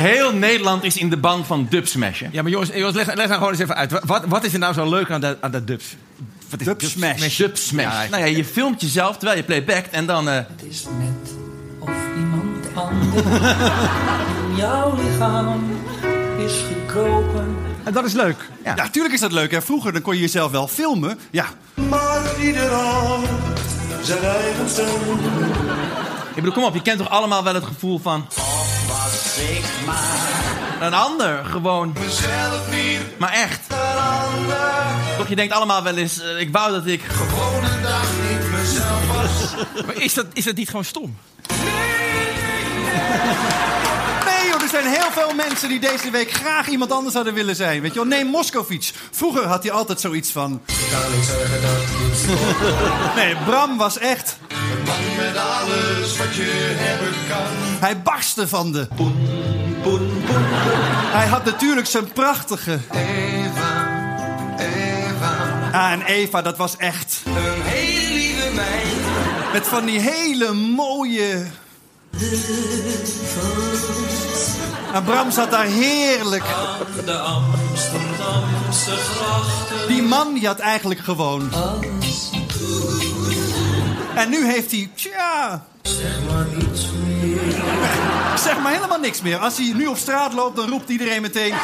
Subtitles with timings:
[0.00, 2.28] Heel Nederland is in de ban van dubsmashen.
[2.32, 3.92] Ja, maar jongens, jongens leg, leg nou gewoon eens even uit.
[4.04, 5.96] Wat, wat is er nou zo leuk aan de, aan de dubs?
[6.50, 7.36] Wat is Dubsmash.
[7.36, 7.84] Dubsmash.
[7.84, 10.28] Ja, nou ja, je filmt jezelf terwijl je playbackt en dan...
[10.28, 11.34] eh, Het is net
[11.78, 13.24] of iemand anders
[14.50, 15.60] in jouw lichaam
[16.46, 17.56] is gekropen.
[17.84, 18.36] En dat is leuk.
[18.64, 19.50] Ja, natuurlijk is dat leuk.
[19.50, 19.62] Hè?
[19.62, 21.18] Vroeger dan kon je jezelf wel filmen.
[21.30, 21.46] Ja,
[21.88, 23.24] Maar ieder had
[24.02, 24.86] zijn eigen stem.
[26.30, 28.26] Ik bedoel, kom op, je kent toch allemaal wel het gevoel van...
[28.88, 30.28] Was ik maar
[30.80, 31.94] Een ander, gewoon.
[31.98, 33.60] Mezelf niet Maar echt.
[33.68, 34.58] een ander.
[35.18, 36.20] Toch, je denkt allemaal wel eens...
[36.20, 37.02] eh, ik wou dat ik...
[37.02, 39.54] Gewoon een dag niet mezelf was.
[39.86, 41.16] Maar is dat, is dat niet gewoon stom?
[44.26, 47.56] Nee joh, er zijn heel veel mensen die deze week graag iemand anders zouden willen
[47.56, 47.80] zijn.
[47.80, 48.92] Weet je wel, neem Moskovits.
[49.10, 50.60] Vroeger had hij altijd zoiets van...
[50.66, 51.76] Kan ik zeggen dat
[52.24, 54.36] dit Nee, Bram was echt...
[54.70, 57.78] een man met alles wat je hebben kan.
[57.80, 58.88] Hij barstte van de...
[61.12, 62.78] Hij had natuurlijk zijn prachtige...
[62.90, 63.88] Eva,
[64.58, 67.22] Eva, Ah, en Eva, dat was echt...
[67.24, 69.52] een hele lieve meid.
[69.52, 71.46] Met van die hele mooie...
[74.92, 76.44] En Bram zat daar heerlijk.
[77.04, 79.88] de Amsterdamse grachten.
[79.88, 81.50] Die man die had eigenlijk gewoon...
[84.20, 84.90] En nu heeft hij...
[84.94, 85.64] Tja...
[85.82, 87.40] zeg maar iets meer.
[88.46, 89.36] Zeg maar helemaal niks meer.
[89.36, 91.54] Als hij nu op straat loopt, dan roept iedereen meteen...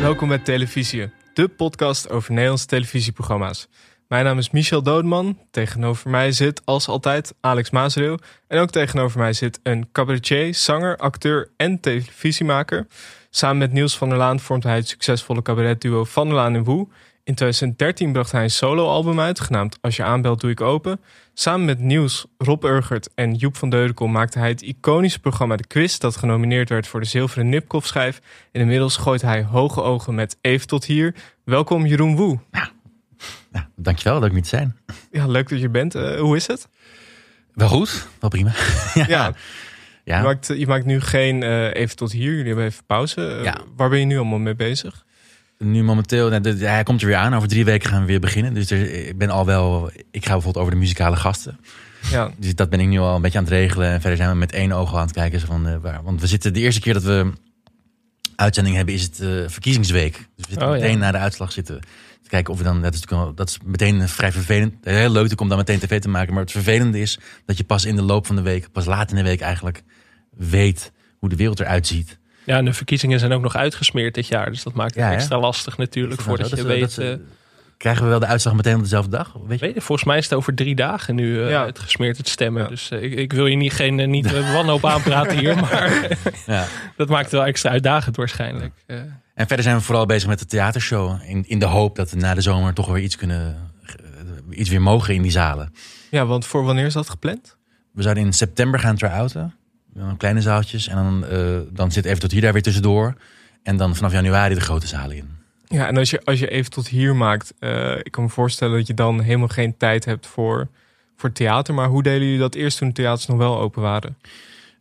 [0.00, 3.68] Welkom bij Televisie, de podcast over Nederlandse televisieprogramma's.
[4.08, 5.38] Mijn naam is Michel Doodman.
[5.50, 8.18] Tegenover mij zit, als altijd, Alex Maasreel.
[8.48, 12.86] En ook tegenover mij zit een cabaretier, zanger, acteur en televisiemaker.
[13.30, 16.64] Samen met Niels van der Laan vormt hij het succesvolle cabaretduo Van der Laan en
[16.64, 16.88] Woe.
[17.26, 21.00] In 2013 bracht hij een soloalbum uit, genaamd Als je aanbelt doe ik open.
[21.34, 25.66] Samen met Niels, Rob Urgert en Joep van Deudekom maakte hij het iconische programma De
[25.66, 25.98] Quiz...
[25.98, 28.20] dat genomineerd werd voor de Zilveren Nipkoff-schijf.
[28.52, 31.14] En inmiddels gooit hij hoge ogen met Even tot hier.
[31.44, 32.38] Welkom Jeroen Woe.
[33.52, 34.76] Ja, dankjewel dat ik niet zijn.
[35.10, 35.94] Ja, leuk dat je bent.
[35.94, 36.68] Eh, hoe is het?
[37.52, 38.52] Wel goed, wel prima.
[38.94, 39.34] Ja,
[40.04, 40.16] ja.
[40.18, 42.30] Je, maakt, je maakt nu geen eh, Even tot hier.
[42.30, 43.40] Jullie hebben even pauze.
[43.42, 43.60] Ja.
[43.76, 45.05] Waar ben je nu allemaal mee bezig?
[45.58, 47.34] Nu momenteel, nou, hij komt er weer aan.
[47.34, 48.54] Over drie weken gaan we weer beginnen.
[48.54, 51.58] Dus er, ik ben al wel, ik ga bijvoorbeeld over de muzikale gasten.
[52.10, 53.88] Ja, Dus dat ben ik nu al een beetje aan het regelen.
[53.90, 55.40] En verder zijn we met één oog aan het kijken.
[55.40, 57.32] Van, eh, waar, want we zitten de eerste keer dat we
[58.36, 60.12] uitzending hebben, is het eh, verkiezingsweek.
[60.12, 60.80] Dus we zitten Oh, ja.
[60.80, 61.80] meteen na de uitslag zitten.
[62.22, 63.00] Te kijken of we dan, dat is,
[63.34, 64.74] dat is meteen vrij vervelend.
[64.82, 66.32] Heel leuk om dan meteen tv te maken.
[66.34, 69.10] Maar het vervelende is dat je pas in de loop van de week, pas laat
[69.10, 69.82] in de week eigenlijk,
[70.36, 72.18] weet hoe de wereld eruit ziet.
[72.46, 74.50] Ja, en de verkiezingen zijn ook nog uitgesmeerd dit jaar.
[74.50, 76.16] Dus dat maakt het Ja, extra lastig natuurlijk.
[76.16, 76.80] Dat Voordat nou je weet...
[76.80, 77.24] Dat- dat- eh,
[77.78, 79.32] Krijgen we wel de uitslag meteen op dezelfde dag?
[79.46, 79.66] Weet je?
[79.66, 81.62] weet je, volgens mij is het over drie dagen nu eh Ja.
[81.62, 82.62] uitgesmeerd het stemmen.
[82.62, 82.68] Ja.
[82.68, 85.56] Dus eh, ik, ik wil je niet, geen, eh, niet eh, wanhoop aanpraten hier.
[85.56, 86.08] Maar
[86.46, 86.66] Ja.
[86.96, 88.72] dat maakt het wel extra uitdagend waarschijnlijk.
[88.86, 88.96] Eh,
[89.34, 91.20] En verder zijn we vooral bezig met de theatershow.
[91.26, 93.70] In, in de hoop dat we na de zomer toch weer iets kunnen.
[93.82, 95.72] eh, iets weer mogen in die zalen.
[96.10, 97.56] ja want voor wanneer is dat gepland?
[97.92, 99.54] We zouden in september gaan try-outen.
[99.98, 100.88] Dan kleine zaaltjes.
[100.88, 103.14] En dan, eh, dan zit even tot hier daar weer tussendoor.
[103.62, 105.28] En dan vanaf januari de grote zalen in.
[105.68, 108.76] Ja, en als je, als je even tot hier maakt, eh, ik kan me voorstellen
[108.78, 110.68] dat je dan helemaal geen tijd hebt voor,
[111.16, 111.74] voor theater.
[111.74, 114.16] Maar hoe deden jullie dat eerst toen de theaters nog wel open waren?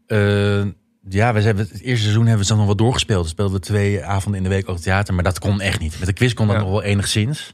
[0.07, 0.65] Eh,
[1.09, 3.19] ja, we hebben het eerste seizoen hebben we zelfs nog wat doorgespeeld.
[3.21, 5.13] Dan speelden we twee avonden in de week ook theater.
[5.13, 5.99] Maar dat kon echt niet.
[5.99, 6.61] Met de quiz kon dat Ja.
[6.61, 7.53] nog wel enigszins.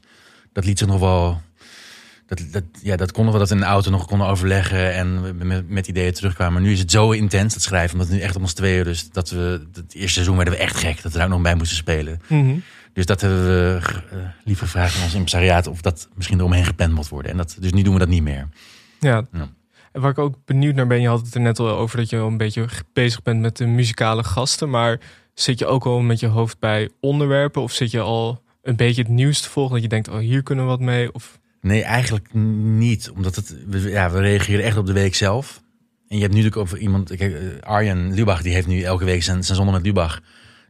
[0.52, 1.40] Dat liet zich nog wel...
[2.34, 5.68] Dat, dat, ja, dat konden we dat in de auto nog konden overleggen en met,
[5.68, 6.54] met ideeën terugkwamen.
[6.54, 8.84] Maar nu is het zo intens, dat schrijven, omdat het nu echt om ons tweeën.
[8.84, 11.42] Dus dat we, het eerste seizoen werden we echt gek, dat we daar ook nog
[11.42, 12.20] bij moesten spelen.
[12.92, 16.92] Dus dat hebben we eh, liever gevraagd aan ons impresariaat of dat misschien eromheen gepland
[16.92, 17.30] moet worden.
[17.30, 18.48] En dat, dus nu doen we dat niet meer.
[19.00, 19.26] Ja.
[19.32, 19.48] Ja.
[19.92, 22.10] En waar ik ook benieuwd naar ben, je had het er net al over dat
[22.10, 24.70] je al een beetje bezig bent met de muzikale gasten.
[24.70, 25.00] Maar
[25.34, 27.62] zit je ook al met je hoofd bij onderwerpen?
[27.62, 29.72] Of zit je al een beetje het nieuws te volgen?
[29.72, 31.12] Dat je denkt, oh hier kunnen we wat mee?
[31.14, 33.10] Of Nee, eigenlijk niet.
[33.10, 35.62] Omdat het, we, ja, we reageren echt op de week zelf.
[36.08, 39.04] En je hebt nu natuurlijk over iemand, kijk, eh, Arjen Lubach, die heeft nu elke
[39.04, 40.20] week zijn, zijn zondag met Lubach.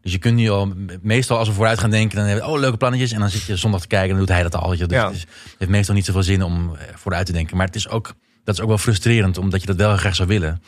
[0.03, 0.73] Dus je kunt nu al,
[1.03, 3.12] meestal als we vooruit gaan denken, dan hebben we, oh, leuke plannetjes.
[3.12, 4.73] En dan zit je zondag te kijken en dan doet hij dat al.
[4.73, 4.87] je.
[4.87, 5.06] Dus Ja.
[5.06, 7.56] het, is, het heeft meestal niet zoveel zin om eh, vooruit te denken.
[7.56, 10.29] Maar het is ook, dat is ook wel frustrerend, omdat je dat wel graag zou
[10.29, 10.62] willen.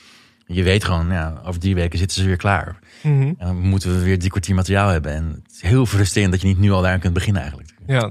[0.47, 2.79] Je weet gewoon, ja, over drie weken zitten ze weer klaar.
[3.03, 5.13] En dan moeten we weer drie kwartier materiaal hebben.
[5.13, 7.75] En het is heel frustrerend dat je niet nu al daar kunt beginnen eigenlijk.
[7.87, 8.11] ja.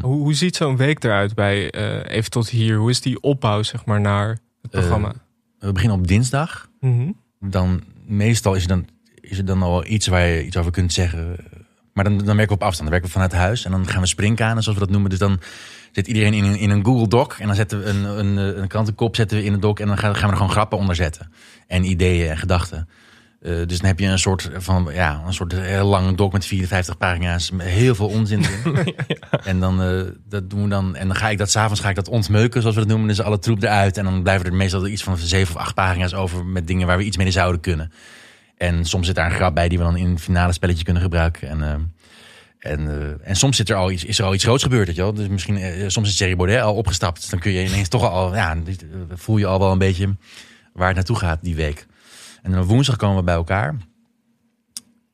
[0.00, 2.76] Hoe, hoe ziet zo'n week eruit bij eh, even tot hier?
[2.76, 4.28] Hoe is die opbouw zeg maar naar
[4.62, 5.12] het programma?
[5.58, 6.68] We beginnen op dinsdag.
[6.80, 7.10] Mhm.
[7.40, 8.86] Dan meestal is er dan,
[9.20, 11.36] is er dan al iets waar je iets over kunt zeggen.
[11.92, 12.90] Maar dan, dan werken we op afstand.
[12.90, 13.64] Dan werken we vanuit huis.
[13.64, 15.10] En dan gaan we springkanen, zoals we dat noemen.
[15.10, 15.40] Dus dan
[15.92, 17.38] zit iedereen in een, in een Google Doc.
[17.38, 19.78] En dan zetten we een, een, eh, een krantenkop zetten we in een doc.
[19.78, 21.30] En dan gaan, gaan we er gewoon grappen onder zetten.
[21.66, 22.88] En ideeën en gedachten.
[23.44, 26.46] Eh, dus dan heb je een soort van ja, een soort heel lange doc met
[26.46, 27.50] 54 pagina's.
[27.50, 28.94] Met heel veel onzin erin.
[29.44, 30.96] En dan, eh, dat doen we dan.
[30.96, 33.08] En dan ga ik dat s'avonds ga ik dat ontmeuken, zoals we dat noemen.
[33.08, 33.96] Dus alle troep eruit.
[33.96, 36.98] En dan blijven er meestal iets van zeven of acht pagina's over met dingen waar
[36.98, 37.92] we iets mee zouden kunnen.
[38.56, 41.02] En soms zit daar een grap bij die we dan in het finale spelletje kunnen
[41.02, 41.48] gebruiken.
[41.48, 41.74] En, eh,
[42.72, 44.96] en, eh, en soms zit er al iets, is er al iets groots gebeurd, weet
[44.96, 45.14] je wel.
[45.14, 47.20] Dus misschien, eh, soms is Thierry Baudet al opgestapt.
[47.20, 48.56] Dus dan kun je ineens toch al, ja,
[49.14, 50.16] voel je al wel een beetje
[50.72, 51.86] waar het naartoe gaat die week.
[52.44, 53.76] En dan woensdag komen we bij elkaar.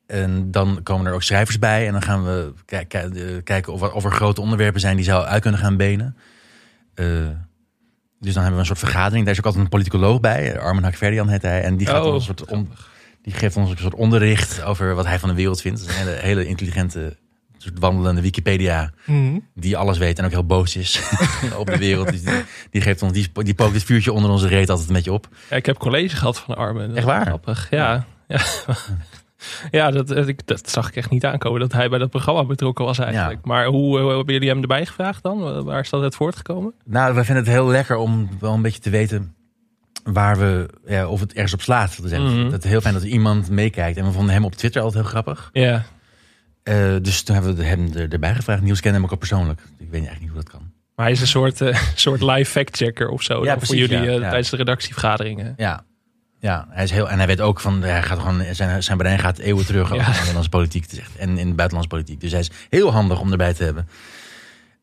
[0.07, 1.85] En dan komen er ook schrijvers bij.
[1.87, 2.79] En dan gaan we eh,
[3.43, 6.15] kijken of er, of er grote onderwerpen zijn die zou uit kunnen gaan benen.
[6.93, 7.05] Eh,
[8.19, 9.23] dus dan hebben we een soort vergadering.
[9.23, 10.59] Daar is ook altijd een politicoloog bij.
[10.59, 11.61] Armin Hakverdian heet hij.
[11.63, 12.69] En die, gaat Oh, een soort on-
[13.21, 15.79] die geeft ons een soort onderricht over wat hij van de wereld vindt.
[15.79, 17.17] Dat is een hele, hele intelligente,
[17.61, 18.91] soort wandelende Wikipedia.
[19.05, 19.39] Mhm.
[19.55, 21.01] Die alles weet en ook heel boos is
[21.57, 22.09] op de wereld.
[22.11, 22.21] Die,
[22.71, 25.27] die, geeft ons, die, die pookt het vuurtje onder onze reet altijd een beetje op.
[25.49, 26.95] Ja, ik heb college gehad van Armen.
[26.95, 27.25] Echt waar?
[27.25, 27.67] Grappig.
[27.69, 28.05] Ja.
[28.27, 28.39] Ja,
[29.71, 32.43] ja dat, dat, ik- dat zag ik echt niet aankomen dat hij bij dat programma
[32.45, 33.45] betrokken was eigenlijk.
[33.45, 35.63] Maar hoe, eh, hebben jullie hem erbij gevraagd dan?
[35.63, 36.73] Waar is dat uit voortgekomen?
[36.85, 39.33] Nou, wij vinden het heel lekker om wel een beetje te weten
[40.03, 41.95] waar we, ja, of het ergens op slaat.
[41.97, 42.49] Dat is echt- Mhm.
[42.49, 43.97] dat is heel fijn dat iemand meekijkt.
[43.97, 45.49] En we vonden hem op Twitter altijd heel grappig.
[45.53, 45.83] Ja.
[46.63, 48.61] Eh, dus toen hebben we hem er, erbij gevraagd.
[48.61, 49.59] Niels kende hem ook al persoonlijk.
[49.61, 50.71] Ik weet eigenlijk niet hoe dat kan.
[50.95, 53.43] Maar hij is een soort, eh, soort live fact-checker of zo.
[53.43, 54.19] Ja, voor jullie ja, eh, ja.
[54.19, 55.53] tijdens de redactievergaderingen.
[55.57, 55.83] Ja.
[56.39, 59.19] Ja, hij is heel, en hij weet ook van, hij gaat gewoon, zijn, zijn brein
[59.19, 60.85] gaat eeuwen terug over de Nederlandse politiek
[61.17, 62.19] en in de buitenlandse politiek.
[62.21, 63.87] Dus hij is heel handig om erbij te hebben.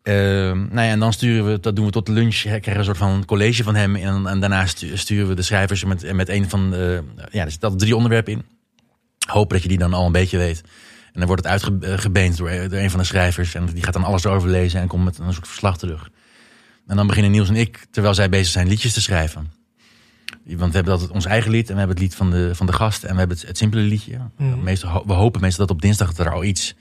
[0.02, 2.72] Ehm, nou ja, en dan sturen we, dat doen we tot de lunch, hè, krijgen
[2.72, 3.96] we een soort van college van hem.
[3.96, 7.50] En, en daarna stu- sturen we de schrijvers met, met een van, de, ja, er
[7.50, 8.44] zitten drie onderwerpen in.
[9.26, 10.62] Hopen dat je die dan al een beetje weet.
[11.18, 13.54] En dan wordt het uitgebeend door, door een van de schrijvers.
[13.54, 16.10] En die gaat dan alles erover lezen en komt met een soort verslag terug.
[16.86, 19.50] En dan beginnen Niels en ik, terwijl zij bezig zijn, liedjes te schrijven.
[20.44, 22.66] Want we hebben altijd ons eigen lied en we hebben het lied van de, van
[22.66, 24.18] de gast en we hebben het, het simpele liedje.
[24.62, 26.74] Meestal, ho- we hopen meestal dat op dinsdag dat er al iets,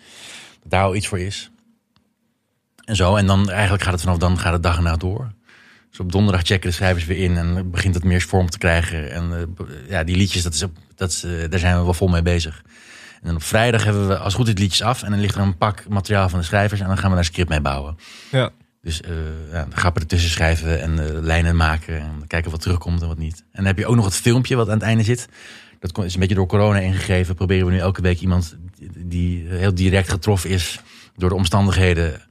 [0.62, 1.50] dat daar al iets voor is.
[2.84, 5.32] En zo, en dan eigenlijk gaat het vanaf dan gaat het dag en nacht door.
[5.90, 9.12] Dus op donderdag checken de schrijvers weer in en begint het meer vorm te krijgen.
[9.12, 10.64] En eh, ja, die liedjes, dat is,
[10.96, 12.64] dat is, eh, daar zijn we wel vol mee bezig.
[13.28, 15.36] En dan op vrijdag hebben we als het goed is liedjes af en dan ligt
[15.36, 17.62] er een pak materiaal van de schrijvers en dan gaan we daar een script mee
[17.62, 17.98] bouwen.
[18.32, 18.50] Ja.
[18.82, 19.12] Dus eh
[19.52, 22.00] ja, grappen ertussen schrijven en eh, lijnen maken.
[22.00, 23.38] En kijken wat terugkomt en wat niet.
[23.40, 25.28] En dan heb je ook nog het filmpje wat aan het einde zit.
[25.80, 27.36] Dat is een beetje door corona ingegeven.
[27.36, 28.56] Proberen we nu elke week iemand
[28.98, 30.80] die- heel direct getroffen is
[31.16, 32.22] door de omstandigheden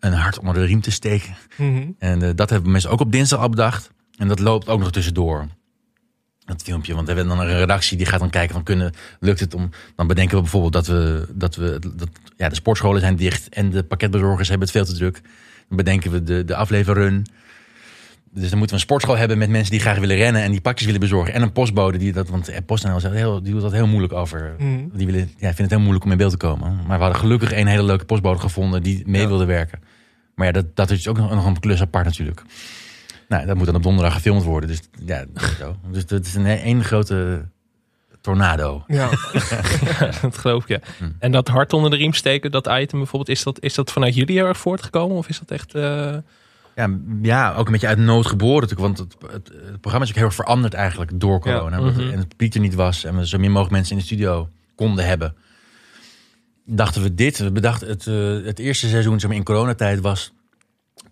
[0.00, 1.36] een hart onder de riem te steken.
[1.56, 1.90] Mhm.
[1.98, 3.90] En eh, dat hebben mensen ook op dinsdag al bedacht.
[4.16, 5.46] En dat loopt ook nog tussendoor.
[6.48, 6.94] Dat filmpje.
[6.94, 9.70] Want we hebben dan een redactie die gaat dan kijken van kunnen, lukt het om.
[9.96, 13.70] Dan bedenken we bijvoorbeeld dat we dat we dat, ja, de sportscholen zijn dicht en
[13.70, 15.20] de pakketbezorgers hebben het veel te druk.
[15.68, 17.26] Dan bedenken we de, de afleverrun.
[18.30, 20.60] Dus dan moeten we een sportschool hebben met mensen die graag willen rennen en die
[20.60, 21.34] pakjes willen bezorgen.
[21.34, 24.54] En een postbode die dat, want PostNL zegt heel, die doet dat heel moeilijk over.
[24.58, 24.78] Mhm.
[24.92, 26.76] Die willen, ja, vinden het heel moeilijk om in beeld te komen.
[26.86, 29.80] Maar we hadden gelukkig een hele leuke postbode gevonden die mee wilde werken.
[30.34, 32.42] Maar ja, dat, dat is ook nog, nog een klus apart natuurlijk.
[33.28, 34.68] Nou, dat moet dan op donderdag gefilmd worden.
[34.68, 35.24] Dus ja,
[35.58, 35.76] zo.
[35.92, 37.48] Dus het is een één grote
[38.20, 38.84] tornado.
[38.86, 39.08] Ja.
[39.98, 40.78] Ja, dat geloof ik, ja.
[40.98, 41.10] Hm.
[41.18, 44.14] En dat hart onder de riem steken, dat item bijvoorbeeld, is dat, is dat vanuit
[44.14, 45.16] jullie heel erg voortgekomen?
[45.16, 45.74] Of is dat echt...
[45.74, 46.16] eh,
[46.74, 46.90] Ja,
[47.22, 48.96] ja, ook een beetje uit nood geboren natuurlijk.
[48.96, 51.76] Want het, het, het programma is ook heel erg veranderd eigenlijk door corona.
[51.76, 52.00] Ja, mhm.
[52.00, 53.04] En het publiek er niet was.
[53.04, 55.34] En we zo min mogelijk mensen in de studio konden hebben.
[56.64, 57.38] Dachten we dit.
[57.38, 60.32] We bedachten het, eh, het eerste seizoen zeg maar, in coronatijd was...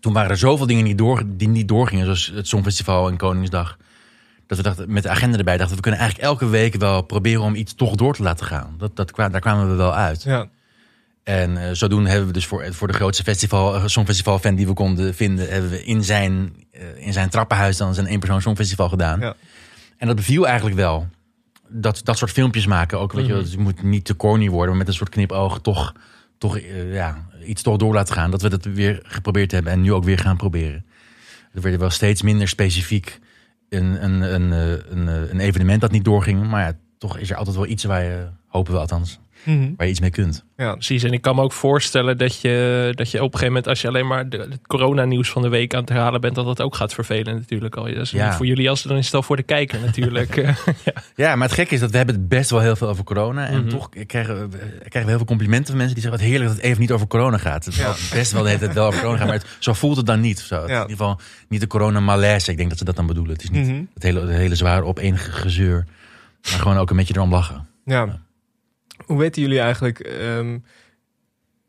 [0.07, 2.05] Toen waren er zoveel dingen niet door, die niet doorgingen.
[2.05, 3.77] Zoals het Songfestival en Koningsdag.
[4.45, 7.41] Dat we dachten, met de agenda erbij dachten we kunnen eigenlijk elke week wel proberen
[7.41, 8.75] om iets toch door te laten gaan.
[8.77, 10.23] Dat, dat, daar kwamen we wel uit.
[10.23, 10.47] ja.
[11.23, 14.67] En eh, zodoende hebben we dus voor, voor de grootste festival, eh, songfestival fan die
[14.67, 18.41] we konden vinden, hebben we in zijn, eh, in zijn trappenhuis dan zijn één persoon
[18.41, 19.19] songfestival gedaan.
[19.19, 19.35] Ja.
[19.97, 21.07] En dat beviel eigenlijk wel.
[21.67, 23.41] Dat, dat soort filmpjes maken ook, weet je wel.
[23.41, 25.93] Dus het moet niet te corny worden, maar met een soort knipoog toch,
[26.37, 28.31] toch eh, ja, iets toch door laten gaan.
[28.31, 30.85] Dat we dat weer geprobeerd hebben en nu ook weer gaan proberen.
[31.53, 33.19] Er werd wel steeds minder specifiek
[33.69, 36.47] een, een, een, eh, eh, een evenement dat niet doorging.
[36.47, 39.19] Maar ja, toch is er altijd wel iets waar je hopen we althans.
[39.43, 39.69] Mhm.
[39.77, 40.45] Waar je iets mee kunt.
[40.57, 40.71] Ja.
[40.73, 43.67] Precies, en ik kan me ook voorstellen dat je, dat je op een gegeven moment,
[43.67, 46.45] als je alleen maar de, het coronanieuws van de week aan het herhalen bent, dat
[46.45, 47.87] dat ook gaat vervelen natuurlijk al.
[47.87, 47.97] Ja.
[48.25, 50.35] niet voor jullie als dan is het al voor de kijker natuurlijk.
[50.47, 50.55] Eh,
[51.15, 53.47] Ja, maar het gekke is dat we hebben het best wel heel veel over corona.
[53.47, 53.69] En Mhm.
[53.69, 56.21] toch krijgen we, krijgen we heel veel complimenten van mensen die zeggen...
[56.21, 57.65] wat heerlijk dat het even niet over corona gaat.
[57.65, 59.27] Het zal best wel de hele tijd wel over corona gaan.
[59.27, 60.39] Maar het, zo voelt het dan niet.
[60.39, 60.55] Zo.
[60.55, 60.61] Ja.
[60.63, 62.51] in ieder geval niet de corona-malaise.
[62.51, 63.33] Ik denk dat ze dat dan bedoelen.
[63.33, 63.81] Het is niet Mhm.
[63.93, 65.85] het hele, het hele zware opeenige gezeur.
[66.51, 67.67] Maar gewoon ook een beetje erom lachen.
[67.85, 68.19] Ja.
[69.05, 69.99] Hoe weten jullie eigenlijk...
[69.99, 70.57] ehm,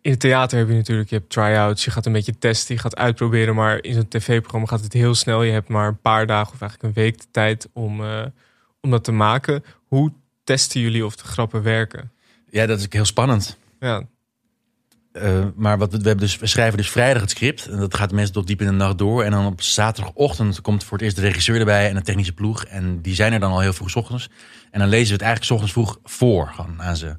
[0.00, 2.80] in het theater heb je natuurlijk, je hebt try-outs, je gaat een beetje testen, je
[2.80, 3.54] gaat uitproberen.
[3.54, 5.42] Maar in zo'n tv-programma gaat het heel snel.
[5.42, 8.24] Je hebt maar een paar dagen of eigenlijk een week de tijd om, eh,
[8.80, 9.64] om dat te maken.
[9.86, 10.12] Hoe
[10.44, 12.10] testen jullie of de grappen werken?
[12.50, 13.56] Ja, dat is heel spannend.
[13.80, 14.02] Ja,
[15.12, 17.66] Eh, maar wat we, we, hebben dus, we schrijven dus vrijdag het script.
[17.66, 19.24] En dat gaat meestal tot diep in de nacht door.
[19.24, 22.64] En dan op zaterdagochtend komt voor het eerst de regisseur erbij en de technische ploeg.
[22.64, 24.28] En die zijn er dan al heel vroeg 's ochtends.
[24.70, 27.16] En dan lezen we het eigenlijk 's ochtends vroeg voor gewoon aan ze.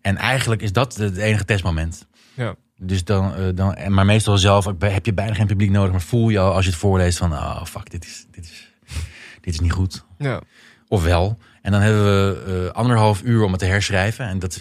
[0.00, 2.06] En eigenlijk is dat het enige testmoment.
[2.34, 2.54] ja.
[2.84, 5.90] Dus dan, eh, dan, maar meestal zelf heb je bijna geen publiek nodig.
[5.90, 8.72] Maar voel je al als je het voorleest van, oh fuck, dit is, dit is,
[9.40, 10.04] dit is niet goed.
[10.18, 10.40] ja.
[10.88, 11.38] Of wel.
[11.62, 14.26] En dan hebben we eh, anderhalf uur om het te herschrijven.
[14.26, 14.60] En dat,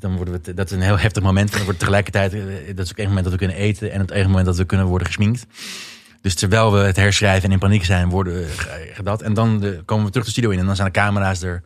[0.00, 1.48] dan worden we, te- dat is een heel heftig moment.
[1.50, 2.40] En dan wordt tegelijkertijd, eh,
[2.74, 3.92] dat is ook één moment dat we kunnen eten.
[3.92, 5.46] En het enige moment dat we kunnen worden gesminkt.
[6.20, 9.20] Dus terwijl we het herschrijven en in paniek zijn, worden we ge- gedaan.
[9.20, 10.58] En dan eh, komen we terug de studio in.
[10.58, 11.62] En dan zijn de camera's er.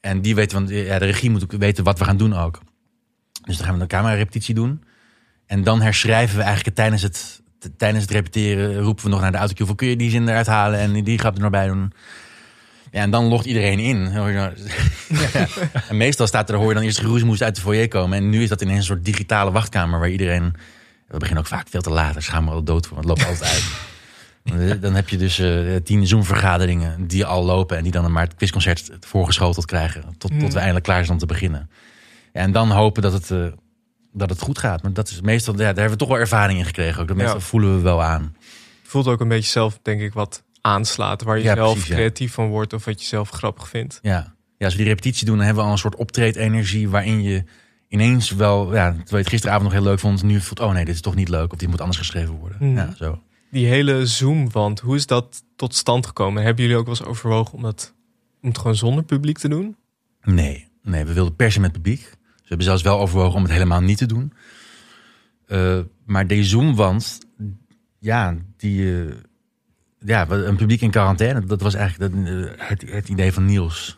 [0.00, 2.60] En die weten, want ja, de regie moet ook weten wat we gaan doen ook.
[3.44, 4.82] Dus dan gaan we een camerarepetitie doen.
[5.46, 7.42] En dan herschrijven we eigenlijk tijdens het,
[7.76, 8.78] tijdens het repeteren.
[8.80, 11.18] Roepen we nog naar de autocue van kun je die zin eruit halen en die
[11.18, 11.92] grap er nog bij doen.
[12.90, 14.10] Ja, en dan logt iedereen in.
[14.12, 14.52] Ja.
[15.88, 18.18] En meestal staat er, hoor je dan eerst geroesmoes uit de foyer komen.
[18.18, 20.54] En nu is dat ineens een soort digitale wachtkamer waar iedereen...
[21.08, 22.12] We beginnen ook vaak veel te laat.
[22.12, 24.80] Daar gaan we al dood voor, want het loopt altijd uit.
[24.80, 27.76] Dan heb je dus eh, tien Zoom-vergaderingen die al lopen...
[27.76, 30.02] en die dan maar het quizconcert voorgeschoteld krijgen...
[30.18, 31.70] tot, tot we eindelijk klaar zijn om te beginnen.
[32.32, 33.46] Ja, en dan hopen dat het, eh,
[34.12, 34.82] dat het goed gaat.
[34.82, 37.00] Maar dat is meestal, ja, daar hebben we toch wel ervaring in gekregen.
[37.00, 37.08] Ook.
[37.08, 37.42] Dat meestal Ja.
[37.44, 38.36] voelen we wel aan.
[38.82, 41.22] voelt ook een beetje zelf, denk ik, wat aanslaat.
[41.22, 41.94] Waar je Ja, zelf precies, ja.
[41.94, 43.98] creatief van wordt of wat je zelf grappig vindt.
[44.02, 44.34] Ja.
[44.58, 47.44] ja, als we die repetitie doen, dan hebben we al een soort optreedenergie waarin je
[47.88, 50.84] ineens wel, ja, terwijl je het gisteravond nog heel leuk vond, nu voelt, oh nee,
[50.84, 52.58] dit is toch niet leuk of dit moet anders geschreven worden.
[52.60, 52.76] Mhm.
[52.76, 53.22] Ja, zo.
[53.50, 56.42] Die hele Zoom-wand, hoe is dat tot stand gekomen?
[56.42, 57.94] Hebben jullie ook wel eens overwogen om, dat,
[58.42, 59.76] om het gewoon zonder publiek te doen?
[60.22, 62.00] Nee, nee, we wilden persen met publiek.
[62.36, 64.32] Ze hebben zelfs wel overwogen om het helemaal niet te doen.
[65.46, 67.18] Eh, maar die Zoomwand,
[67.98, 69.14] ja, die, eh,
[69.98, 73.97] ja, een publiek in quarantaine, dat was eigenlijk dat, eh, het, het idee van Niels.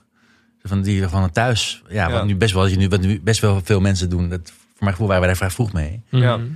[0.62, 1.82] Van die van het thuis.
[1.88, 2.12] Ja, Ja.
[2.12, 4.28] wat nu best wel, wat nu, wat nu best wel veel mensen doen.
[4.28, 6.02] Dat, voor mijn gevoel waren wij daar vrij vroeg mee.
[6.08, 6.36] Ja.
[6.36, 6.46] Mhm.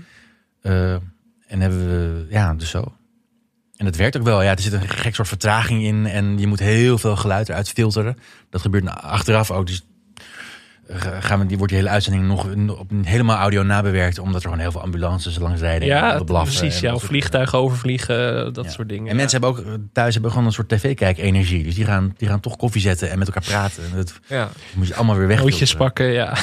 [0.61, 0.93] Eh,
[1.47, 2.93] en hebben we, ja, dus zo.
[3.77, 4.43] En het werkt ook wel.
[4.43, 6.07] Ja, er zit een gek soort vertraging in.
[6.07, 8.17] En je moet heel veel geluid eruit filteren.
[8.51, 9.67] Dat gebeurt na- achteraf ook.
[9.67, 9.85] Dus
[11.21, 14.19] gaan we, die wordt die hele uitzending nog een- op een helemaal audio nabewerkt.
[14.19, 15.81] Omdat er gewoon heel veel ambulances langs rijden.
[15.91, 16.77] en Ja, blaffen precies.
[16.77, 18.71] en Ja, dat of vliegtuigen overvliegen, dat Ja.
[18.71, 19.09] soort dingen.
[19.11, 21.65] En mensen hebben ook eh, thuis hebben gewoon een soort tv-kijk-energie.
[21.65, 23.83] Dus die gaan, die gaan toch koffie zetten en met elkaar praten.
[23.85, 24.49] En dat ja.
[24.75, 25.39] moet je allemaal weer weg.
[25.39, 26.37] Nootjes pakken, ja.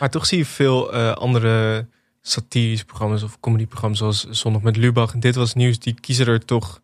[0.00, 1.86] Maar toch zie je veel eh, andere
[2.20, 5.78] satirische programma's of comedyprogramma's zoals Zondag met Lubach en Dit Was Nieuws.
[5.78, 6.80] Die kiezen er toch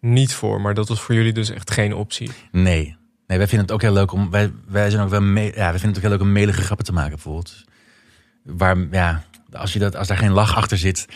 [0.00, 0.60] niet voor.
[0.60, 2.30] Maar dat was voor jullie dus echt geen optie.
[2.52, 2.96] Nee.
[3.32, 4.30] Nee, wij vinden het ook heel leuk om.
[4.30, 6.62] Wij, wij zijn ook wel me, ja, wij vinden het ook heel leuk om melige
[6.62, 7.64] grappen te maken, bijvoorbeeld.
[8.44, 9.22] Waar, ja,
[9.52, 11.06] als, je dat, als daar geen lach achter zit,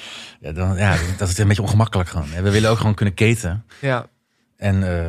[0.41, 2.29] ja, dan ja, dat is een beetje ongemakkelijk gewoon.
[2.43, 3.65] We willen ook gewoon kunnen keten.
[3.81, 4.07] Ja,
[4.57, 5.07] En eh,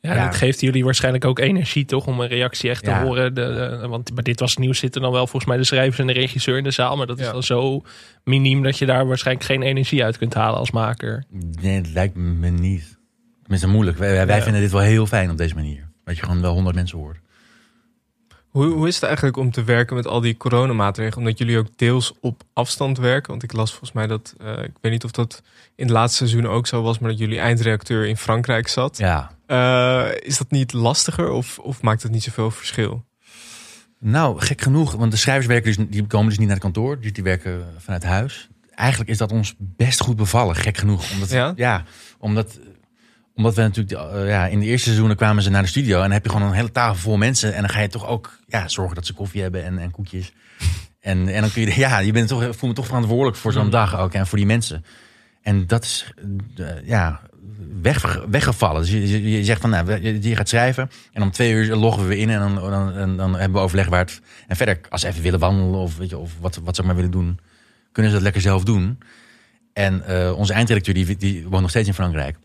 [0.00, 0.24] Ja, Ja.
[0.24, 2.06] dat geeft jullie waarschijnlijk ook energie, toch?
[2.06, 3.02] Om een reactie echt te Ja.
[3.02, 3.34] horen.
[3.34, 3.40] De,
[3.80, 6.06] de- want bij dit was het nieuws zitten dan wel volgens mij de schrijvers en
[6.06, 6.96] de regisseur in de zaal.
[6.96, 7.82] Maar dat is dan zo
[8.24, 11.24] miniem dat je daar waarschijnlijk geen energie uit kunt halen als maker.
[11.60, 12.98] nee, het lijkt me niet.
[13.42, 13.98] Tenminste, moeilijk.
[13.98, 14.42] Wij, wij Ja.
[14.42, 15.90] vinden dit wel heel fijn op deze manier.
[16.04, 17.18] Dat je gewoon wel honderd mensen hoort.
[18.48, 21.18] Hoe, hoe is het eigenlijk om te werken met al die coronamaatregelen?
[21.18, 23.30] Omdat jullie ook deels op afstand werken.
[23.30, 25.42] Want ik las volgens mij dat, eh, ik weet niet of dat
[25.74, 28.98] in het laatste seizoen ook zo was, maar dat jullie eindredacteur in Frankrijk zat.
[28.98, 29.30] Ja.
[29.46, 33.04] Eh, is dat niet lastiger of, of maakt het niet zoveel verschil?
[33.98, 37.00] Nou, gek genoeg, want de schrijvers werken dus, die komen dus niet naar het kantoor,
[37.00, 38.48] dus die werken vanuit huis.
[38.74, 41.12] Eigenlijk is dat ons best goed bevallen, gek genoeg.
[41.12, 41.84] Omdat, Ja?
[42.18, 42.58] omdat,
[43.34, 46.02] omdat we natuurlijk, eh, ja, in de eerste seizoenen kwamen ze naar de studio en
[46.02, 48.38] dan heb je gewoon een hele tafel vol mensen en dan ga je toch ook
[48.46, 50.32] ja, zorgen dat ze koffie hebben en, en koekjes.
[51.00, 53.70] En, en dan kun je, ja, je bent toch, voel me toch verantwoordelijk voor zo'n
[53.70, 54.84] dag ook en voor die mensen.
[55.42, 56.12] En dat is,
[56.56, 57.20] eh, ja,
[57.82, 58.80] weg, weggevallen.
[58.80, 62.08] Dus je, je, je zegt van, nou, je gaat schrijven en om twee uur loggen
[62.08, 64.20] we in en dan, dan, dan, dan hebben we overleg waar het...
[64.46, 66.94] En verder, als ze even willen wandelen of, weet je, of wat, wat ze maar
[66.94, 67.38] willen doen,
[67.92, 68.98] kunnen ze dat lekker zelf doen.
[69.72, 72.36] En eh, onze eindredacteur, die, die woont nog steeds in Frankrijk.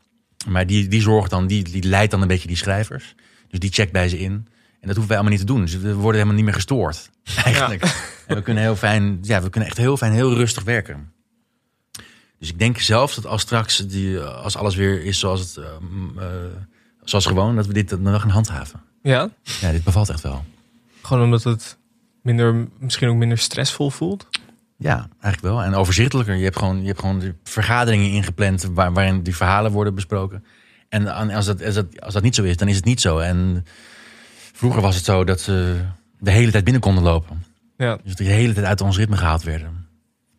[0.47, 3.15] Maar die, die zorgt dan, die, die leidt dan een beetje die schrijvers.
[3.47, 4.31] Dus die checkt bij ze in.
[4.79, 5.61] En dat hoeven wij allemaal niet te doen.
[5.61, 7.09] Dus we worden helemaal niet meer gestoord.
[7.43, 7.83] Eigenlijk.
[8.27, 11.11] En we kunnen heel fijn, ja, we kunnen echt heel fijn, heel rustig werken.
[12.39, 15.65] Dus ik denk zelfs dat als straks, die, als alles weer is zoals het, eh,
[16.17, 16.25] eh,
[17.03, 18.81] zoals gewoon, dat we dit dan wel gaan handhaven.
[19.03, 19.29] Ja,
[19.61, 20.45] Ja, dit bevalt echt wel.
[21.01, 21.77] gewoon omdat het
[22.21, 24.27] minder, misschien ook minder stressvol voelt.
[24.77, 25.63] Ja, eigenlijk wel.
[25.63, 26.35] En overzichtelijker.
[26.35, 30.43] Je hebt gewoon, je hebt gewoon de vergaderingen ingepland waar, waarin die verhalen worden besproken.
[30.89, 33.17] En als dat, als, dat, als dat niet zo is, dan is het niet zo.
[33.17, 33.65] En
[34.53, 35.81] vroeger was het zo dat ze
[36.19, 37.43] de hele tijd binnen konden lopen.
[37.77, 39.87] Ja, Dus de hele tijd uit ons ritme gehaald werden.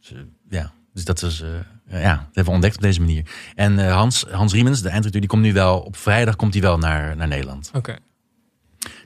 [0.01, 0.19] Dus, eh,
[0.49, 3.31] ja, dus dat is, eh, ja, dat hebben we ontdekt op deze manier.
[3.55, 6.63] En eh, Hans, Hans Riemens, de eindredacteur, die komt nu wel, op vrijdag komt hij
[6.63, 7.71] wel naar, naar Nederland.
[7.75, 7.97] oké.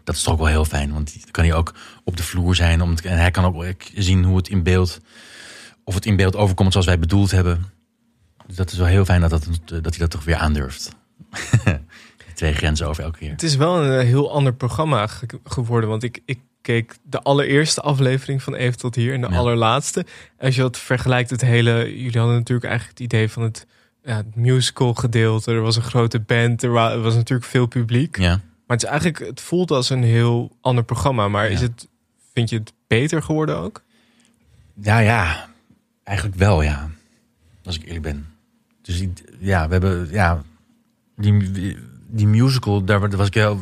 [0.04, 2.54] Dat is toch ook wel heel fijn, want dan kan hij ook op de vloer
[2.54, 2.82] zijn.
[2.82, 5.00] Om en hij kan ook zien hoe het in beeld,
[5.84, 7.64] of het in beeld overkomt zoals wij bedoeld hebben.
[8.46, 10.90] Dus dat is wel heel fijn dat, dat, dat hij dat toch weer aandurft.
[12.34, 13.30] Twee grenzen over elke keer.
[13.30, 15.88] Het is wel een eh, heel ander programma ge- geworden.
[15.88, 19.36] Want ik, ik keek de allereerste aflevering van Even tot hier en de Ja.
[19.36, 20.06] allerlaatste.
[20.38, 21.72] Als je dat vergelijkt, het hele.
[22.02, 23.66] Jullie hadden natuurlijk eigenlijk het idee van het,
[24.04, 25.52] ja, het musical gedeelte.
[25.52, 28.18] Er was een grote band, er er was natuurlijk veel publiek.
[28.18, 28.40] Ja.
[28.72, 31.28] Maar het is eigenlijk, het voelt als een heel ander programma.
[31.28, 31.88] Maar is het,
[32.32, 33.82] vind je het beter geworden ook?
[34.74, 35.48] Ja, ja.
[36.04, 36.90] Eigenlijk wel, ja.
[37.64, 38.26] Als ik eerlijk ben.
[38.82, 39.04] Dus
[39.38, 40.42] ja, we hebben, ja,
[41.16, 41.76] die,
[42.06, 43.60] die musical, daar was ik heel,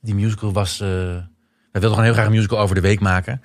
[0.00, 3.42] die musical was, eh wij wilden gewoon heel graag een musical over de week maken.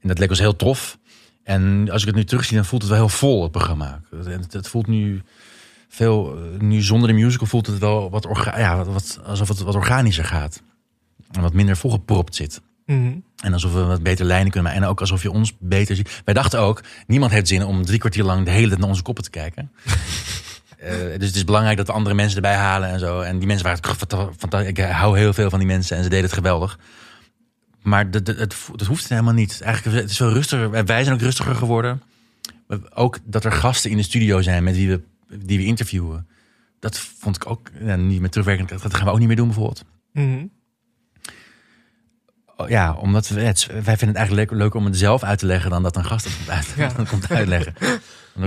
[0.00, 0.98] En dat leek ons heel tof.
[1.42, 4.00] En als ik het nu terugzie, dan voelt het wel heel vol, het programma.
[4.10, 5.22] En het, het voelt nu
[5.94, 9.58] veel, eh, nu zonder de musical voelt het wel wat, orga, ja, wat, alsof het
[9.60, 10.62] wat organischer gaat.
[11.32, 12.60] En wat minder volgepropt zit.
[12.86, 13.12] Mhm.
[13.42, 14.86] En alsof we wat beter lijnen kunnen maken.
[14.86, 16.22] En ook alsof je ons beter ziet.
[16.24, 19.02] Wij dachten ook, niemand heeft zin om drie kwartier lang de hele tijd naar onze
[19.02, 19.70] koppen te kijken.
[20.78, 23.20] Eh, dus het is belangrijk dat we andere mensen erbij halen en zo.
[23.20, 26.02] En die mensen waren het fanta- fanta- Ik hou heel veel van die mensen en
[26.02, 26.78] ze deden het geweldig.
[27.82, 29.60] Maar dat, dat, het, dat hoeft helemaal niet.
[29.60, 30.70] Eigenlijk, het is veel rustiger.
[30.84, 32.02] Wij zijn ook rustiger geworden.
[32.94, 35.00] Ook dat er gasten in de studio zijn met wie we,
[35.38, 36.28] die we interviewen.
[36.80, 38.68] Dat vond ik ook ja, niet meer terugwerkend.
[38.82, 39.84] Dat gaan we ook niet meer doen bijvoorbeeld.
[40.12, 40.46] Mhm.
[42.56, 45.38] Oh, Ja, omdat we, het, wij vinden het eigenlijk leuk, leuk om het zelf uit
[45.38, 46.88] te leggen dan dat een gast het komt, uit, Ja.
[46.96, 47.74] dat komt uitleggen.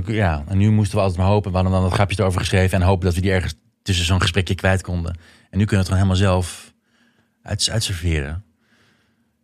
[0.05, 1.49] Ja, en nu moesten we altijd maar hopen.
[1.49, 4.21] We hadden dan wat grapjes erover geschreven en hopen dat we die ergens tussen zo'n
[4.21, 5.17] gesprekje kwijt konden.
[5.49, 6.73] En nu kunnen we het gewoon helemaal zelf
[7.41, 8.43] uit, uitserveren.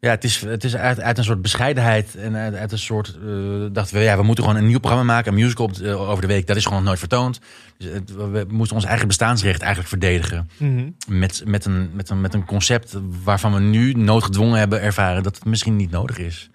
[0.04, 3.08] Ja, het is, het is uit, uit een soort bescheidenheid en uit, uit een soort.
[3.26, 3.32] eh,
[3.72, 6.22] dachten we, ja, we moeten gewoon een nieuw programma maken, een musical op, de- over
[6.22, 6.48] de week.
[6.48, 7.40] Dat is gewoon nooit vertoond.
[7.78, 10.90] Dus het- we moesten ons eigen bestaansrecht eigenlijk verdedigen Mhm.
[11.08, 15.36] met, met, een, met, een, met een concept waarvan we nu noodgedwongen hebben ervaren dat
[15.36, 16.50] het misschien niet nodig is.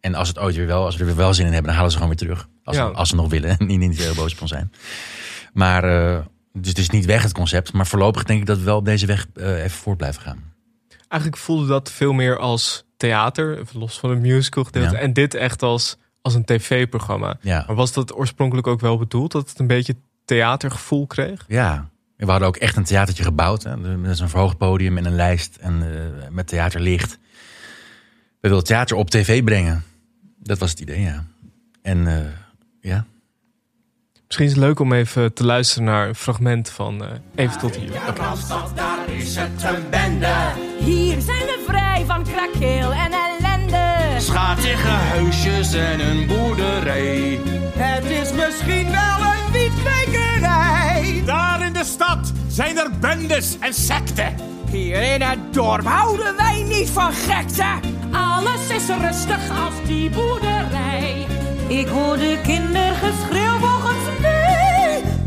[0.00, 1.74] En als het ooit weer wel, als we er weer wel zin in hebben, dan
[1.76, 2.48] halen ze gewoon weer terug.
[2.64, 2.84] Als, Ja.
[2.84, 4.72] als ze nog willen en niet, niet heel boos ons zijn.
[5.52, 6.18] Maar eh,
[6.52, 7.72] dus het is niet weg het concept.
[7.72, 10.54] Maar voorlopig denk ik dat we wel op deze weg eh, even voort blijven gaan.
[11.08, 14.94] Eigenlijk voelde dat veel meer als theater, los van het musical gedeelte.
[14.94, 15.00] Ja.
[15.00, 17.38] En dit echt als, als een tv-programma.
[17.40, 21.44] Ja, Maar was dat oorspronkelijk ook wel bedoeld dat het een beetje theatergevoel kreeg?
[21.48, 21.88] ja.
[22.16, 23.62] We hadden ook echt een theatertje gebouwd.
[23.62, 23.76] Hè.
[23.76, 27.18] Met zo'n verhoogd podium en een lijst en eh, met theaterlicht.
[28.40, 29.84] We wilden theater op tv brengen.
[30.38, 31.24] Dat was het idee, ja.
[31.82, 32.24] En eh,
[32.80, 33.06] ja,
[34.26, 37.76] Misschien is het leuk om even te luisteren naar een fragment van eh, Even tot
[37.76, 37.90] hier.
[38.74, 40.34] Daar is het een bende.
[40.78, 44.20] Hier zijn we vrij van krakeel en ellende.
[44.20, 47.40] Schatige huisjes en een boerderij.
[47.76, 51.22] Het is misschien wel een wietkwekerij.
[51.24, 54.34] Daar in de stad zijn er bendes en secten.
[54.70, 57.66] Hier in het dorp houden wij niet van gekte.
[58.10, 61.26] Alles is rustig als die boerderij.
[61.68, 63.45] Ik hoor de kindergeschreeuw volgens mij.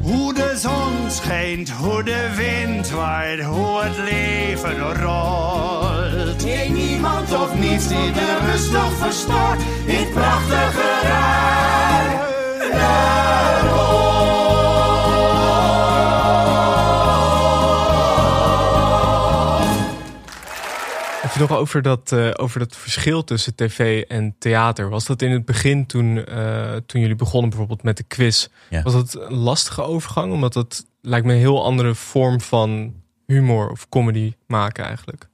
[0.09, 6.43] Hoe de zon schijnt, hoe de wind waait, hoe het leven rolt.
[6.45, 9.59] Nee, niemand Of niets die de rust nog verstoort.
[9.85, 11.79] In prachtige rij.
[21.39, 24.89] Nog over dat, eh, over dat verschil tussen tv en theater.
[24.89, 28.47] Was dat in het begin toen, eh, toen jullie begonnen bijvoorbeeld met de quiz?
[28.69, 28.81] Ja.
[28.81, 30.33] Was dat een lastige overgang?
[30.33, 32.93] Omdat het lijkt me een heel andere vorm van
[33.27, 35.27] humor of comedy maken eigenlijk.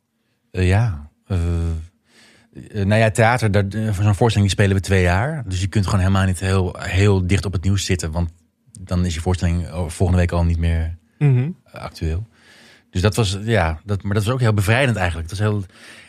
[0.51, 1.09] Eh, ja.
[2.73, 5.43] nou ja, theater, daar, voor zo'n voorstelling die spelen we twee jaar.
[5.47, 8.11] Dus je kunt gewoon helemaal niet heel, heel dicht op het nieuws zitten.
[8.11, 8.29] Want
[8.79, 11.49] dan is je voorstelling over- volgende week al niet meer Mhm.
[11.71, 12.27] actueel.
[12.95, 15.29] Dus dat was, ja, dat, maar dat was ook heel bevrijdend eigenlijk.
[15.29, 15.63] Dat is heel,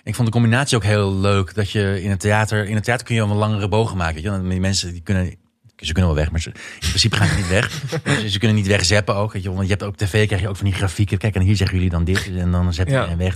[0.04, 1.54] ik vond de combinatie ook heel leuk.
[1.54, 4.14] Dat je in het theater, in het theater kun je wel een langere bogen maken.
[4.14, 4.48] Weet je?
[4.48, 5.34] Die mensen die kunnen,
[5.76, 7.70] ze kunnen wel weg, maar ze, in principe gaan ze niet weg.
[8.20, 9.32] ze, ze kunnen niet wegzeppen ook.
[9.32, 9.52] Weet je?
[9.52, 11.18] Want je hebt ook tv, krijg je ook van die grafieken.
[11.18, 13.06] Kijk, en hier zeggen jullie dan dit en dan zet je Ja.
[13.06, 13.34] en weg.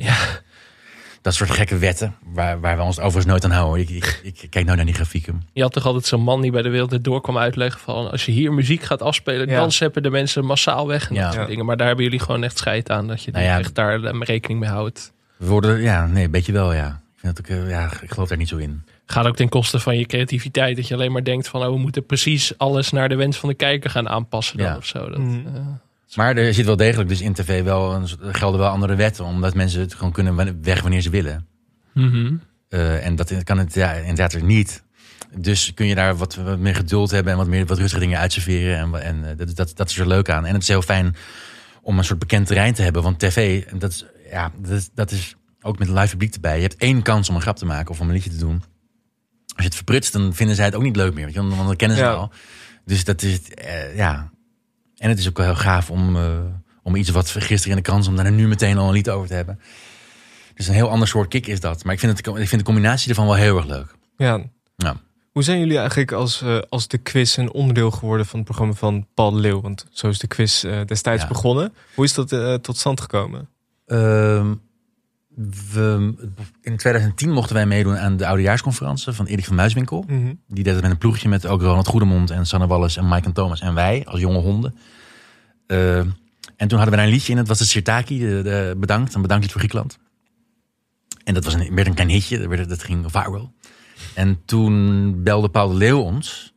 [1.22, 3.80] Dat soort gekke wetten, waar, waar we ons overigens nooit aan houden.
[3.82, 5.42] Ik, ik, ik kijk nou naar die grafieken.
[5.52, 8.10] Je had toch altijd zo'n man die bij de wereld het door kwam uitleggen van
[8.10, 9.56] als je hier muziek gaat afspelen, Ja.
[9.60, 11.24] dan zeppen de mensen massaal weg en Ja.
[11.24, 11.64] dat soort dingen.
[11.64, 13.58] Maar daar hebben jullie gewoon echt scheid aan dat je Nou ja.
[13.58, 15.12] echt daar eh, rekening mee houdt.
[15.36, 16.86] We worden, ja, nee, een beetje wel, ja.
[17.14, 18.82] Ik, vind dat ik, eh, ja, ik geloof daar niet zo in.
[19.06, 20.76] Gaat ook ten koste van je creativiteit.
[20.76, 23.48] Dat je alleen maar denkt van oh, we moeten precies alles naar de wens van
[23.48, 24.76] de kijker gaan aanpassen dan Ja.
[24.76, 25.08] of zo.
[25.08, 25.46] Dat, Mhm.
[25.54, 25.60] eh,
[26.14, 29.24] Maar er zit wel degelijk dus in tv wel, een, er gelden wel andere wetten,
[29.24, 31.46] omdat mensen het gewoon kunnen weg wanneer ze willen.
[31.94, 32.34] mhm.
[32.68, 34.82] Eh, en dat kan het ja, inderdaad er niet.
[35.36, 38.18] Dus kun je daar wat, wat meer geduld hebben en wat meer wat rustige dingen
[38.18, 38.78] uitserveren.
[38.78, 40.46] En, en eh, dat, dat, dat is er leuk aan.
[40.46, 41.14] En het is heel fijn
[41.82, 43.02] om een soort bekend terrein te hebben.
[43.02, 46.56] Want tv, dat is, ja, dat, is- dat is ook met live publiek erbij.
[46.56, 48.62] Je hebt één kans om een grap te maken of om een liedje te doen.
[49.46, 51.32] Als je het verprutst, dan vinden zij het ook niet leuk meer.
[51.32, 52.12] Want want dat kennen ze Ja.
[52.12, 52.30] al.
[52.84, 54.30] Dus dat is, eh, ja.
[55.00, 56.38] En het is ook wel heel gaaf om, eh,
[56.82, 59.28] om iets wat gisteren in de krant, om daar nu meteen al een lied over
[59.28, 59.60] te hebben.
[60.54, 61.84] Dus een heel ander soort kick is dat.
[61.84, 63.94] Maar ik vind, het, ik vind de combinatie ervan wel heel erg leuk.
[64.16, 64.44] Ja.
[64.76, 64.96] Ja.
[65.32, 68.74] Hoe zijn jullie eigenlijk als, eh, als de quiz een onderdeel geworden van het programma
[68.74, 69.60] van Paul Leeuw?
[69.60, 71.28] Want zo is de quiz eh, destijds Ja.
[71.28, 71.72] begonnen.
[71.94, 73.48] Hoe is dat tot stand gekomen?
[73.86, 74.54] Ehm,
[75.72, 76.14] we,
[76.62, 80.04] in 2010 mochten wij meedoen aan de oudejaarsconferentie van Erik van Muiswinkel.
[80.06, 80.34] Mhm.
[80.46, 83.26] Die deed het met een ploegje met ook Ronald Goedemond en Sanne Wallis en Mike
[83.26, 84.74] en Thomas en wij als jonge honden.
[85.66, 86.08] Ehm,
[86.56, 89.14] en toen hadden we daar een liedje in, dat was de Sirtaki, de, de bedankt,
[89.14, 89.98] een bedanklied voor Griekenland.
[91.24, 93.52] En dat was een, werd een klein hitje, dat, werd, dat ging viral.
[94.14, 96.54] En toen belde Paul de Leeuw ons.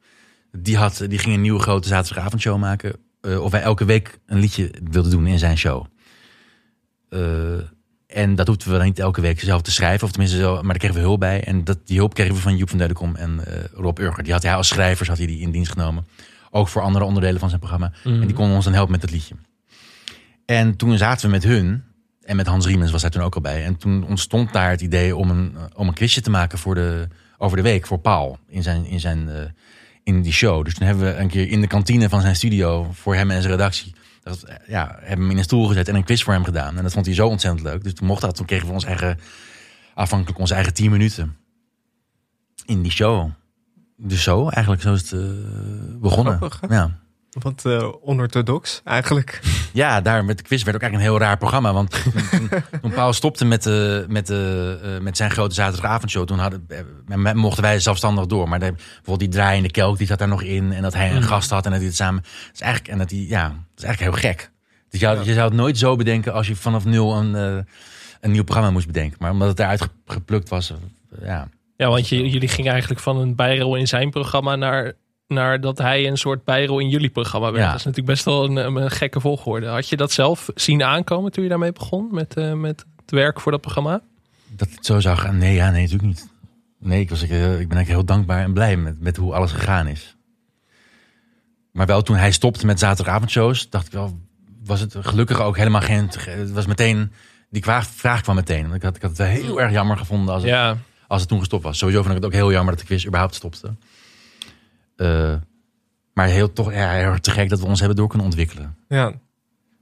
[0.51, 2.95] Die, had, die ging een nieuwe grote zaterdagavondshow maken.
[3.21, 5.85] eh, of wij elke week een liedje wilden doen in zijn show.
[7.09, 7.19] Eh,
[8.13, 10.03] en dat hoefden we dan niet elke week zelf te schrijven.
[10.03, 11.43] Of tenminste, zo, maar daar kregen we hulp bij.
[11.43, 14.23] En dat, die hulp kregen we van Joep van Deudekom en eh, Rob Urger.
[14.23, 16.07] Die had hij als schrijvers had hij die in dienst genomen.
[16.51, 17.91] Ook voor andere onderdelen van zijn programma.
[18.03, 19.35] En die konden ons dan helpen met het liedje.
[20.45, 21.83] En toen zaten we met hun.
[22.21, 23.63] En met Hans Riemens was daar toen ook al bij.
[23.63, 27.07] En toen ontstond daar het idee om een, om een quizje te maken voor de,
[27.37, 27.87] over de week.
[27.87, 28.37] Voor Paul.
[28.47, 29.41] In, zijn, in, zijn, eh,
[30.03, 30.65] in die show.
[30.65, 32.87] Dus toen hebben we een keer in de kantine van zijn studio.
[32.91, 33.93] Voor hem en zijn redactie.
[34.23, 36.77] Dat, eh, ja, hebben hem in een stoel gezet en een quiz voor hem gedaan.
[36.77, 37.83] En dat vond hij zo ontzettend leuk.
[37.83, 38.35] Dus toen mocht dat.
[38.35, 39.19] Toen kregen we ons eigen,
[39.93, 41.37] afhankelijk onze eigen 10 minuten.
[42.65, 43.29] In die show.
[43.97, 45.27] Dus zo, eigenlijk zo is het eh,
[45.99, 46.37] begonnen.
[46.37, 47.02] Grappig, ja.
[47.39, 49.39] Wat eh, onorthodox eigenlijk.
[49.73, 51.73] Ja, daar met de quiz werd ook eigenlijk een heel raar programma.
[51.73, 52.49] Want toen,
[52.81, 56.25] toen Paul stopte met, de, met, de, eh, met zijn grote zaterdagavondshow...
[56.25, 56.65] toen hadden,
[57.07, 58.49] eh, mochten wij zelfstandig door.
[58.49, 60.71] Maar de, bijvoorbeeld die draaiende kelk, die zat daar nog in.
[60.73, 62.21] En dat hij een gast had en dat hij het samen...
[62.23, 64.51] Dat is eigenlijk, en dat die, ja, dat is eigenlijk heel gek.
[64.89, 67.63] Dus je, zou- je zou het nooit zo bedenken als je vanaf nul een, eh,
[68.21, 69.17] een nieuw programma moest bedenken.
[69.19, 71.47] Maar omdat het daaruit ge- geplukt was, eh, ja...
[71.77, 74.93] Ja, want je, jullie gingen eigenlijk van een bijrol in zijn programma naar,
[75.27, 77.63] naar dat hij een soort bijrol in jullie programma werd.
[77.63, 77.69] Ja.
[77.69, 79.67] Dat is natuurlijk best wel een, een gekke volgorde.
[79.67, 83.39] Had je dat zelf zien aankomen toen je daarmee begon met, eh, met het werk
[83.39, 84.01] voor dat programma?
[84.47, 85.37] Dat het zo zou gaan?
[85.37, 86.31] Nee, ja, nee, natuurlijk niet.
[86.79, 89.33] Nee, ik, was, ik, eh, ik ben eigenlijk heel dankbaar en blij met, met hoe
[89.33, 90.15] alles gegaan is.
[91.71, 94.19] Maar wel toen hij stopte met zaterdagavondshows, dacht ik wel,
[94.63, 96.09] was het gelukkig ook helemaal geen.
[96.19, 97.11] Het was meteen.
[97.49, 98.63] Die vraag kwam meteen.
[98.63, 101.29] Want ik had, ik had het heel erg jammer gevonden als het, Ja, als het
[101.29, 101.77] toen gestopt was.
[101.77, 103.75] Sowieso vond ik het ook heel jammer dat de quiz überhaupt stopte.
[104.95, 105.35] Eh,
[106.13, 108.75] maar heel, toch ja, heel te gek dat we ons hebben door kunnen ontwikkelen.
[108.87, 109.13] Ja.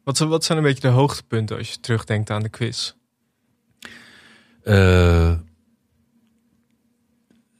[0.03, 2.93] Wat, zijn- wat zijn een beetje de hoogtepunten als je terugdenkt aan de quiz?
[4.63, 5.33] Eh,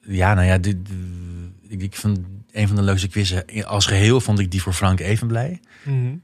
[0.02, 2.20] ja, nou ja, dit, de- ik, ik vond
[2.52, 5.60] een van de leukste quizzen als geheel vond ik die voor Frank Evenblij.
[5.84, 6.16] Mhm.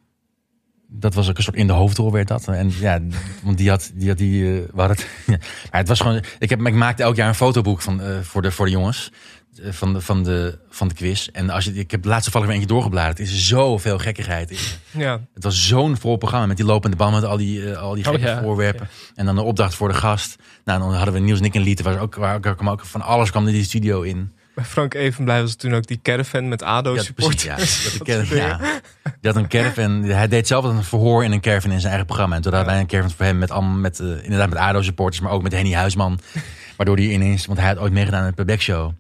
[0.90, 2.48] Dat was ook een soort in de hoofdrol werd dat.
[2.48, 3.02] En ja,
[3.44, 5.38] want die had die, had die eh, we hadden het, ja.
[5.72, 6.22] Maar het was gewoon.
[6.40, 9.12] Ik, heb, ik maakte elk jaar een fotoboek van, eh, voor, de, voor de jongens.
[9.60, 11.28] Eh, Van de, van, de, van de quiz.
[11.32, 13.18] En als je, ik heb laatst toevallig weer eentje doorgebladerd.
[13.18, 14.52] Het is zoveel gekkigheid.
[14.52, 14.58] in.
[14.92, 15.20] Ja.
[15.34, 18.06] Het was zo'n vol programma met die lopende band, met al die, eh, al die
[18.06, 18.42] Oh, gekke ja.
[18.42, 18.88] voorwerpen.
[19.16, 20.36] En dan de opdracht voor de gast.
[20.66, 21.86] Nou, dan hadden we Niels Nick en Lieten.
[21.86, 24.32] Waar ook, waar, kwam ook van alles kwam er die studio in.
[24.56, 27.44] Bij Frank Evenblij was toen ook die caravan met ADO Ja, supporters.
[27.46, 28.18] precies, ja.
[28.18, 28.58] Dat, ja.
[29.04, 30.04] Die had een caravan.
[30.04, 32.36] Hij deed zelf een verhoor in een caravan in zijn eigen programma.
[32.36, 35.22] En toen hadden wij een caravan voor hem met, allemaal met eh, inderdaad met ADO-supporters,
[35.22, 36.20] maar ook met Henny Huisman.
[36.78, 38.92] Waardoor hij ineens, want hij had ooit meegedaan aan de Playback Show,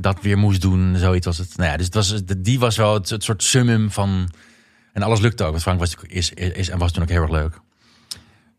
[0.00, 0.96] dat weer moest doen.
[0.96, 1.56] Zoiets was het.
[1.56, 4.30] Nou ja, dus het was, die was wel het, het soort summum van...
[4.92, 7.22] En alles lukte ook, want Frank was, is, is, is en was toen ook heel
[7.22, 7.60] erg leuk.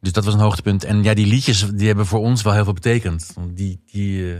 [0.01, 0.83] Dus dat was een hoogtepunt.
[0.83, 3.33] En ja, die liedjes die hebben voor ons wel heel veel betekend.
[3.53, 4.39] Die, die, eh,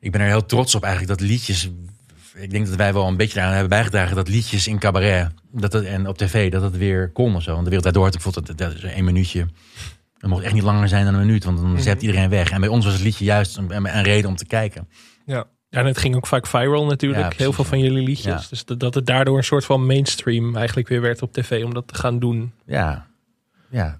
[0.00, 1.70] ik ben er heel trots op eigenlijk dat liedjes.
[2.34, 5.72] Ik denk dat wij wel een beetje daaraan hebben bijgedragen dat liedjes in cabaret dat
[5.72, 7.50] het, en op tv dat het weer kon of zo.
[7.50, 9.46] Want de wereld daardoor had ik bijvoorbeeld dat is één minuutje.
[10.18, 12.50] Het mocht echt niet langer zijn dan een minuut, want dan zept iedereen weg.
[12.50, 14.88] En bij ons was het liedje juist een, een reden om te kijken.
[15.26, 15.46] Ja.
[15.72, 17.20] Ja, en het ging ook vaak viral natuurlijk.
[17.20, 18.42] Ja, precies, Heel veel van jullie liedjes.
[18.42, 18.48] Ja.
[18.50, 21.88] Dus dat, het daardoor een soort van mainstream eigenlijk weer werd op tv om dat
[21.88, 22.52] te gaan doen.
[22.66, 23.06] Ja,
[23.70, 23.98] ja.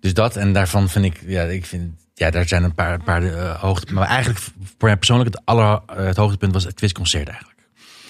[0.00, 3.22] Dus dat en daarvan vind ik, ja, ik vind, ja, daar zijn een paar, paar
[3.22, 3.94] eh, hoogte.
[3.94, 7.58] Maar eigenlijk voor mij persoonlijk het, aller, eh, het hoogtepunt was het quizconcert eigenlijk.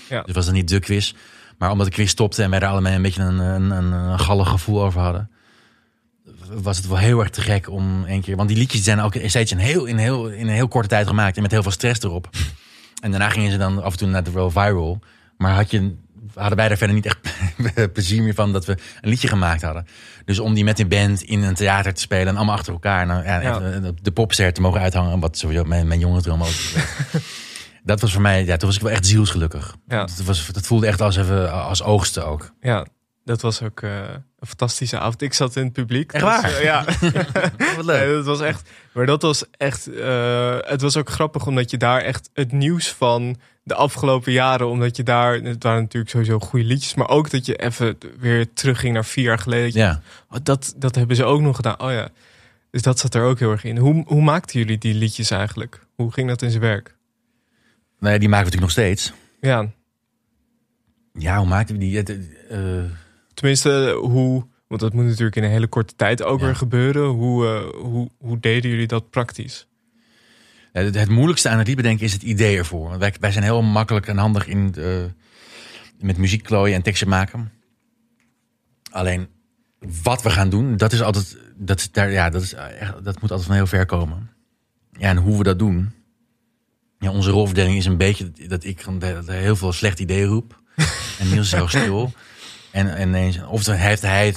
[0.09, 0.17] Ja.
[0.17, 1.15] Dus het was dan niet de quiz.
[1.59, 4.19] Maar omdat de quiz stopte en wij er allemaal een beetje een, een, een, een
[4.19, 5.31] gallig gevoel over hadden.
[6.53, 8.37] Was het wel heel erg te gek om een keer.
[8.37, 11.07] Want die liedjes zijn ook steeds in, heel, in, heel, in een heel korte tijd
[11.07, 11.37] gemaakt.
[11.37, 12.29] En met heel veel stress erop.
[13.01, 14.99] En daarna gingen ze dan af en toe naar de wel viral.
[15.37, 15.95] Maar had je,
[16.35, 17.19] hadden wij er verder niet echt
[17.93, 19.87] plezier meer van dat we een liedje gemaakt hadden.
[20.25, 23.07] Dus om die met een band in een theater te spelen en allemaal achter elkaar.
[23.07, 23.61] Nou, ja, Ja.
[23.61, 25.21] echt, De popster te mogen uithangen.
[25.21, 26.49] Wat sowieso mijn, mijn jonge droom ook.
[27.85, 29.77] dat was voor mij, ja, toen was ik wel echt zielsgelukkig.
[29.89, 29.99] Ja.
[29.99, 32.51] Dat, was, dat voelde echt als, even, als oogsten ook.
[32.61, 32.87] Ja,
[33.25, 33.99] dat was ook eh,
[34.39, 35.23] een fantastische avond.
[35.23, 36.13] Ik zat in het publiek.
[36.13, 36.53] Echt dus, waar?
[36.57, 36.85] eh, ja.
[37.77, 38.71] Wat Nee, dat was echt.
[38.93, 39.87] Maar dat was echt.
[39.95, 44.69] eh, het was ook grappig omdat je daar echt het nieuws van de afgelopen jaren,
[44.69, 45.35] omdat je daar.
[45.35, 49.25] Het waren natuurlijk sowieso goede liedjes, maar ook dat je even weer terugging naar vier
[49.25, 49.73] jaar geleden.
[49.73, 50.01] Je- Ja.
[50.31, 51.81] oh, dat, dat hebben ze ook nog gedaan.
[51.81, 52.09] Oh ja.
[52.71, 53.77] Dus dat zat er ook heel erg in.
[53.77, 55.87] Hoe, hoe maakten jullie die liedjes eigenlijk?
[55.95, 56.97] Hoe ging dat in zijn werk?
[57.99, 59.13] Nee, die maken we natuurlijk nog steeds.
[59.41, 59.67] Ja,
[61.13, 62.03] Ja, hoe maakten we die?
[63.41, 64.47] Eh, tenminste, hoe.
[64.67, 66.45] Want dat moet natuurlijk in een hele korte tijd ook Ja.
[66.45, 67.05] weer gebeuren.
[67.07, 69.67] Hoe, eh, hoe, hoe deden jullie dat praktisch?
[70.73, 72.89] Ja, Het, het moeilijkste aan het lied bedenken is het idee ervoor.
[72.89, 74.85] Want Wij, wij zijn heel makkelijk en handig in eh,
[76.01, 77.53] met muziek klooien en teksten maken.
[78.91, 79.29] Alleen
[80.03, 83.21] wat we gaan doen, dat is altijd, dat is daar, ja, dat is echt, dat
[83.21, 84.31] moet altijd van heel ver komen.
[84.93, 85.93] Ja, en hoe we dat doen.
[86.99, 88.85] Ja, onze rolverdeling is een beetje dat ik
[89.27, 90.61] heel veel slechte ideeën roep.
[91.19, 92.13] en Niels is heel stil.
[92.71, 94.35] En, en ineens, of hij heeft, hij,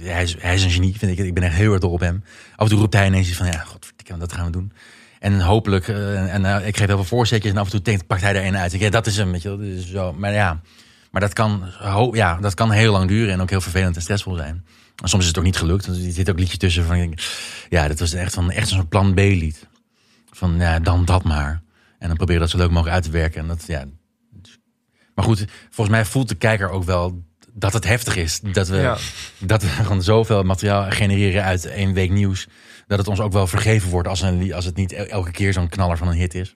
[0.00, 1.26] hij, is, hij is een genie, vind ik.
[1.26, 2.24] Ik ben echt heel erg dol op hem.
[2.56, 4.72] Af en toe roept hij ineens van, ja, godverdikke, dat gaan we doen.
[5.20, 8.06] En hopelijk, eh, en, eh, ik geef heel veel voorzetjes en af en toe denkt,
[8.06, 8.72] pakt hij er een uit.
[8.72, 9.58] Ik, ja, dat is hem, weet je wel.
[9.58, 10.12] Dus zo.
[10.12, 10.60] Maar ja,
[11.10, 11.72] maar dat kan,
[12.12, 14.64] ja, dat kan heel lang duren en ook heel vervelend en stressvol zijn.
[15.02, 15.86] En soms is het ook niet gelukt.
[15.86, 17.18] Er zit ook liedjes tussen van,
[17.68, 19.66] ja, dat was echt, van, echt zo'n plan B lied.
[20.30, 21.62] Van, ja, dan dat maar.
[21.98, 23.40] En dan probeer dat zo leuk mogelijk uit te werken.
[23.40, 23.84] En dat, ja.
[25.14, 27.22] Maar goed, volgens mij voelt de kijker ook wel
[27.58, 28.40] dat het heftig is.
[28.40, 28.96] Dat we, Ja.
[29.38, 32.46] dat we gewoon zoveel materiaal genereren uit één week nieuws.
[32.86, 35.52] Dat het ons ook wel vergeven wordt als, een, als het niet el- elke keer
[35.52, 36.54] zo'n knaller van een hit is.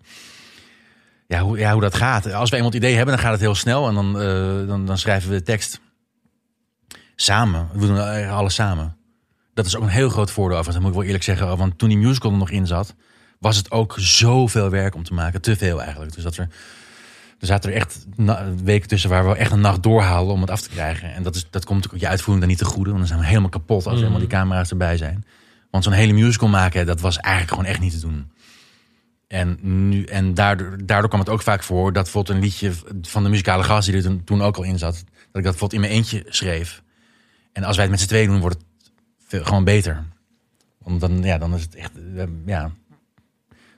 [1.26, 2.32] Ja hoe, ja, hoe dat gaat.
[2.32, 3.88] Als we eenmaal het idee hebben, dan gaat het heel snel.
[3.88, 5.80] En dan, eh, dan, dan schrijven we de tekst
[7.16, 7.68] samen.
[7.72, 8.96] We doen eh, alles samen.
[9.54, 10.58] Dat is ook een heel groot voordeel.
[10.58, 11.56] Overigens, dat moet ik wel eerlijk zeggen.
[11.58, 12.94] Want toen die musical er nog in zat,
[13.38, 15.40] was het ook zoveel werk om te maken.
[15.40, 16.14] Te veel eigenlijk.
[16.14, 16.48] Dus dat er,
[17.40, 18.06] er zaten er echt
[18.64, 21.14] weken tussen waar we echt een nacht doorhalen om het af te krijgen.
[21.14, 22.90] En dat, is, dat komt natuurlijk je uitvoering dan niet te goede.
[22.90, 25.24] Want dan zijn we helemaal kapot als helemaal die camera's erbij zijn.
[25.70, 28.30] Want zo'n hele musical maken, dat was eigenlijk gewoon echt niet te doen.
[29.28, 32.72] En, nu, en daardoor, daardoor kwam het ook vaak voor dat bijvoorbeeld een liedje
[33.02, 35.72] van de muzikale gast die er toen, ook al in zat, dat ik dat bijvoorbeeld
[35.72, 36.82] in mijn eentje schreef.
[37.52, 38.90] En als wij het met z'n tweeën doen, wordt het
[39.26, 40.04] veel- gewoon beter.
[40.78, 42.70] Want dan, ja, dan is het echt, eh, ja,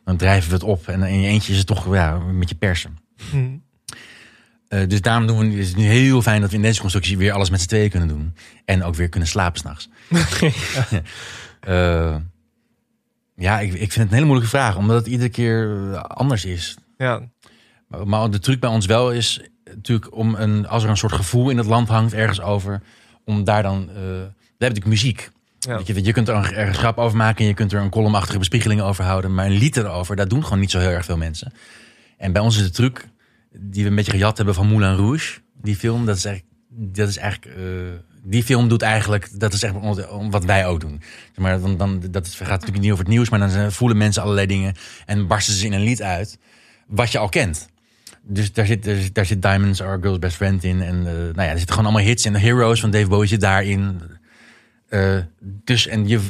[0.04, 0.88] dan drijven we het op.
[0.88, 2.98] En in je eentje is het toch ja, met je persen.
[4.68, 7.18] Eh, dus daarom doen we, is het nu heel fijn dat we in deze constructie
[7.18, 8.34] weer alles met z'n tweeën kunnen doen.
[8.64, 9.88] En ook weer kunnen slapen s'nachts.
[11.60, 12.16] Eh,
[13.36, 16.44] ja, ik, ik vind het een hele moeilijke vraag, omdat het iedere keer eh, anders
[16.44, 16.76] is.
[16.96, 17.20] Ja,
[17.88, 21.12] Maar, maar de truc bij ons wel is natuurlijk om een, als er een soort
[21.12, 22.82] gevoel in het land hangt ergens over,
[23.24, 24.02] om daar dan, eh
[24.58, 25.30] daar heb ik muziek.
[25.58, 25.80] Ja.
[25.84, 27.90] Je, je kunt er een, er een grap over maken en je kunt er een
[27.90, 31.04] columnachtige bespiegeling over houden, maar een lied erover, dat doen gewoon niet zo heel erg
[31.04, 31.52] veel mensen.
[32.16, 33.08] En bij ons is de truc
[33.58, 37.08] die we een beetje gejat hebben van Moulin Rouge, die film, dat is eigenlijk, dat
[37.08, 37.62] is eigenlijk eh,
[38.24, 39.74] die film doet eigenlijk, dat is echt
[40.30, 41.00] wat wij ook doen.
[41.36, 44.46] Maar dan, dan, dat gaat natuurlijk niet over het nieuws, maar dan voelen mensen allerlei
[44.46, 44.74] dingen
[45.06, 46.38] en barsten ze in een lied uit,
[46.86, 47.70] wat je al kent.
[48.22, 50.82] Dus daar zit, daar zit, Diamonds Are Girl's Best Friend in.
[50.82, 52.32] En eh, nou ja, er zitten gewoon allemaal hits in.
[52.32, 54.00] De Heroes van Dave Bowie zit daarin.
[54.88, 56.20] Eh, dus en, je,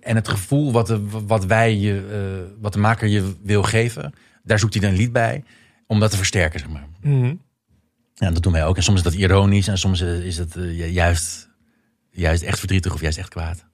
[0.00, 4.58] en het gevoel wat, de, wat wij je, wat de maker je wil geven, daar
[4.58, 5.42] zoekt hij dan een lied bij
[5.86, 6.86] om dat te versterken, zeg maar.
[7.00, 7.34] Mhm.
[8.14, 8.76] Ja, dat doen wij ook.
[8.76, 11.48] En soms is dat ironisch en soms is het eh, ju- juist,
[12.10, 13.64] juist echt verdrietig of juist echt kwaad.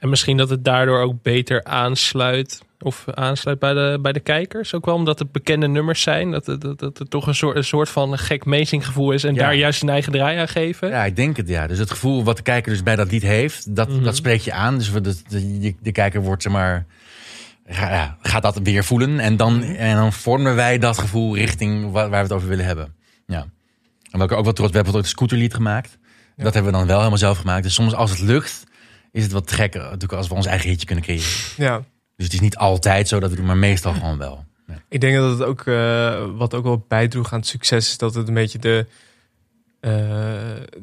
[0.00, 2.62] En misschien dat het daardoor ook beter aansluit.
[2.78, 4.74] Of aansluit bij de, bij de kijkers.
[4.74, 6.30] Ook wel omdat het bekende nummers zijn.
[6.30, 9.24] Dat het, dat, dat het toch een soort, een soort van gek amazing gevoel is.
[9.24, 9.40] En Ja.
[9.40, 10.88] daar juist een eigen draai aan geven.
[10.88, 11.66] Ja, ik denk het, ja.
[11.66, 14.02] Dus het gevoel wat de kijker dus bij dat lied heeft, dat, Mhm.
[14.02, 14.78] dat spreek je aan.
[14.78, 16.86] Dus de, de, de kijker wordt, zeg maar,
[17.66, 19.20] ga- dat weer voelen.
[19.20, 22.64] En dan, en dan vormen wij dat gevoel richting waar, waar we het over willen
[22.64, 22.94] hebben.
[23.26, 23.46] Ja.
[24.10, 25.98] En welke ook wat trots, we hebben ooit een scooterlied gemaakt.
[26.36, 27.62] Dat hebben we dan wel helemaal zelf gemaakt.
[27.62, 28.64] Dus soms als het lukt,
[29.12, 31.28] is het wat gekker natuurlijk als we ons eigen hitje kunnen creëren.
[31.56, 31.82] ja.
[32.16, 34.44] Dus het is niet altijd zo dat we doen, maar meestal gewoon wel.
[34.88, 38.14] Ik denk dat het ook, eh, wat ook wel bijdroeg aan het succes is, dat
[38.14, 38.86] het een beetje de,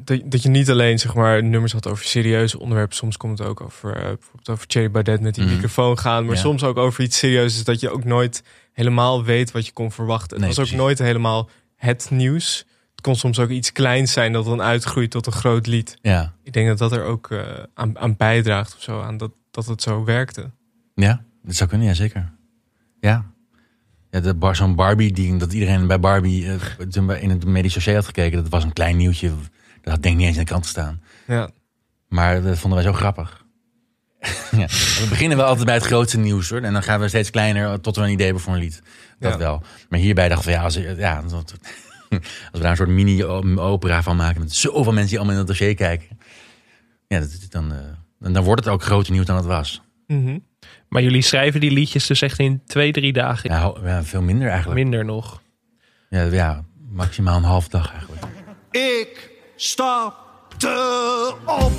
[0.04, 2.96] dat, dat je niet alleen zeg maar nummers had over serieuze onderwerpen.
[2.96, 5.52] Soms komt het ook over eh, bijvoorbeeld over Thierry Baudet met die Mhm.
[5.54, 6.24] microfoon gaan.
[6.24, 6.40] Maar Ja.
[6.40, 7.54] soms ook over iets serieus.
[7.56, 10.36] is dat je ook nooit helemaal weet wat je kon verwachten.
[10.36, 12.66] Het Nee, was ook nooit helemaal het nieuws.
[12.90, 15.96] Het kon soms ook iets kleins zijn dat dan uitgroeit tot een groot lied.
[16.02, 16.32] Ja.
[16.42, 17.40] Ik denk dat dat er ook eh,
[17.74, 19.00] aan, aan bijdraagt of zo.
[19.00, 20.50] Aan dat, dat het zo werkte.
[20.94, 22.32] Ja, dat zou kunnen, ja zeker.
[23.00, 23.30] Ja.
[24.10, 27.94] Ja de bar, Zo'n Barbie, die, dat iedereen bij Barbie eh, in het medisch dossier
[27.94, 28.42] had gekeken.
[28.42, 29.28] Dat was een klein nieuwtje.
[29.82, 31.02] Dat had denk ik niet eens in de krant gestaan.
[31.26, 31.50] Ja.
[32.08, 33.44] Maar dat vonden wij zo grappig.
[34.50, 34.66] ja.
[34.66, 36.60] We beginnen wel altijd bij het grootste nieuws hoor.
[36.60, 38.82] En dan gaan we steeds kleiner tot we een idee hebben voor een lied.
[39.18, 39.38] Dat Ja.
[39.38, 39.62] wel.
[39.88, 41.54] Maar hierbij dachten we, ja, als, ja, dat-
[42.10, 42.20] als
[42.52, 44.40] we daar een soort mini-opera van maken.
[44.40, 46.18] Met zoveel mensen die allemaal in het dossier kijken.
[47.06, 47.78] Ja, dat, dan, eh,
[48.18, 49.82] dan, dan wordt het ook groter nieuws dan het was.
[50.06, 50.38] Mhm.
[50.90, 53.50] Maar jullie schrijven die liedjes dus echt in twee, drie dagen.
[53.50, 54.80] Ja, ja, veel minder eigenlijk.
[54.80, 55.42] Minder nog.
[56.08, 58.22] Ja, ja, maximaal een half dag eigenlijk.
[58.70, 61.72] Ik stapte op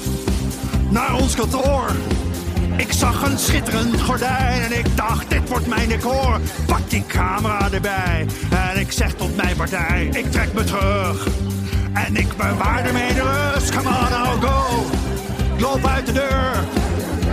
[0.90, 1.92] naar ons kantoor.
[2.78, 6.40] Ik zag een schitterend gordijn en ik dacht, dit wordt mijn decor.
[6.66, 11.28] Pak die camera erbij en ik zeg tot mijn partij, ik trek me terug.
[11.94, 14.86] En ik bewaar ermee de rust, come on now go.
[15.56, 16.64] Ik loop uit de deur,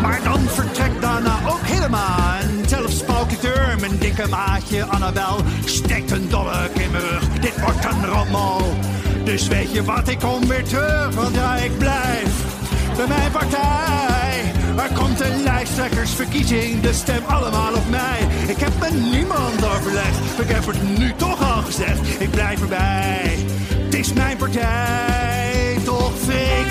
[0.03, 2.41] maar dan vertrekt daarna ook helemaal.
[2.41, 7.29] En zelfs Pauke Deur, mijn dikke maatje Annabel, steekt een dolk in mijn rug.
[7.29, 8.77] Dit wordt een rommel.
[9.25, 12.45] Dus weet je wat, ik kom weer terug, want ja, ik blijf
[12.97, 14.53] bij mijn partij.
[14.77, 18.19] Er komt een lijsttrekkersverkiezing, de stem allemaal op mij.
[18.47, 22.21] Ik heb met niemand overlegd, ik heb het nu toch al gezegd.
[22.21, 23.47] Ik blijf erbij,
[23.85, 26.67] het is mijn partij, toch fik.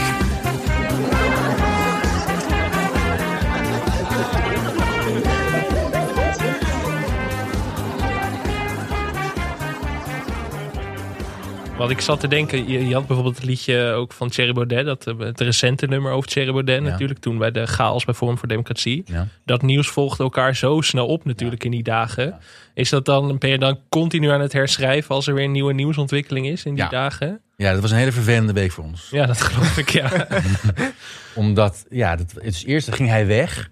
[11.77, 14.85] Want ik zat te denken, je, je had bijvoorbeeld het liedje ook van Thierry Baudet.
[14.85, 16.89] Dat, eh, het recente nummer over Thierry Baudet Ja.
[16.89, 17.19] natuurlijk.
[17.19, 19.03] Toen bij de chaos bij Forum voor Democratie.
[19.05, 19.27] Ja.
[19.45, 22.37] Dat nieuws volgde elkaar zo snel op natuurlijk in die dagen.
[22.73, 25.73] Is dat dan, ben je dan continu aan het herschrijven als er weer een nieuwe
[25.73, 27.41] nieuwsontwikkeling is in die dagen?
[27.55, 29.07] Ja, dat was een hele vervelende week voor ons.
[29.11, 30.27] Ja, dat geloof ik, ja.
[31.35, 33.69] Omdat, ja, dat, is eerst ging hij weg.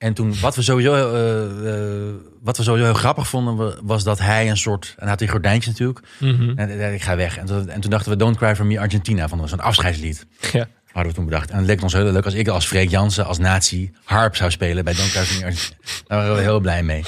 [0.00, 1.72] En toen, wat we sowieso, eh,
[2.08, 5.08] eh, wat we sowieso heel grappig vonden, wa- was dat hij een soort, en hij
[5.08, 6.00] had die gordijntje natuurlijk.
[6.18, 6.52] Mhm.
[6.58, 7.36] En, en ik ga weg.
[7.38, 10.26] En toen, en toen dachten we, Don't Cry For Me Argentina, we zo'n afscheidslied.
[10.52, 10.68] ja.
[10.92, 11.50] Hadden we toen bedacht.
[11.50, 14.50] En het leek ons heel leuk als ik als Freek Jansen, als nazi, harp zou
[14.50, 15.76] spelen bij Don't Cry For Me Argentina.
[16.06, 17.04] Daar waren we heel blij mee.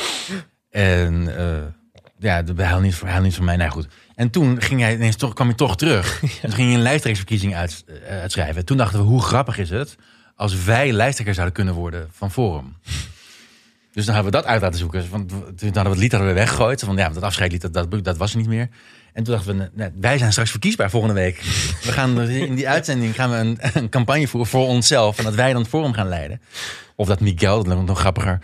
[0.70, 1.44] En eh,
[2.18, 3.57] ja, de behuil niet, voor- niet van mij.
[3.57, 3.87] Nou goed.
[4.14, 6.20] En toen ging hij, ineens toch, kwam hij toch terug.
[6.22, 8.64] En toen ging hij een lijsttrekkersverkiezing uit, eh, uitschrijven.
[8.64, 9.96] Toen dachten we, hoe grappig is het
[10.42, 12.76] als wij lijsttrekker zouden kunnen worden van Forum.
[13.92, 15.11] Dus dan hebben we dat uit laten zoeken.
[15.11, 16.81] Want toen hadden we het lied hadden we weggegooid.
[16.81, 18.68] Van ja, dat afscheidlied, dat, dat, dat was er niet meer.
[19.12, 21.40] En toen dachten we, nee, wij zijn straks verkiesbaar volgende week.
[21.83, 25.18] We gaan in die uitzending gaan we een, een campagne voeren voor onszelf.
[25.18, 26.40] En dat wij dan het forum gaan leiden.
[26.96, 28.38] Of dat Miguel, dat nog grappiger.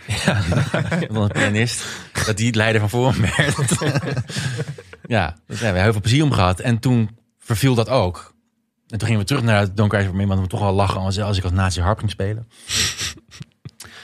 [1.11, 1.85] dan een pianist.
[2.25, 3.55] Dat die het leider van forum werd.
[5.15, 6.59] ja, daar hebben we heel veel plezier om gehad.
[6.59, 8.33] En toen verviel dat ook.
[8.89, 10.25] En toen gingen we terug naar het Don't Cry For Me.
[10.27, 12.47] Want we toch al lachen als, als ik als nazi harp ging spelen.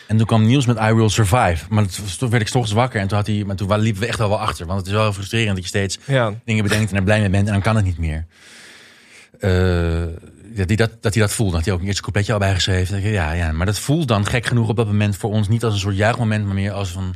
[0.08, 1.66] En toen kwam Niels met I Will Survive.
[1.70, 3.00] Maar het- toen werd ik 's ochtends wakker.
[3.02, 4.66] En toen, had hij, maar toen liepen we echt wel wel achter.
[4.66, 6.34] Want het is wel frustrerend dat je steeds Ja.
[6.46, 7.46] dingen bedenkt en er blij mee bent.
[7.48, 8.26] En dan kan het niet meer.
[9.40, 10.04] Eh,
[10.56, 11.56] dat, hij dat, dat hij dat voelde.
[11.56, 12.96] Dat hij ook een eerste coupletje al bijgeschreven.
[12.96, 15.48] Dat ik, Ja, ja, maar dat voelt dan gek genoeg op dat moment voor ons.
[15.48, 17.16] Niet als een soort juichmoment, maar meer als een,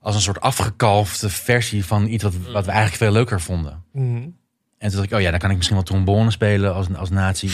[0.00, 3.82] als een soort afgekalfde versie van iets wat, wat we eigenlijk veel leuker vonden.
[3.92, 4.28] Mhm.
[4.78, 7.10] En toen dacht ik, oh ja, dan kan ik misschien wel trombone spelen als, als
[7.10, 7.50] nazi.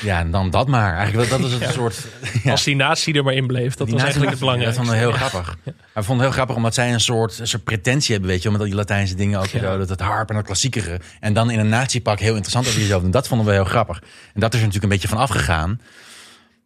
[0.00, 0.96] Ja, en dan dat maar.
[0.96, 2.06] Eigenlijk, dat is een soort...
[2.42, 2.50] Ja.
[2.52, 4.80] Als die nazi er maar in bleef, dat Die was eigenlijk het belangrijkste.
[4.80, 5.56] Dat vonden we heel grappig.
[5.64, 8.42] Maar we vonden het heel grappig omdat zij een soort, een soort pretentie hebben, weet
[8.42, 11.00] je, met al die Latijnse dingen ook, zo, dat het harp en dat klassiekere.
[11.20, 13.02] En dan in een nazi-pak heel interessant over jezelf.
[13.02, 14.02] En dat vonden we heel grappig.
[14.34, 15.80] En dat is er natuurlijk een beetje van afgegaan.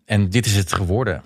[0.04, 1.22] En dit is het geworden.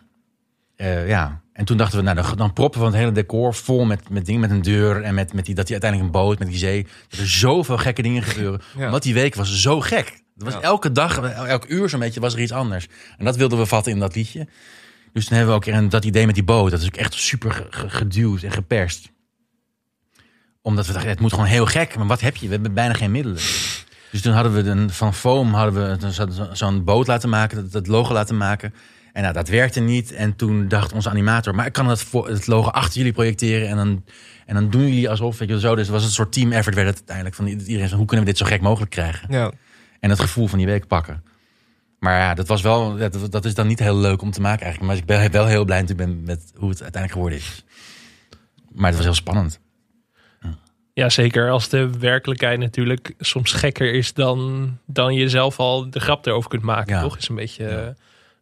[0.77, 1.41] Eh, ja.
[1.57, 4.27] En toen dachten we, nou, dan, dan proppen we het hele decor vol met, met
[4.27, 6.57] dingen, met een deur en met, met die, dat die uiteindelijk een boot met die
[6.59, 6.87] zee.
[7.09, 8.61] Dat er zoveel gekke dingen gebeuren.
[8.79, 8.91] Ja.
[8.91, 10.07] Want die week was zo gek.
[10.35, 10.61] Het was Ja.
[10.61, 12.87] elke dag, elk uur zo'n beetje was er iets anders.
[13.19, 14.47] En dat wilden we vatten in dat liedje.
[15.13, 16.71] Dus toen hebben we ook een, dat idee met die boot.
[16.71, 19.11] Dat is ook echt super ge- ge- geduwd en geperst.
[20.63, 21.97] Omdat we dachten, het moet gewoon heel gek.
[21.97, 22.47] Maar wat heb je?
[22.47, 23.39] We hebben bijna geen middelen.
[24.11, 27.57] Dus toen hadden we een, van foam hadden we zo- zo- zo'n boot laten maken,
[27.63, 28.75] dat, dat logo laten maken.
[29.17, 30.13] En nou, dat werkte niet.
[30.13, 33.69] En toen dacht onze animator, maar ik kan het, voor, het logo achter jullie projecteren.
[33.69, 34.05] En dan,
[34.47, 35.75] en dan doen jullie alsof, weet je zo.
[35.75, 37.37] Dus het was een soort team effort werd het uiteindelijk.
[37.37, 39.33] Van iedereen van, hoe kunnen we dit zo gek mogelijk krijgen?
[39.33, 39.53] Ja.
[40.01, 41.25] En het gevoel van die week pakken.
[41.99, 44.63] Maar ja, dat was wel, dat, dat is dan niet heel leuk om te maken
[44.65, 44.93] eigenlijk.
[44.93, 47.65] Maar ik ben wel heel blij natuurlijk ben met hoe het uiteindelijk geworden is.
[48.73, 49.61] Maar het was heel spannend.
[50.93, 56.01] Ja, zeker als de werkelijkheid natuurlijk soms gekker is dan, dan je zelf al de
[56.01, 57.01] grap erover kunt maken, Ja.
[57.03, 57.17] toch?
[57.17, 57.89] Is een beetje, eh,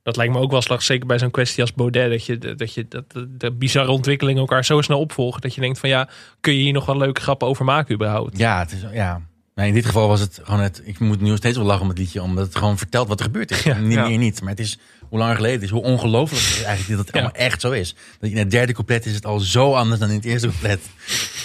[0.04, 2.74] dat lijkt me ook wel slag, zeker bij zo'n kwestie als Baudet, dat je, dat
[2.74, 6.08] je dat, de, bizarre ontwikkelingen elkaar zo snel opvolgen, dat je denkt van ja,
[6.40, 8.38] kun je hier nog wel leuke grappen over maken überhaupt?
[8.38, 9.20] Ja, het is, ja.
[9.54, 10.82] In dit geval was het gewoon het.
[10.84, 13.18] Ik moet nu nog steeds wel lachen om het liedje, omdat het gewoon vertelt wat
[13.18, 13.62] er gebeurd is.
[13.62, 13.78] Ja.
[13.78, 14.06] niet Ja.
[14.06, 14.40] meer niet.
[14.40, 14.78] Maar het is
[15.08, 17.20] hoe lang geleden het is, hoe ongelooflijk het is eigenlijk dat het Ja.
[17.20, 17.94] allemaal echt zo is.
[18.20, 20.80] Dat in het derde couplet is het al zo anders dan in het eerste couplet.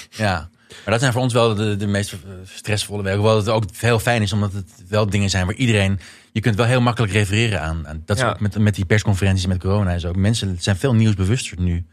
[0.09, 0.49] ja.
[0.67, 3.21] Maar dat zijn voor ons wel de, de meest stressvolle werken.
[3.21, 5.99] Hoewel het ook heel fijn is, omdat het wel dingen zijn waar iedereen.
[6.31, 7.87] Je kunt wel heel makkelijk refereren aan.
[7.87, 8.29] aan- Dat is Ja.
[8.29, 10.13] ook met, met die persconferenties met corona en zo.
[10.13, 11.85] Mensen zijn veel nieuwsbewuster nu.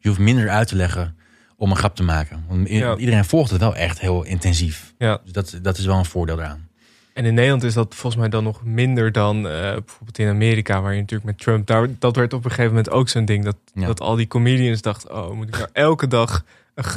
[0.00, 1.16] Je hoeft minder uit te leggen
[1.56, 2.44] om een grap te maken.
[2.48, 2.96] Want Ja.
[2.96, 4.94] Iedereen volgt het wel echt heel intensief.
[4.98, 5.20] Ja.
[5.24, 6.68] Dus dat, dat is wel een voordeel eraan.
[7.14, 10.80] En in Nederland is dat volgens mij dan nog minder dan eh, bijvoorbeeld in Amerika,
[10.80, 13.44] waar je natuurlijk met Trump, daar, dat werd op een gegeven moment ook zo'n ding.
[13.44, 13.86] Dat, Ja.
[13.86, 16.44] dat al die comedians dachten, oh, moet ik nou elke dag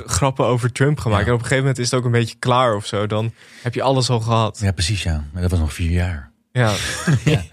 [0.05, 1.25] grappen over Trump gaan maken?
[1.25, 1.31] Ja.
[1.31, 3.07] En op een gegeven moment is het ook een beetje klaar of zo.
[3.07, 4.59] Dan heb je alles al gehad.
[4.61, 5.23] Ja, precies ja.
[5.33, 6.28] Maar dat was nog vier jaar.
[7.25, 7.43] Ja.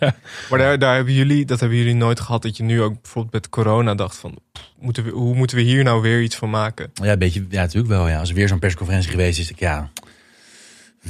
[0.50, 3.32] Maar daar, daar hebben jullie, dat hebben jullie nooit gehad, dat je nu ook bijvoorbeeld
[3.34, 6.50] met corona dacht van, pff, moeten we, hoe moeten we hier nou weer iets van
[6.50, 6.90] maken?
[6.94, 8.08] Ja, een beetje, ja, natuurlijk wel.
[8.08, 8.18] Ja.
[8.18, 9.90] Als er weer zo'n persconferentie geweest is, ik, ja,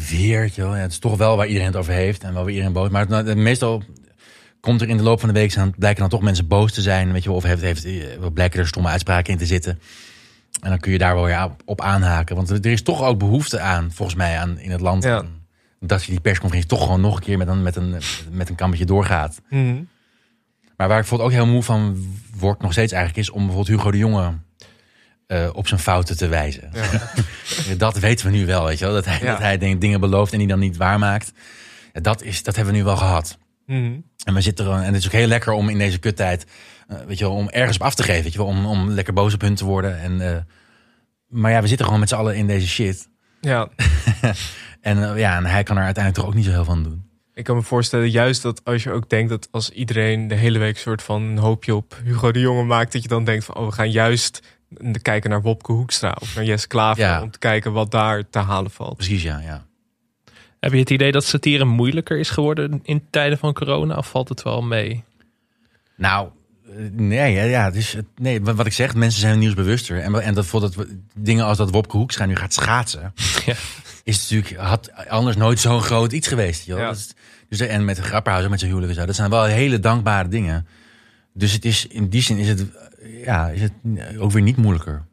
[0.09, 0.51] weer.
[0.55, 2.89] Ja, het is toch wel waar iedereen het over heeft en wel weer iedereen boos.
[2.89, 3.83] Maar het- meestal
[4.61, 6.83] komt er in de loop van de week, zijn, blijken dan toch mensen boos te
[6.83, 7.31] zijn, weet je.
[7.33, 7.93] Of heeft, heeft, eh,
[8.35, 9.81] blijken er stomme uitspraken in te zitten.
[10.61, 12.37] En dan kun je daar wel weer op- aanhaken.
[12.37, 15.03] Want er er is toch ook behoefte aan, volgens mij, aan, in het land.
[15.05, 15.17] Ja.
[15.17, 15.45] aan-
[15.81, 17.95] Dat je die persconferentie toch gewoon nog een keer met een, met een,
[18.31, 19.41] met een kammetje doorgaat.
[19.51, 19.83] Mhm.
[20.77, 22.07] Maar waar ik bijvoorbeeld ook heel moe van
[22.39, 24.33] word nog steeds eigenlijk is om bijvoorbeeld Hugo de Jonge
[25.27, 26.71] eh, op zijn fouten te wijzen.
[27.79, 28.95] dat weten we nu wel, weet je wel.
[28.95, 29.31] Dat hij, Ja.
[29.31, 31.33] dat hij denk- dingen belooft en die dan niet waarmaakt.
[31.93, 33.39] Ja, dat, is, dat hebben we nu wel gehad.
[33.67, 33.93] Mhm.
[34.25, 36.47] En we zitten er, en het is ook heel lekker om in deze kuttijd,
[36.89, 38.91] eh, weet je wel, om ergens op af te geven, weet je wel, om, om
[38.91, 40.01] lekker boos op hun te worden.
[40.01, 40.37] En, eh,
[41.29, 43.09] maar ja, we zitten gewoon met z'n allen in deze shit.
[43.41, 43.69] Ja,
[44.87, 47.05] En eh, ja, en hij kan er uiteindelijk toch ook niet zo heel van doen.
[47.35, 50.59] ik kan me voorstellen, juist dat als je ook denkt dat als iedereen de hele
[50.59, 53.55] week soort van een hoopje op Hugo de Jonge maakt, dat je dan denkt van,
[53.57, 54.43] oh, we gaan juist
[55.03, 57.23] kijken naar Wopke Hoekstra of naar Jesse Klaver Ja.
[57.23, 58.97] om te kijken wat daar te halen valt.
[58.97, 59.39] Precies, ja.
[59.41, 59.65] ja.
[60.61, 64.29] Heb je het idee dat satire moeilijker is geworden in tijden van corona of valt
[64.29, 65.05] het wel mee?
[65.97, 66.29] Nou,
[66.69, 70.01] eh, nee, ja, ja, het is, nee, wat wat ik zeg, mensen zijn nieuwsbewuster.
[70.01, 73.13] En, en dat we- dingen als dat Wopke Hoekstra nu gaat schaatsen,
[73.47, 73.55] Ja.
[74.07, 76.65] Is natuurlijk, had anders nooit zo'n groot iets geweest.
[76.65, 76.79] Joh.
[76.79, 76.91] Ja.
[76.91, 77.15] Is-
[77.49, 80.67] dus, en met Grapperhaus, met zijn huwelijk en zo, dat zijn wel hele dankbare dingen.
[81.35, 82.65] Dus het is, in die zin is het,
[83.25, 83.73] ja, is het
[84.19, 85.05] ook weer niet moeilijker.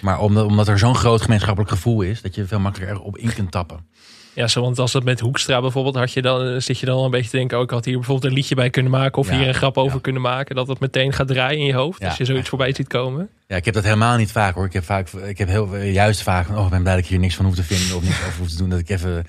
[0.00, 3.34] Maar omdat, omdat er zo'n groot gemeenschappelijk gevoel is, dat je veel makkelijker erop in
[3.34, 3.86] kunt tappen.
[4.34, 6.96] Ja, zo, want als dat met Hoekstra bijvoorbeeld, had je dan, eh, zit je dan
[6.96, 9.18] al een beetje te denken, oh, ik had hier bijvoorbeeld een liedje bij kunnen maken
[9.18, 10.00] of Ja, hier een grap over ja.
[10.02, 12.08] kunnen maken, dat het meteen gaat draaien in je hoofd Ja.
[12.08, 13.28] als je zoiets voorbij ziet komen.
[13.46, 14.64] Ja, ik heb dat helemaal niet vaak hoor.
[14.64, 17.08] Ik heb, vaak, ik heb heel, juist vaak van, oh, ik ben blij dat ik
[17.10, 18.68] hier niks van hoef te vinden of niks over hoef te doen.
[18.68, 19.26] Dat ik even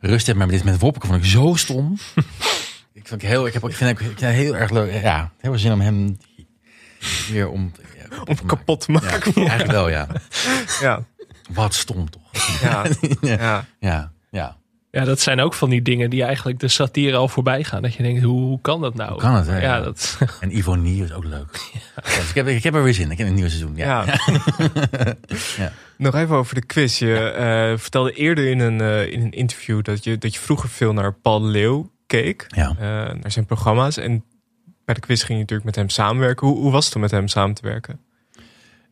[0.00, 0.36] rust heb.
[0.36, 1.92] Maar dit met Wopke vond ik zo stom.
[2.94, 5.02] ik, vond ik, heel, ik, heb, ik vind ik, vind heel erg leuk.
[5.02, 6.18] Ja, heel veel zin om hem
[7.30, 7.72] weer om,
[8.24, 9.34] Om te kapot te maken.
[9.34, 10.08] eigenlijk wel, ja.
[10.80, 11.04] Ja,
[11.50, 12.60] Wat stom toch?
[13.20, 14.11] ja, ja.
[14.94, 17.82] Ja, dat zijn ook van die dingen die eigenlijk de satire al voorbij gaan.
[17.82, 19.10] Dat je denkt, hoe, hoe kan dat nou?
[19.12, 19.54] Hoe kan het, hè?
[19.60, 19.80] Ja, Ja.
[19.80, 21.70] dat, En Ivonie is ook leuk.
[21.72, 23.10] Ja, dus ik, heb, ik heb er weer zin in.
[23.10, 23.76] Ik heb een nieuwe seizoen.
[23.76, 24.04] Ja.
[25.56, 25.72] Ja.
[25.98, 26.98] Nog even over de quiz.
[26.98, 30.68] Je eh, vertelde eerder in een, eh, in een interview dat je, dat je vroeger
[30.68, 32.44] veel naar Paul Leeuw keek.
[32.48, 32.68] Ja.
[32.68, 32.76] eh,
[33.14, 33.96] naar zijn programma's.
[33.96, 34.24] En
[34.84, 36.46] bij de quiz ging je natuurlijk met hem samenwerken.
[36.46, 38.00] Hoe, hoe was het om met hem samen te werken?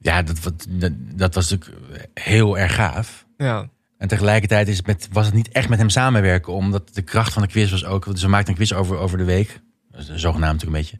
[0.01, 3.27] Ja, dat, wat- dat, dat was natuurlijk heel erg gaaf.
[3.37, 3.69] Ja,
[4.01, 7.33] En tegelijkertijd is het met, was het niet echt met hem samenwerken, omdat de kracht
[7.33, 8.05] van de quiz was ook.
[8.11, 9.61] Dus we maakten een quiz over, over de week,
[9.93, 10.99] zogenaamd natuurlijk een beetje.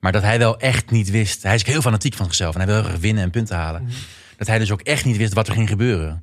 [0.00, 1.42] Maar dat hij wel echt niet wist.
[1.42, 3.88] Hij is heel fanatiek van zichzelf en hij wil heel winnen en punten halen.
[4.36, 6.22] Dat hij dus ook echt niet wist wat er ging gebeuren.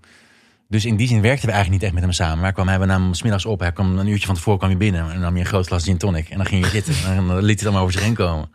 [0.67, 2.39] Dus in die zin werkten we eigenlijk niet echt met hem samen.
[2.39, 3.59] Maar kwam hij, we namen middags op.
[3.59, 5.11] Hij kwam een uurtje van tevoren kwam hij binnen.
[5.11, 6.29] En nam je een groot glas gin tonic.
[6.29, 6.93] En dan ging je zitten.
[7.05, 8.49] En dan liet hij het allemaal over zich heen komen.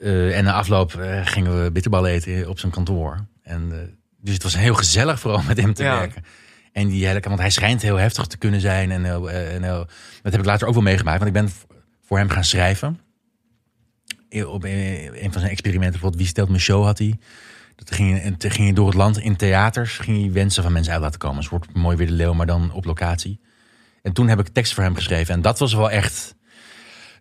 [0.00, 3.26] Eh, en na afloop eh, gingen we bitterballen eten op zijn kantoor.
[3.42, 3.78] En, eh,
[4.22, 5.98] dus het was heel gezellig vooral met hem te Ja.
[5.98, 6.24] werken.
[6.72, 8.90] En die hele, want hij schijnt heel heftig te kunnen zijn.
[8.90, 9.86] En, heel, eh, en heel,
[10.22, 11.18] dat heb ik later ook wel meegemaakt.
[11.22, 11.50] Want ik ben
[12.06, 13.00] voor hem gaan schrijven.
[14.46, 17.18] Op een een van zijn experimenten, bijvoorbeeld Wie stelt mijn show had hij.
[17.76, 19.98] Dat ging, je- en toen ging je door het land in theaters.
[19.98, 21.36] Ging hij wensen van mensen uit laten komen.
[21.36, 23.40] Een soort mooi weer de leeuw, maar dan op locatie.
[24.02, 25.34] En toen heb ik tekst voor hem geschreven.
[25.34, 26.34] En dat was wel echt...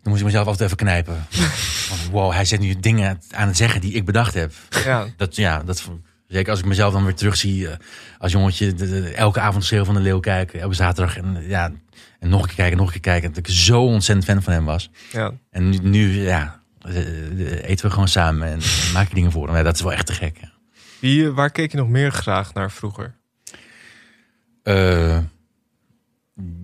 [0.01, 1.25] Dan moest ik mezelf altijd even knijpen.
[1.89, 4.53] Want wow, hij zet nu dingen aan het zeggen die ik bedacht heb.
[4.83, 5.07] ja.
[5.17, 5.89] Dat, ja, dat,
[6.29, 7.77] zeker als ik mezelf dan weer terugzie eh,
[8.17, 8.73] als jongetje.
[8.73, 10.59] de- de- elke avond schreeuw van de leeuw kijken.
[10.59, 11.17] Elke zaterdag.
[11.17, 11.71] En, eh, ja,
[12.19, 13.29] en nog een keer kijken, nog een keer kijken.
[13.29, 14.89] Dat ik zo ontzettend fan van hem was.
[15.11, 15.31] ja.
[15.49, 19.47] En nu, nu ja, eh, eten we gewoon samen en, en maak je dingen voor
[19.47, 19.55] hem.
[19.55, 20.37] Ja, dat is wel echt te gek.
[20.41, 20.51] ja.
[20.99, 23.15] Wie, waar keek je nog meer graag naar vroeger?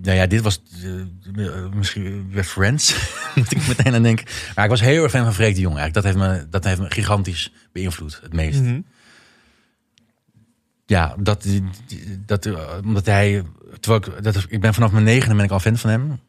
[0.02, 0.62] Nou ja, dit was
[1.74, 2.96] misschien weer Friends,
[3.36, 4.26] moet ik meteen aan denken.
[4.56, 6.06] Maar ik was heel erg fan van Freek de Jong eigenlijk.
[6.06, 8.62] Dat heeft me, dat heeft me gigantisch beïnvloed, het meest.
[8.62, 8.80] Mhm.
[10.86, 11.48] Ja, dat,
[12.26, 15.78] dat, eh, omdat hij, ik, dat, ik ben vanaf mijn negende ben ik al fan
[15.78, 16.20] van hem.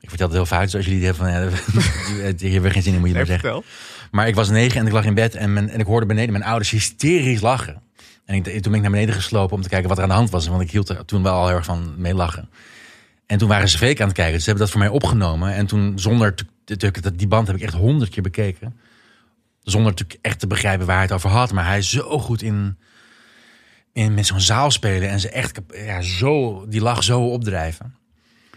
[0.00, 2.82] Ik vertel het heel vaak, zoals jullie die hebben van, ja, je hebt er geen
[2.82, 3.62] zin in, moet je maar zeggen.
[4.10, 6.44] Maar ik was negen en ik lag in bed en, en ik hoorde beneden mijn
[6.44, 7.82] ouders hysterisch lachen.
[8.24, 10.30] En toen ben ik naar beneden geslopen om te kijken wat er aan de hand
[10.30, 10.46] was.
[10.46, 12.48] Want ik hield er toen wel al heel erg van mee lachen.
[13.26, 14.34] En toen waren ze Freek aan het kijken.
[14.34, 15.54] Dus ze hebben dat voor mij opgenomen.
[15.54, 16.34] En toen zonder,
[17.14, 18.76] die band heb ik echt honderd keer bekeken.
[19.62, 21.52] Zonder natuurlijk echt te begrijpen waar hij het over had.
[21.52, 22.78] Maar hij is zo goed in,
[23.96, 25.08] in met zo'n zaal spelen.
[25.08, 27.94] En ze echt ja, zo, die lach zo opdrijven.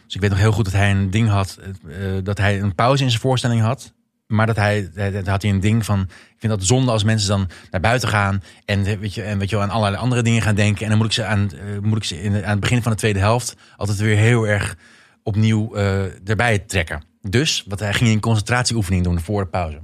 [0.05, 1.59] Dus ik weet nog heel goed dat hij een ding had.
[1.87, 3.93] eh, dat hij een pauze in zijn voorstelling had.
[4.27, 6.01] Maar dat hij, hij had hij een ding van.
[6.09, 8.43] Ik vind dat zonde als mensen dan naar buiten gaan.
[8.65, 10.83] En, weet je, en weet je, wel, aan allerlei andere dingen gaan denken.
[10.83, 12.91] En dan moet ik ze aan, eh, moet ik ze in, aan het begin van
[12.91, 13.55] de tweede helft.
[13.77, 14.77] altijd weer heel erg
[15.23, 17.03] opnieuw eh, erbij trekken.
[17.21, 19.79] Dus wat hij ging een concentratieoefening doen voor de pauze.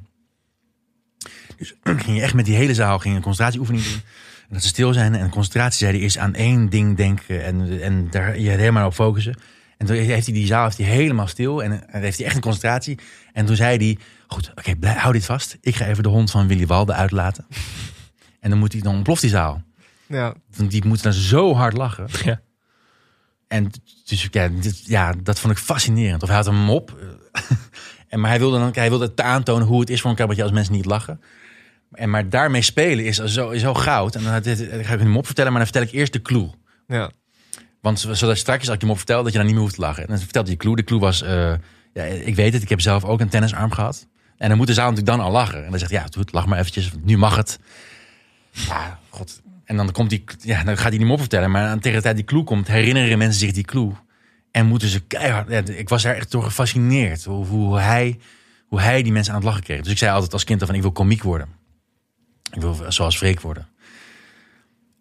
[1.58, 4.02] Dus ging je echt met die hele zaal ging een concentratieoefening doen.
[4.48, 8.40] En dat ze stil zijn en concentratie is aan één ding denken en, en daar
[8.40, 9.36] je helemaal op focussen.
[9.78, 12.36] En toen heeft hij die zaal heeft hij helemaal stil en, en heeft hij echt
[12.36, 13.00] een concentratie.
[13.34, 15.58] En toen zei hij, goed, oké, hou dit vast.
[15.62, 17.46] Ik ga even de hond van Willy Walde uitlaten.
[18.40, 19.64] En dan moet hij, dan ontploft die zaal.
[20.08, 22.08] Ja, Want die moeten dan zo hard lachen.
[22.24, 22.42] Ja.
[23.48, 23.72] En
[24.06, 26.22] dus ja, dit, ja, dat vond ik fascinerend.
[26.24, 26.98] Of hij had hem op.
[27.32, 27.42] eh,
[28.08, 30.44] en, maar hij wilde, dan, hij wilde het aantonen hoe het is voor een cabaretje
[30.44, 31.22] als mensen niet lachen.
[31.96, 34.16] En, maar daarmee spelen is zo, is zo goud.
[34.16, 36.50] En dan, dit, ga ik hem op vertellen, maar dan vertel ik eerst de clue.
[36.88, 37.12] ja.
[37.82, 39.82] Want zodat straks, als ik hem op vertel, dat je dan niet meer hoeft te
[39.82, 40.04] lachen.
[40.04, 40.76] En dan vertelt hij de clue.
[40.76, 41.54] De clue was, eh,
[41.94, 44.08] ja, ik weet het, ik heb zelf ook een tennisarm gehad.
[44.38, 45.64] En dan moet de zaal natuurlijk dan al lachen.
[45.66, 47.60] En dan zegt hij, ja, doe het, lach maar eventjes, nu mag het.
[48.52, 49.42] Ja, god.
[49.66, 51.52] En dan, komt die, ja, dan gaat hij die mop vertellen.
[51.52, 53.92] Maar aan- tegen de tijd die clue komt, herinneren mensen zich die clue.
[54.52, 55.50] En moeten ze keihard...
[55.50, 57.24] Ja, ik was daar echt door gefascineerd.
[57.24, 58.20] Hoe, hoe, hij,
[58.68, 59.82] hoe hij die mensen aan het lachen kreeg.
[59.82, 61.48] Dus ik zei altijd als kind van, ik wil komiek worden.
[62.56, 63.68] Ik wil zoals Freek worden.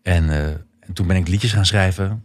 [0.03, 0.47] En, eh,
[0.81, 2.25] en toen ben ik liedjes gaan schrijven.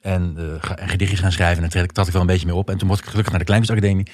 [0.00, 0.34] En,
[0.76, 1.62] en gedichtjes gaan schrijven.
[1.64, 2.70] En daar trad ik wel een beetje mee op.
[2.70, 4.06] En toen mocht ik gelukkig naar de Kleinkunstacademie.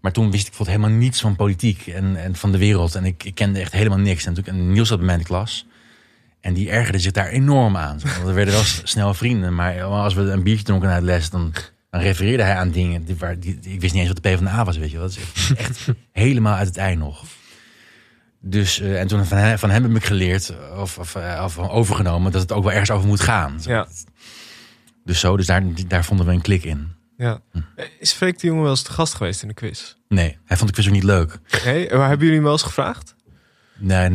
[0.00, 2.94] Maar toen wist ik bijvoorbeeld helemaal niets van politiek en, en van de wereld.
[2.94, 4.26] En ik, ik kende echt helemaal niks.
[4.26, 5.66] En, toen, en Niels zat bij mij in de klas.
[6.40, 8.00] En die ergerde zich daar enorm aan.
[8.02, 8.62] Want we werden wel
[8.94, 9.54] snel vrienden.
[9.54, 11.52] Maar als we een biertje dronken na de les, dan,
[11.90, 13.04] dan refereerde hij aan dingen.
[13.04, 14.98] Die, waar, die, die- ik wist niet eens wat de PvdA was, weet je.
[14.98, 17.24] Dat is echt, echt helemaal uit het ei nog.
[18.48, 21.58] Dus, eh, en toen van hem, van hem heb ik geleerd, of, of, eh, of
[21.58, 23.58] overgenomen, dat het ook wel ergens over moet gaan.
[23.60, 23.86] Ja.
[25.04, 26.88] Dus zo, dus daar, daar vonden we een klik in.
[27.16, 27.40] ja.
[27.98, 29.94] Is Freek de Jonge wel eens te gast geweest in de quiz?
[30.08, 31.38] Nee, hij vond de quiz ook niet leuk.
[31.64, 31.88] Nee?
[31.90, 33.14] Maar hebben jullie hem wel eens gevraagd?
[33.78, 34.10] Nee,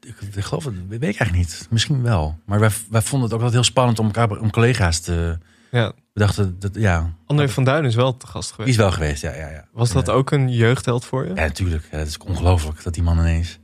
[0.00, 1.66] ik, ik geloof het, weet ik eigenlijk niet.
[1.70, 2.38] Misschien wel.
[2.46, 5.38] Maar wij, wij vonden het ook altijd heel spannend om elkaar, om collega's te.
[5.70, 5.92] Ja.
[6.20, 8.70] Dachten dat, ja, André van Duin is wel te gast die geweest.
[8.70, 9.64] is wel geweest, ja, ja, ja.
[9.72, 11.34] Was dat ook een jeugdheld voor je?
[11.34, 11.88] Ja, natuurlijk.
[11.90, 13.58] Ja, het is ongelooflijk dat die man ineens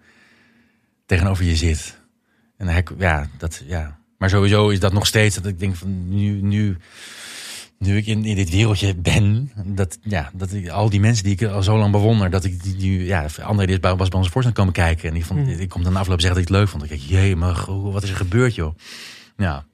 [1.06, 2.00] tegenover je zit.
[2.56, 3.98] En hij, ja, dat, ja.
[4.18, 6.76] Maar sowieso is dat nog steeds dat ik denk van nu, nu,
[7.78, 11.32] nu ik in, in dit wereldje ben, dat, ja, dat ik, al die mensen die
[11.32, 14.18] ik al zo lang bewonder, dat ik die, die ja, André die is was bij
[14.18, 16.58] onze voorstelling komen kijken en die vond, ik kom dan afloop zeggen dat ik het
[16.58, 16.82] leuk vond.
[16.82, 18.74] Ik denk, jee, maar wat is er gebeurd, joh?
[19.36, 19.64] Ja.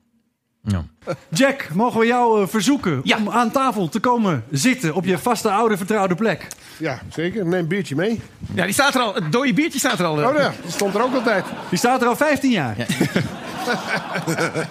[0.63, 0.85] Ja.
[1.29, 3.17] Jack, mogen we jou eh, verzoeken Ja.
[3.17, 6.47] om aan tafel te komen zitten op je vaste oude vertrouwde plek?
[6.77, 7.45] Ja, zeker.
[7.45, 8.21] Neem een biertje mee.
[8.55, 9.15] Ja, die staat er al.
[9.15, 10.21] Het dode biertje staat er al.
[10.23, 10.29] eh.
[10.29, 11.45] Oh ja, die stond er ook altijd.
[11.69, 12.77] Die staat er al 15 jaar.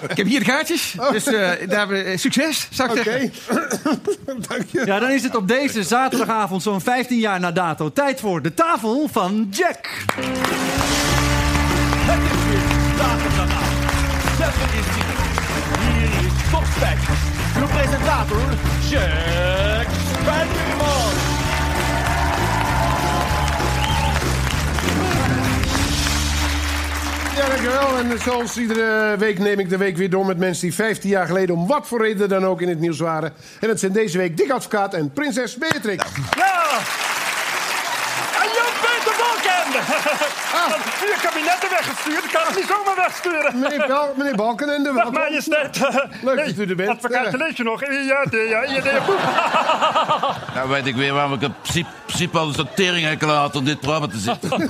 [0.09, 0.95] Ik heb hier de kaartjes.
[1.11, 1.33] Dus eh,
[1.67, 3.09] daar hebben we succes, zou ik Oké.
[3.11, 3.31] zeggen.
[4.49, 4.81] Dank je.
[4.85, 8.53] Ja, dan is het op deze zaterdagavond zo'n 15 jaar na dato tijd voor de
[8.53, 9.89] tafel van Jack.
[12.05, 12.61] Het is weer
[12.97, 15.00] zaterdagavond.
[16.81, 17.17] Spijker.
[17.59, 18.41] Uw presentator,
[18.89, 21.13] Jack Spijkerman.
[27.35, 27.97] Ja, dankjewel.
[27.97, 31.25] En zoals iedere week neem ik de week weer door met mensen die 15 jaar
[31.25, 33.33] geleden om wat voor reden dan ook in het nieuws waren.
[33.59, 36.05] En dat zijn deze week Dick Advocaat en Prinses Beatrix.
[36.35, 37.20] Ja!
[40.69, 42.23] Vier kabinetten weggestuurd.
[42.23, 43.59] Ik kan het niet zomaar wegsturen.
[43.59, 45.13] Meneer, Bal meneer Balkenende, Dag welkom.
[45.13, 45.79] majesteit.
[46.21, 46.89] Leuk dat u er bent.
[46.89, 47.81] Advocaat, lees je nog?
[47.81, 49.19] Ja, ja, ja, ja, ja, boep.
[50.55, 51.53] Nou weet ik weer waarom ik in
[52.05, 54.49] principe, al een soort teringhekel had om dit programma te zitten.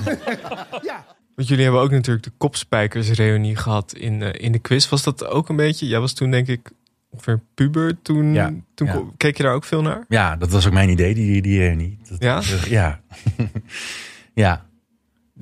[0.82, 1.04] Ja.
[1.34, 4.88] Want jullie hebben ook natuurlijk de kopspijkersreunie gehad in, eh, in de quiz.
[4.88, 5.86] Was dat ook een beetje?
[5.86, 6.70] Jij was toen denk ik
[7.10, 8.02] ongeveer puber.
[8.02, 9.00] Toen, Ja, toen ja.
[9.16, 10.04] keek je daar ook veel naar?
[10.08, 11.98] Ja, dat was ook mijn idee, die, die reunie.
[12.08, 12.34] Dat, Ja?
[12.34, 13.00] dat- ja.
[14.34, 14.64] ja.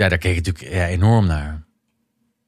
[0.00, 1.62] Ja, daar keek ik natuurlijk ja, enorm naar.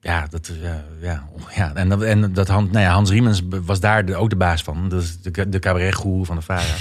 [0.00, 1.74] Ja, dat, is, ja, ja, ja.
[1.74, 4.62] En, dat, en dat Han, nou ja, Hans Riemens was daar de, ook de baas
[4.62, 4.88] van.
[4.88, 6.62] Dat is de, de cabaretgoer van de VARA.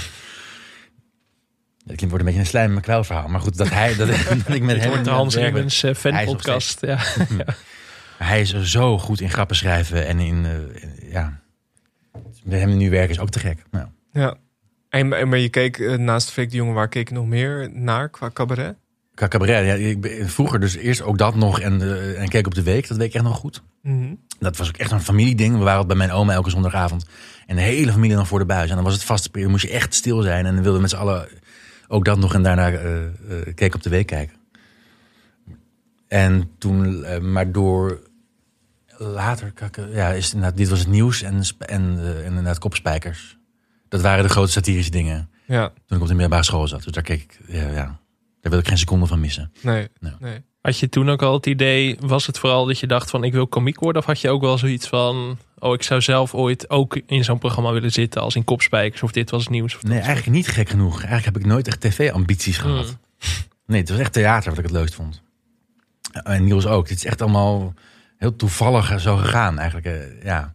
[1.84, 3.28] Dat klinkt wordt een beetje een slijm McCloud verhaal.
[3.28, 4.08] Maar goed, dat, hij, dat,
[4.46, 4.88] dat ik met Het hem...
[4.88, 5.34] wordt de Hans.
[5.34, 6.80] Riemens nog fanpodcast.
[6.80, 6.98] Ja.
[8.18, 11.40] Hij is er zo goed in grappen schrijven en in, eh, in- ja.
[12.42, 13.62] Met hem nu werken is ook te gek.
[13.70, 14.36] Nou, Ja.
[14.88, 18.08] En, maar je keek eh, naast Freek de Jonge, waar keek je nog meer naar
[18.08, 18.76] qua cabaret?
[19.14, 22.54] Cabaret, ja, ik ben- vroeger dus eerst ook dat nog en, eh, en keek op
[22.54, 22.88] de week.
[22.88, 23.62] Dat weet ik echt nog goed.
[23.82, 24.14] Mhm.
[24.38, 25.58] Dat was ook echt een familieding.
[25.58, 27.06] We waren bij mijn oma elke zondagavond.
[27.46, 28.68] En de hele familie dan voor de buis.
[28.68, 30.46] En dan was het vaste periode, moest je echt stil zijn.
[30.46, 31.28] En dan wilden we met z'n allen
[31.88, 33.10] ook dat nog en daarna eh eh,
[33.54, 34.36] keek op de week kijken.
[36.08, 38.00] En toen, maar door
[38.98, 39.52] later,
[39.90, 43.38] ja, is inderdaad, dit was het nieuws en, en, en inderdaad kopspijkers.
[43.88, 45.30] Dat waren de grote satirische dingen.
[45.46, 45.72] Ja.
[45.86, 46.82] Toen ik op de middelbare school zat.
[46.82, 48.00] Dus daar keek ik, ja, ja,
[48.50, 49.52] wil ik geen seconde van missen.
[49.60, 49.88] Nee.
[50.00, 50.14] Nou.
[50.20, 50.40] nee.
[50.60, 53.32] Had je toen ook al het idee, was het vooral dat je dacht van ik
[53.32, 54.02] wil komiek worden?
[54.02, 57.38] Of had je ook wel zoiets van, oh ik zou zelf ooit ook in zo'n
[57.38, 59.74] programma willen zitten als in Kopspijkers of dit was het nieuws?
[59.76, 60.94] Of Nee, eigenlijk niet gek genoeg.
[60.94, 62.86] Eigenlijk heb ik nooit echt tv-ambities gehad.
[62.86, 62.98] Mm.
[63.66, 65.22] Nee, het was echt theater wat ik het leukst vond.
[66.12, 66.88] En Niels ook.
[66.88, 67.74] Het is echt allemaal
[68.18, 69.86] heel toevallig zo gegaan eigenlijk.
[69.86, 70.54] eh, ja.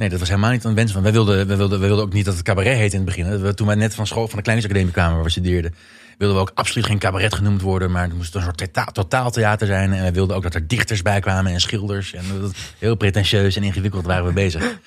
[0.00, 1.02] Nee, dat was helemaal niet een wens van.
[1.02, 3.40] Wij wilden, wij wilden, wij wilden ook niet dat het cabaret heette in het begin.
[3.40, 5.74] We- Toen wij net van school, van de Kleinkunstacademie kwamen waar we studeerden,
[6.18, 7.90] wilden we ook absoluut geen cabaret genoemd worden.
[7.90, 9.92] Maar het moest een soort totaal, totaaltheater zijn.
[9.92, 12.12] En we wilden ook dat er dichters bij kwamen en schilders.
[12.14, 14.78] En dat, heel pretentieus en ingewikkeld waren we bezig.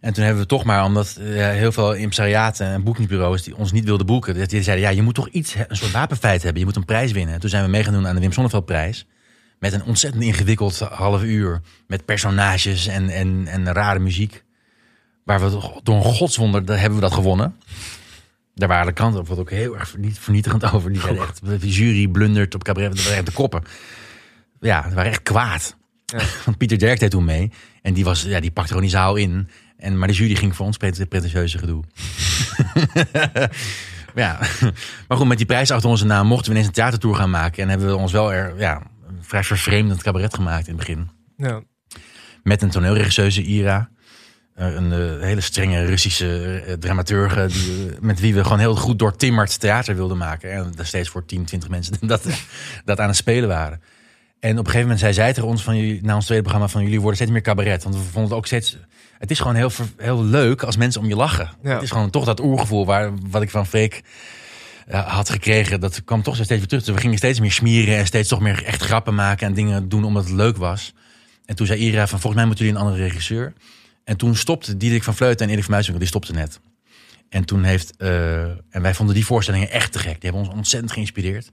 [0.00, 3.72] En toen hebben we toch maar, omdat eh, heel veel impresariaten en boekingsbureaus die ons
[3.72, 6.60] niet wilden boeken, die zeiden, ja, je moet toch iets, een soort wapenfeit hebben.
[6.60, 7.34] Je moet een prijs winnen.
[7.34, 9.06] En toen zijn we meegenomen aan de Wim Sonneveldprijs.
[9.58, 11.60] Met een ontzettend ingewikkeld half uur.
[11.86, 14.44] Met personages en, en, en rare muziek.
[15.24, 17.56] Waar we door een godswonder daar hebben we dat gewonnen.
[18.54, 20.92] Daar waren de kranten op wat ook heel erg verniet- vernietigend over.
[20.92, 22.90] Die zeiden echt, de jury blundert op cabaret.
[22.90, 23.62] Dat waren echt de koppen.
[24.60, 25.76] Ja, die waren echt kwaad.
[26.44, 27.50] Want Pieter Derk deed toen mee.
[27.82, 29.48] En die, was, ja, die pakte gewoon die zaal in.
[29.76, 31.82] En, maar de jury ging voor ons pret- pretentieuze gedoe.
[34.14, 34.38] ja,
[35.08, 37.62] maar goed, met die prijs achter onze naam mochten we ineens een theatertour gaan maken.
[37.62, 38.82] En hebben we ons wel er, ja,
[39.26, 41.10] vrij vervreemdend cabaret gemaakt in het begin.
[41.36, 41.62] Ja.
[42.42, 43.90] Met een toneelregisseuse, Ira.
[44.54, 47.46] Eh, Een eh, hele strenge Russische eh, dramaturge.
[47.46, 50.52] Die, met wie we gewoon heel goed doortimmerd theater wilden maken.
[50.52, 52.26] En daar steeds voor 10, 20 mensen dat,
[52.84, 53.80] dat aan het spelen waren.
[54.40, 56.70] En op een gegeven moment zei zij tegen ons van jullie, na ons tweede programma
[56.70, 57.82] van jullie worden steeds meer cabaret.
[57.82, 58.78] Want we vonden het ook steeds.
[59.18, 61.50] Het is gewoon heel, heel leuk als mensen om je lachen.
[61.62, 61.72] Ja.
[61.72, 64.02] Het is gewoon toch dat oergevoel waar, wat ik van Freek
[64.86, 65.80] eh, had gekregen.
[65.80, 66.84] Dat kwam toch steeds weer terug.
[66.84, 69.88] Dus we gingen steeds meer smieren en steeds toch meer echt grappen maken en dingen
[69.88, 70.94] doen omdat het leuk was.
[71.44, 73.52] En toen zei Ira van volgens mij moeten jullie een andere regisseur.
[74.04, 76.60] En toen stopte Diederik van Vleuten en Erik van die stopte net.
[77.28, 80.20] En toen heeft, eh, en wij vonden die voorstellingen echt te gek.
[80.20, 81.52] Die hebben ons ontzettend geïnspireerd.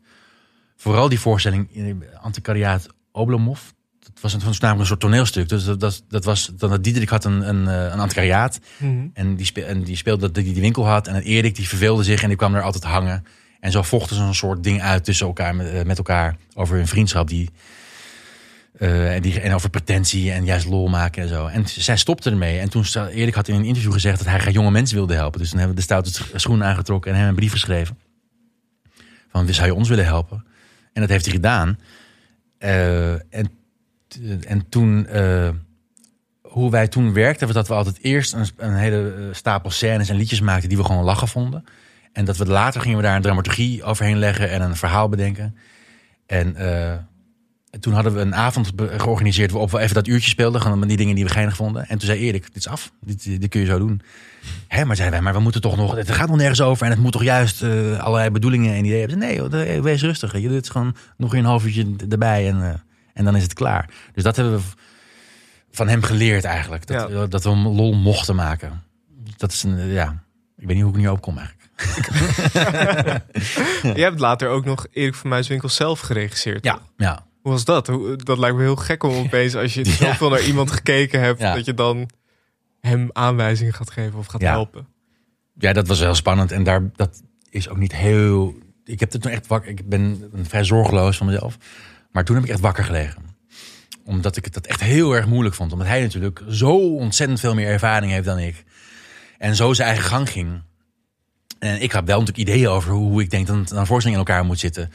[0.75, 3.59] Vooral die voorstelling in Antikariaat Oblomov.
[4.23, 5.49] Was, dat was namelijk een soort toneelstuk.
[5.49, 8.49] Dus dat, dat, dat was, dan had Diederik had een, een, eh, een.
[8.77, 9.07] Mhm.
[9.13, 11.07] En die, speel, en die speelde dat hij die winkel had.
[11.07, 13.23] En Erik die verveelde zich en die kwam er altijd hangen.
[13.59, 16.75] En zo vochten ze een soort ding uit tussen elkaar met, eh, met elkaar over
[16.75, 17.27] hun vriendschap.
[17.27, 17.49] Die,
[18.77, 21.47] eh, en, die, en over pretentie en juist lol maken en zo.
[21.47, 22.59] En zij stopte ermee.
[22.59, 25.39] En toen Erik had in een interview gezegd dat hij graag jonge mensen wilde helpen.
[25.39, 27.97] Dus toen hebben we de stoute sch- schoenen aangetrokken en hem een brief geschreven.
[29.29, 30.45] Van, zou je ons willen helpen?
[30.93, 31.77] En dat heeft hij gedaan.
[32.57, 33.61] Eh, en,
[34.47, 35.49] en toen, eh,
[36.41, 40.09] hoe wij toen werkten, was dat we altijd eerst een, een hele eh, stapel scènes
[40.09, 41.65] en liedjes maakten die we gewoon lachen vonden.
[42.11, 45.55] En dat we later gingen we daar een dramaturgie overheen leggen en een verhaal bedenken.
[46.25, 46.93] En eh,
[47.79, 50.61] toen hadden we een avond georganiseerd waarop we even dat uurtje speelden.
[50.61, 51.87] Gewoon die dingen die we geinig vonden.
[51.87, 52.91] En toen zei Erik, dit is af.
[53.01, 54.01] Dit, dit kun je zo doen.
[54.67, 55.95] Hè, maar zeiden wij, maar we moeten toch nog...
[55.95, 56.85] Het gaat nog nergens over.
[56.85, 59.49] En het moet toch juist eh, allerlei bedoelingen en ideeën hebben.
[59.49, 60.31] Nee, wees rustig.
[60.31, 62.49] Doet het gewoon nog een half uurtje erbij.
[62.49, 62.73] En, eh,
[63.13, 63.89] en dan is het klaar.
[64.13, 64.63] Dus dat hebben we
[65.71, 66.87] van hem geleerd eigenlijk.
[66.87, 67.25] Dat, Ja.
[67.27, 68.83] dat we hem lol mochten maken.
[69.37, 70.23] Dat is een, ja...
[70.57, 71.61] Ik weet niet hoe ik nu opkom eigenlijk.
[73.97, 76.63] Je hebt later ook nog Erik van Muiswinkel zelf geregisseerd.
[76.63, 76.83] Ja, toch?
[76.97, 77.25] ja.
[77.41, 77.85] Hoe was dat?
[78.17, 79.91] Dat lijkt me heel gek om opeens, als je Ja.
[79.91, 81.55] zoveel naar iemand gekeken hebt, Ja.
[81.55, 82.09] dat je dan
[82.79, 84.51] hem aanwijzingen gaat geven of gaat Ja.
[84.51, 84.87] helpen.
[85.57, 86.51] Ja, dat was heel spannend.
[86.51, 88.53] En daar, dat is ook niet heel...
[88.85, 89.69] Ik heb het toen echt wakker...
[89.71, 91.57] Ik ben vrij zorgeloos van mezelf.
[92.13, 93.21] Maar toen heb ik echt wakker gelegen.
[94.05, 95.71] Omdat ik het dat echt heel erg moeilijk vond.
[95.71, 98.63] Omdat hij natuurlijk zo ontzettend veel meer ervaring heeft dan ik.
[99.37, 100.61] En zo zijn eigen gang ging.
[101.59, 104.45] En ik had wel natuurlijk ideeën over hoe ik denk dat een voorstelling in elkaar
[104.45, 104.91] moet zitten.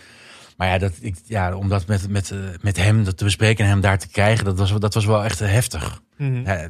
[0.57, 3.65] Maar ja, dat, ik, ja om dat met, met, eh, met hem dat te bespreken
[3.65, 6.01] en hem daar te krijgen, dat was, dat was wel echt eh, heftig.
[6.17, 6.43] Mhm.
[6.45, 6.69] Ja,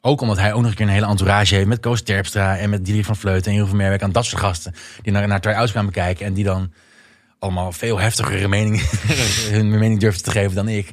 [0.00, 2.70] ook omdat hij ook nog een keer een hele entourage heeft met Koos Terpstra en
[2.70, 4.74] met Diederik van Vleuten en heel veel Merwerk aan dat soort gasten.
[5.02, 6.72] Die naar, naar try-outs gaan bekijken en die dan
[7.44, 8.84] allemaal veel heftigere meningen,
[9.56, 10.92] hun mening durfden te geven dan ik.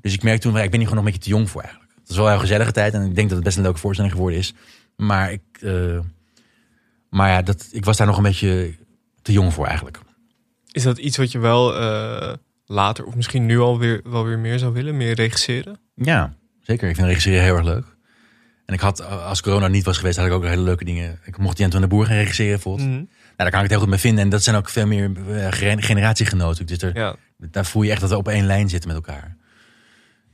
[0.00, 1.92] Dus ik merk toen, ik ben hier gewoon nog een beetje te jong voor eigenlijk.
[2.00, 4.14] Het is wel een gezellige tijd en ik denk dat het best een leuke voorstelling
[4.14, 4.54] geworden is.
[4.96, 5.98] Maar ik, eh,
[7.10, 8.74] maar ja, dat, ik was daar nog een beetje
[9.22, 9.98] te jong voor eigenlijk.
[10.70, 12.32] Is dat iets wat je wel eh,
[12.66, 14.96] later, of misschien nu alweer wel weer meer zou willen?
[14.96, 15.78] Meer regisseren?
[15.94, 16.88] Ja, zeker.
[16.88, 17.96] Ik vind regisseren heel erg leuk.
[18.66, 21.20] En ik had, als corona niet was geweest, had ik ook hele leuke dingen.
[21.24, 22.88] Ik mocht Jent van de Boer gaan regisseren bijvoorbeeld.
[22.88, 23.04] Mhm.
[23.36, 24.24] Daar kan ik het heel goed mee vinden.
[24.24, 26.66] En dat zijn ook veel meer eh, gener- generatiegenoten.
[26.66, 27.16] Dus er, Ja.
[27.38, 29.36] daar voel je echt dat we op één lijn zitten met elkaar.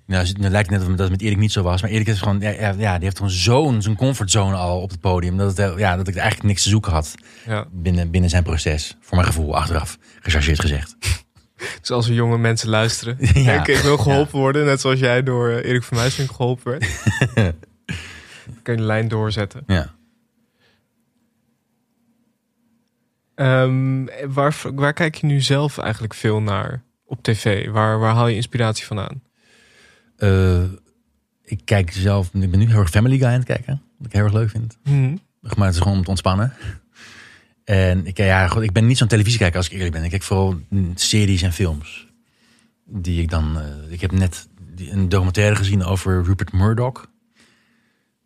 [0.07, 1.83] Nou, het lijkt net dat het met Erik niet zo was.
[1.83, 5.37] Maar Erik is gewoon, ja, die heeft gewoon zo'n zo'n comfortzone al op het podium.
[5.37, 7.15] Dat, het, ja, dat ik eigenlijk niks te zoeken had
[7.47, 7.67] Ja.
[7.73, 8.97] binnen, binnen zijn proces.
[9.01, 9.99] Voor mijn gevoel, achteraf.
[10.21, 10.97] Gechargeerd gezegd.
[11.81, 13.17] Dus als er jonge mensen luisteren.
[13.43, 13.67] Ja.
[13.67, 16.87] Ik wil geholpen worden, net zoals jij door Erik van Muiswinck geholpen werd.
[18.47, 19.63] Dan kan je de lijn doorzetten.
[19.67, 19.95] Ja.
[23.35, 27.69] Ehm, waar, waar kijk je nu zelf eigenlijk veel naar op tv?
[27.69, 29.23] Waar, waar haal je inspiratie vandaan?
[30.17, 30.63] Eh,
[31.45, 33.83] ik kijk zelf, ik ben nu heel erg Family Guy aan het kijken.
[33.99, 34.79] Wat ik heel erg leuk vind.
[34.85, 35.17] Mhm.
[35.57, 36.53] Maar het is gewoon om te ontspannen.
[37.65, 40.05] En ik, ja, goed, ik ben niet zo'n televisiekijker als ik eerlijk ben.
[40.05, 40.61] Ik kijk vooral
[40.95, 42.07] series en films.
[42.85, 43.59] Die ik dan...
[43.61, 47.07] eh, ik heb net een documentaire gezien over Rupert Murdoch.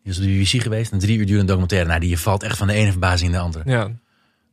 [0.03, 0.91] Die is op de BBC geweest.
[0.91, 1.87] Een drie uur durende documentaire.
[1.87, 3.69] Nou, die valt echt van de ene verbazing in de andere.
[3.69, 3.91] Ja.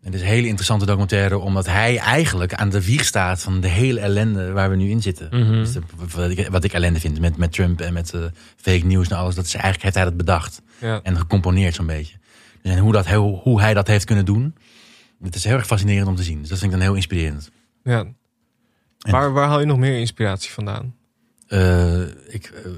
[0.05, 3.69] Het is een hele interessante documentaire, omdat hij eigenlijk aan de wieg staat van de
[3.69, 5.29] hele ellende waar we nu in zitten.
[5.31, 5.53] Mhm.
[5.53, 5.81] Dus de-
[6.15, 8.21] wat, ik, wat ik ellende vind met, met Trump en met eh,
[8.57, 11.01] fake news en alles, dat is eigenlijk heeft hij dat bedacht Ja.
[11.03, 12.17] en gecomponeerd zo'n beetje.
[12.63, 14.55] Dus en hoe, dat, hoe, hoe hij dat heeft kunnen doen,
[15.23, 16.41] het is heel erg fascinerend om te zien.
[16.41, 17.51] Dus dat vind ik dan heel inspirerend.
[17.85, 18.07] ja.
[18.99, 20.95] Waar, waar haal je nog meer inspiratie vandaan?
[21.47, 22.71] Eh, ik, eh,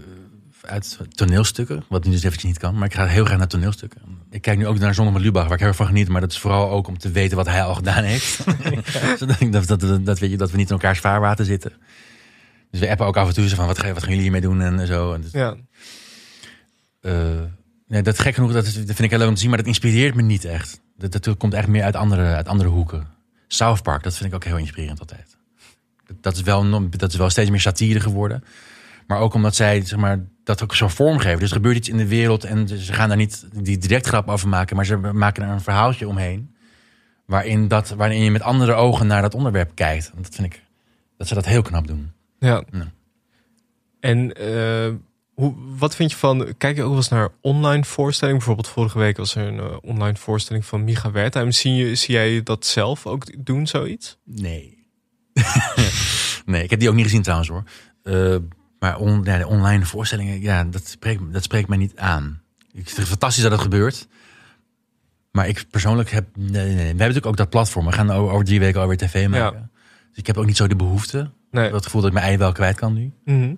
[0.63, 4.01] uit toneelstukken, wat nu dus eventjes niet kan, maar ik ga heel graag naar toneelstukken.
[4.31, 6.31] Ik kijk nu ook naar met Lubach, waar ik heel erg van geniet, maar dat
[6.33, 8.45] is vooral ook om te weten wat hij al gedaan heeft.
[9.19, 11.73] Zodat ik- dat, dat, dat, weet je, dat we niet in elkaars vaarwater zitten.
[12.71, 14.61] Dus we appen ook af en toe zo van, wat, wat gaan jullie hiermee doen
[14.61, 15.13] en zo.
[15.13, 15.57] En dus, Ja.
[17.01, 17.41] eh,
[17.87, 19.59] nee, dat gek genoeg, dat, is, dat vind ik heel leuk om te zien, maar
[19.59, 20.81] dat inspireert me niet echt.
[20.97, 23.07] Dat, dat komt echt meer uit andere, uit andere hoeken.
[23.49, 25.37] South Park, dat vind ik ook heel inspirerend altijd.
[26.07, 28.45] Dat, dat, is wel, dat is wel steeds meer satire geworden.
[29.07, 31.39] Maar ook omdat zij zeg maar, dat ook zo vormgeven.
[31.39, 34.29] Dus er gebeurt iets in de wereld en ze gaan daar niet die direct grap
[34.29, 36.55] over maken, maar ze maken er een verhaaltje omheen.
[37.27, 40.13] Waarin, dat, waarin je met andere ogen naar dat onderwerp kijkt.
[40.17, 40.63] En dat vind ik
[41.17, 42.13] dat ze dat heel knap doen.
[42.39, 42.63] Ja.
[42.71, 42.93] Ja.
[44.01, 44.95] En eh,
[45.35, 48.39] hoe, wat vind je van, kijk je ook wel eens naar online voorstellingen?
[48.39, 51.53] Bijvoorbeeld vorige week was er een eh, online voorstelling van Micha Wertheim.
[51.53, 54.19] Zie, je, zie jij dat zelf ook doen, zoiets?
[54.25, 54.89] Nee.
[56.47, 57.63] nee, ik heb die ook niet gezien trouwens hoor.
[58.03, 58.37] Eh,
[58.79, 62.41] maar on, ja, de online voorstellingen, ja, dat spreekt, dat spreekt mij niet aan.
[62.73, 64.09] Ik vind het fantastisch dat het gebeurt.
[65.31, 66.27] Maar ik persoonlijk heb...
[66.35, 66.75] Nee, nee, nee.
[66.75, 67.87] We hebben natuurlijk ook dat platform.
[67.87, 69.71] We gaan over, over drie weken alweer tv maken.
[70.09, 71.31] Dus ik heb ook niet zo de behoefte.
[71.51, 71.71] Nee.
[71.71, 73.13] Dat gevoel dat ik mijn ei wel kwijt kan nu.
[73.25, 73.55] Mhm.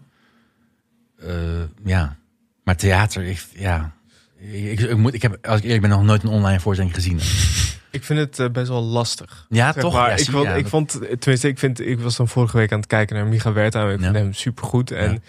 [1.16, 2.16] Eh, ja.
[2.64, 3.96] Maar theater, ik, ja...
[4.36, 7.20] Ik, ik, moet, ik heb, als ik eerlijk ben, nog nooit een online voorstelling gezien.
[7.90, 9.46] Ik vind het eh, best wel lastig.
[9.48, 9.92] Ja, Zeg toch?
[9.92, 12.72] maar, Ja, ik, vond, ja, ik vond, tenminste, ik, vind, ik was dan vorige week
[12.72, 13.90] aan het kijken naar Micha Wertheim.
[13.90, 14.90] Ik vind hem supergoed.
[14.90, 15.22] En.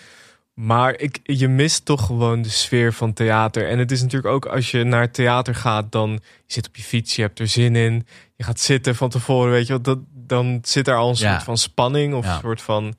[0.59, 3.67] Maar ik, je mist toch gewoon de sfeer van theater.
[3.69, 6.83] En het is natuurlijk ook als je naar theater gaat, dan je zit op je
[6.83, 8.05] fiets, je hebt er zin in.
[8.35, 9.81] Je gaat zitten van tevoren, weet je wel.
[9.81, 12.95] Dat, dan zit daar al een soort van spanning of een soort van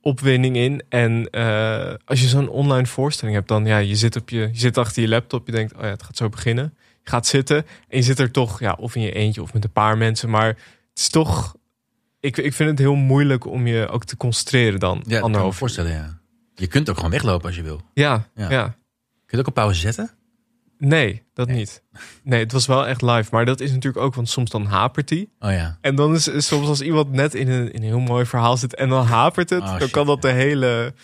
[0.00, 0.82] opwinding in.
[0.88, 4.58] En eh, als je zo'n online voorstelling hebt, dan ja, je zit, op je, je
[4.58, 5.46] zit achter je laptop.
[5.46, 6.74] Je denkt, oh ja, het gaat zo beginnen.
[7.04, 7.56] Gaat zitten
[7.88, 10.30] en je zit er toch, ja, of in je eentje of met een paar mensen.
[10.30, 10.58] Maar het
[10.94, 11.56] is toch,
[12.20, 15.02] ik, ik vind het heel moeilijk om je ook te concentreren dan.
[15.06, 16.18] Ja, dat kan me voorstellen, ja.
[16.54, 17.80] Je kunt ook gewoon weglopen als je wil.
[17.94, 18.50] Ja, Ja.
[18.50, 18.62] ja.
[18.68, 18.74] Kun
[19.26, 20.10] je het ook op pauze zetten?
[20.78, 21.56] Nee, dat Nee.
[21.56, 21.82] niet.
[22.22, 23.28] Nee, het was wel echt live.
[23.30, 25.32] Maar dat is natuurlijk ook, want soms dan hapert die.
[25.40, 25.78] Oh ja.
[25.80, 28.56] En dan is is soms als iemand net in een, in een heel mooi verhaal
[28.56, 30.28] zit en dan hapert het, Oh, dan shit, kan dat ja.
[30.30, 30.94] de hele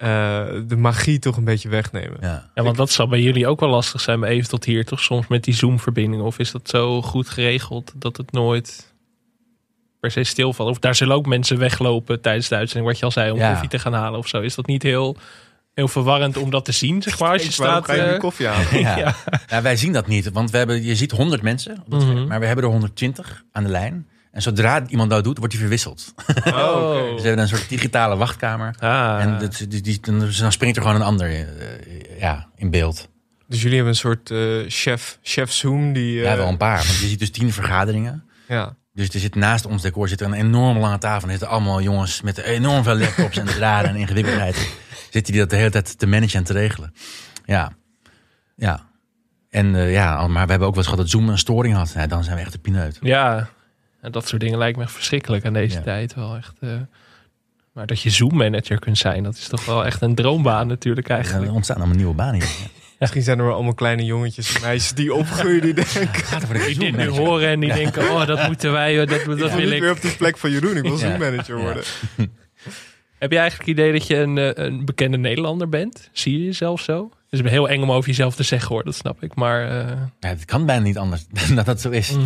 [0.00, 2.16] eh, de magie toch een beetje wegnemen.
[2.20, 2.50] ja.
[2.54, 5.00] Ja, want dat zal bij jullie ook wel lastig zijn, bij even tot hier, toch
[5.00, 6.22] soms met die Zoom-verbinding?
[6.22, 8.92] Of is dat zo goed geregeld dat het nooit
[10.00, 10.68] per se stilvalt?
[10.70, 13.50] Of daar zullen ook mensen weglopen tijdens de uitzending, wat je al zei, om Ja.
[13.50, 14.40] koffie te gaan halen of zo.
[14.40, 15.16] Is dat niet heel,
[15.74, 17.84] heel verwarrend om dat te zien, zeg maar, als je staat...
[17.84, 18.80] ga je nu eh, koffie halen?
[18.80, 18.98] Ja.
[18.98, 19.14] Ja.
[19.48, 22.10] Ja, wij zien dat niet, want we hebben, je ziet 100 mensen, op het Mhm.
[22.10, 24.08] scherm, maar we hebben er 120 aan de lijn.
[24.32, 26.14] En zodra iemand dat doet, wordt hij verwisseld.
[26.46, 28.74] Oh, Dus we hebben een soort digitale wachtkamer.
[28.78, 29.18] Ah.
[29.20, 32.70] En dat, die, die, dan, dus dan springt er gewoon een ander eh, ja, in
[32.70, 33.08] beeld.
[33.48, 36.18] Dus jullie hebben een soort eh, chef, chef Zoom die...
[36.18, 36.76] eh, Ja, wel een paar.
[36.76, 38.24] Want je ziet dus tien vergaderingen.
[38.48, 38.78] ja.
[38.94, 41.22] Dus er zit naast ons decor zit er een enorm lange tafel.
[41.22, 44.56] En er zitten allemaal jongens met enorm veel laptops en draden en ingewikkeldheid.
[45.10, 46.94] Zitten die dat de hele tijd te managen en te regelen.
[47.44, 47.72] Ja.
[48.56, 48.80] Ja.
[49.50, 51.92] En eh, ja, maar we hebben ook wel eens gehad dat Zoom een storing had.
[51.94, 52.98] Ja, dan zijn we echt de pineut.
[53.00, 53.48] Ja,
[54.00, 55.82] en dat soort dingen lijkt me echt verschrikkelijk aan deze Ja.
[55.82, 56.52] tijd wel echt.
[56.60, 56.70] eh.
[57.72, 61.08] Maar dat je Zoom manager kunt zijn, dat is toch wel echt een droombaan natuurlijk
[61.08, 61.46] Ja, eigenlijk.
[61.48, 62.48] er ontstaan allemaal nieuwe banen hier.
[62.98, 66.08] Misschien zijn er wel allemaal kleine jongetjes en meisjes die opgroeien die denken...
[66.14, 68.94] Gaat er voor de Die dit nu horen en die denken, oh dat moeten wij,
[68.96, 69.80] dat, dat Ik wil niet ik.
[69.80, 70.98] weer op de plek van Jeroen, ik wil Ja.
[70.98, 71.84] Zoom-manager worden.
[73.18, 76.08] Heb je eigenlijk het idee dat je een, eh, een bekende Nederlander bent?
[76.12, 77.10] Zie je jezelf zo?
[77.30, 79.34] Het is heel eng om over jezelf te zeggen hoor, dat snap ik.
[79.34, 82.16] Maar eh, Ja, het kan bijna niet anders dat dat zo is.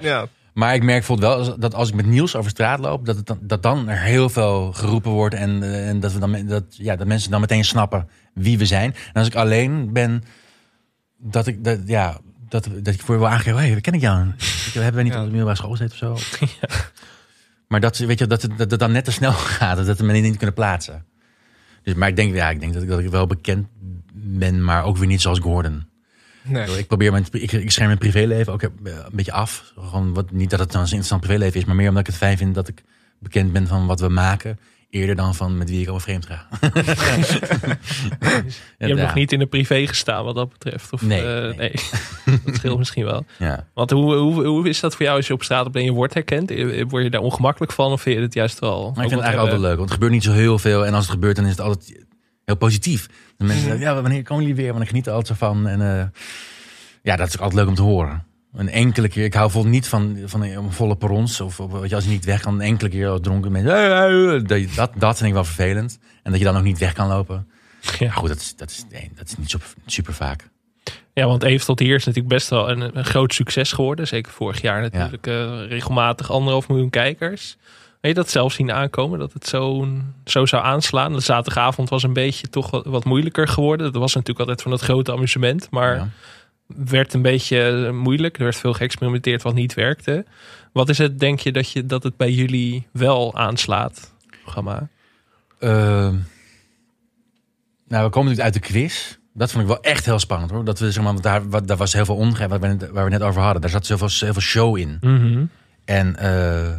[0.00, 3.16] Ja, Maar ik merk bijvoorbeeld wel dat als ik met Niels over straat loop, dat,
[3.16, 5.34] het dan, dat dan er heel veel geroepen wordt.
[5.34, 8.66] En, eh, en dat, we dan, dat, ja, dat mensen dan meteen snappen wie we
[8.66, 8.94] zijn.
[8.94, 10.22] En als ik alleen ben,
[11.18, 14.00] dat ik, dat, ja, dat, dat ik voor je wil aangeven, hé, hey, ken ik
[14.00, 14.26] jou?
[14.72, 15.18] Je, Hebben we niet Ja.
[15.18, 16.46] op de middelbare school gezeten of zo?
[17.68, 20.04] Maar dat, weet je, dat, het, dat het dan net te snel gaat, dat we
[20.04, 21.04] me niet kunnen plaatsen.
[21.82, 23.66] Dus, maar ik denk, ja, ik denk dat ik, dat ik wel bekend
[24.14, 25.84] ben, maar ook weer niet zoals Gordon.
[26.42, 26.78] Nee.
[26.78, 29.72] Ik probeer mijn, ik, ik scherm mijn privéleven ook eh, een beetje af.
[29.78, 32.16] Gewoon wat, niet dat het dan een interessant privéleven is, maar meer omdat ik het
[32.16, 32.82] fijn vind dat ik
[33.18, 34.58] bekend ben van wat we maken.
[34.90, 36.46] Eerder dan van met wie ik allemaal vreemd ga.
[38.78, 40.92] je hebt nog niet in de privé gestaan wat dat betreft.
[40.92, 41.72] Of, Nee, eh, nee.
[42.44, 43.24] dat scheelt misschien wel.
[43.38, 43.66] Ja.
[43.74, 45.92] Want hoe, hoe, hoe is dat voor jou als je op straat bent en je
[45.92, 46.50] wordt herkend?
[46.50, 48.80] Eh, Word je daar ongemakkelijk van of vind je het juist wel?
[48.80, 50.86] Maar ik vind het eigenlijk altijd leuk, want het gebeurt niet zo heel veel.
[50.86, 52.06] En als het gebeurt, dan is het altijd
[52.44, 53.08] heel positief.
[53.40, 54.70] De mensen zeggen, ja, wanneer komen jullie weer?
[54.70, 55.66] Want ik geniet er altijd van.
[55.66, 56.06] En eh,
[57.02, 58.24] ja, dat is ook altijd leuk om te horen.
[58.52, 61.40] Een enkele keer, ik hou bijvoorbeeld niet van, van een volle perrons.
[61.40, 64.46] Of, of je, als je niet weg kan, een enkele keer als dronken mensen.
[64.74, 65.98] Dat, dat, vind ik wel vervelend.
[66.22, 67.48] En dat je dan ook niet weg kan lopen.
[67.98, 68.10] Ja.
[68.10, 70.48] Goed, dat is, dat is, nee, dat is niet super, super vaak.
[71.12, 74.06] Ja, want even tot hier is natuurlijk best wel een, een groot succes geworden.
[74.06, 77.56] Zeker vorig jaar natuurlijk eh, regelmatig anderhalf miljoen kijkers.
[78.00, 79.88] Heb je dat zelf zien aankomen, dat het zo,
[80.24, 81.12] zo zou aanslaan?
[81.12, 83.92] De zaterdagavond was een beetje toch wat, wat moeilijker geworden.
[83.92, 85.70] Dat was natuurlijk altijd van het grote amusement.
[85.70, 86.08] Maar Ja.
[86.66, 88.36] werd een beetje eh, moeilijk.
[88.38, 90.24] Er werd veel geëxperimenteerd wat niet werkte.
[90.72, 94.12] Wat is het, denk je, dat, je, dat het bij jullie wel aanslaat?
[94.42, 94.88] Programma.
[95.58, 96.14] Ehm,
[97.88, 99.18] nou, we komen natuurlijk uit de quiz.
[99.34, 100.64] Dat vond ik wel echt heel spannend hoor.
[100.64, 102.90] Dat we, zeg maar, want daar, wat- daar was heel veel ongeveer waar, we net-
[102.90, 103.60] waar we net over hadden.
[103.60, 104.98] Daar zat zoveel, heel veel show in.
[105.84, 106.74] En, eh,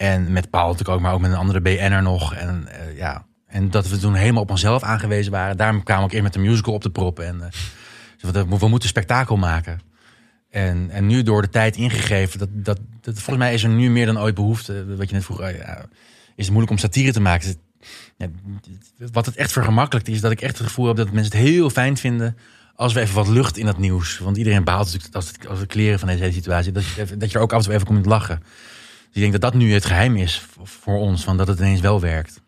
[0.00, 2.34] en met Paul natuurlijk ook, maar ook met een andere BN'er nog.
[2.34, 3.24] En, eh, ja.
[3.46, 5.56] en dat we toen helemaal op onszelf aangewezen waren.
[5.56, 7.18] Daarom kwamen we ook eerst met de musical op de prop.
[7.18, 7.48] En, eh,
[8.20, 9.80] dus we, we moeten spektakel maken.
[10.50, 13.90] En, en nu door de tijd ingegeven, dat, dat, dat, volgens mij is er nu
[13.90, 14.96] meer dan ooit behoefte.
[14.96, 15.48] Wat je net vroeg, eh,
[16.34, 17.54] is het moeilijk om satire te maken.
[18.16, 18.26] Ja,
[19.12, 21.70] wat het echt vergemakkelijkt is, dat ik echt het gevoel heb dat mensen het heel
[21.70, 22.36] fijn vinden
[22.74, 24.18] als we even wat lucht in dat nieuws.
[24.18, 26.72] Want iedereen baalt natuurlijk als, als we kleren van deze hele situatie.
[26.72, 28.42] Dat je, dat je er ook af en toe even komt lachen.
[29.12, 31.80] Dus ik denk dat dat nu het geheim is voor ons, van dat het ineens
[31.80, 32.40] wel werkt.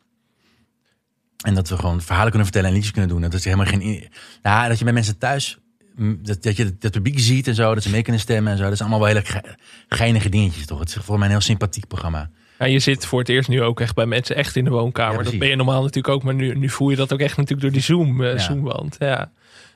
[1.45, 3.21] En dat we gewoon verhalen kunnen vertellen en liedjes kunnen doen.
[3.21, 4.09] Dat is helemaal geen.
[4.43, 5.59] Ja, dat je bij mensen thuis.
[5.97, 8.65] Dat, dat je het publiek ziet en zo, dat ze mee kunnen stemmen en zo.
[8.65, 9.57] Dat is allemaal wel hele ge-
[9.89, 10.79] geinige dingetjes, toch?
[10.79, 12.31] Het is volgens mij een heel sympathiek programma.
[12.59, 15.19] Ja, je zit voor het eerst nu ook echt bij mensen echt in de woonkamer.
[15.25, 17.37] Ja, dat ben je normaal natuurlijk ook, maar nu, nu voel je dat ook echt
[17.37, 18.39] natuurlijk door die Zoom, Ja.
[18.39, 18.97] Zoomwand.
[18.99, 19.31] Ja.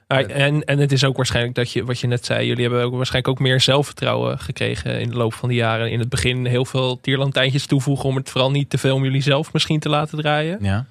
[0.06, 2.94] En, en het is ook waarschijnlijk dat je, wat je net zei, jullie hebben ook
[2.96, 5.90] waarschijnlijk ook meer zelfvertrouwen gekregen in de loop van de jaren.
[5.90, 9.22] In het begin heel veel tierlantijntjes toevoegen om het vooral niet te veel om jullie
[9.22, 10.58] zelf misschien te laten draaien.
[10.60, 10.86] Ja.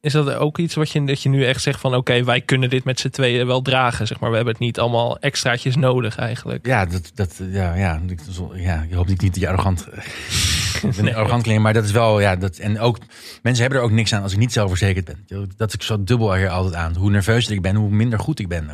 [0.00, 2.70] Is dat ook iets wat je, dat je nu echt zegt van oké, wij kunnen
[2.70, 4.30] dit met z'n tweeën wel dragen, zeg maar.
[4.30, 6.66] We hebben het niet allemaal extraatjes nodig eigenlijk.
[6.66, 8.20] Ja, dat, dat, ja, ja, ik-
[8.54, 9.88] ja, je hoopt niet dat je arrogant,
[11.02, 12.98] niet arrogant maar dat is wel, ja, dat, en ook,
[13.42, 15.48] mensen hebben er ook niks aan als ik niet zelfverzekerd ben.
[15.56, 16.96] Dat ik zo dubbel hier altijd aan.
[16.96, 18.70] Hoe nerveuzer ik ben, hoe minder goed ik ben.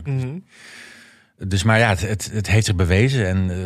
[1.39, 3.57] Dus, maar ja, het, het, het heeft zich bewezen en, eh,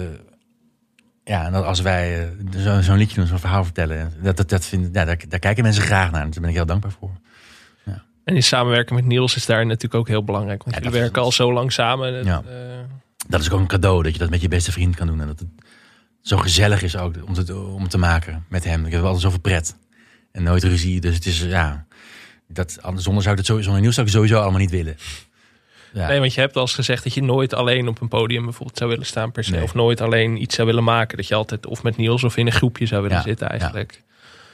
[1.25, 2.29] ja, en dat als wij eh,
[2.63, 5.63] zo- zo'n liedje doen, zo'n verhaal vertellen, dat, dat, dat vind, ja, daar, daar kijken
[5.63, 6.25] mensen graag naar.
[6.25, 7.11] Dus daar ben ik heel dankbaar voor.
[8.25, 10.63] En in samenwerking met Niels is daar natuurlijk ook heel belangrijk.
[10.63, 12.15] Want Ja, jullie dat- werken al zo lang samen.
[12.15, 12.43] Het, Ja.
[12.47, 12.55] eh,
[13.29, 15.21] Dat is ook een cadeau, dat je dat met je beste vriend kan doen.
[15.21, 15.49] En dat het
[16.23, 18.87] zo gezellig is ook om te, om te maken met hem.
[18.87, 19.77] Ik heb altijd zoveel pret.
[20.33, 21.01] En nooit ruzie.
[21.01, 21.87] Dus het is, ja...
[22.51, 24.97] Dat, zonder zou ik dat sowieso, zonder nieuws zou ik sowieso allemaal niet willen.
[25.93, 26.09] Ja.
[26.09, 28.79] Nee, want je hebt al eens gezegd dat je nooit alleen op een podium bijvoorbeeld
[28.79, 29.51] zou willen staan per se.
[29.51, 29.63] Nee.
[29.63, 31.17] Of nooit alleen iets zou willen maken.
[31.17, 34.03] Dat je altijd of met Niels of in een groepje zou willen Ja, zitten eigenlijk.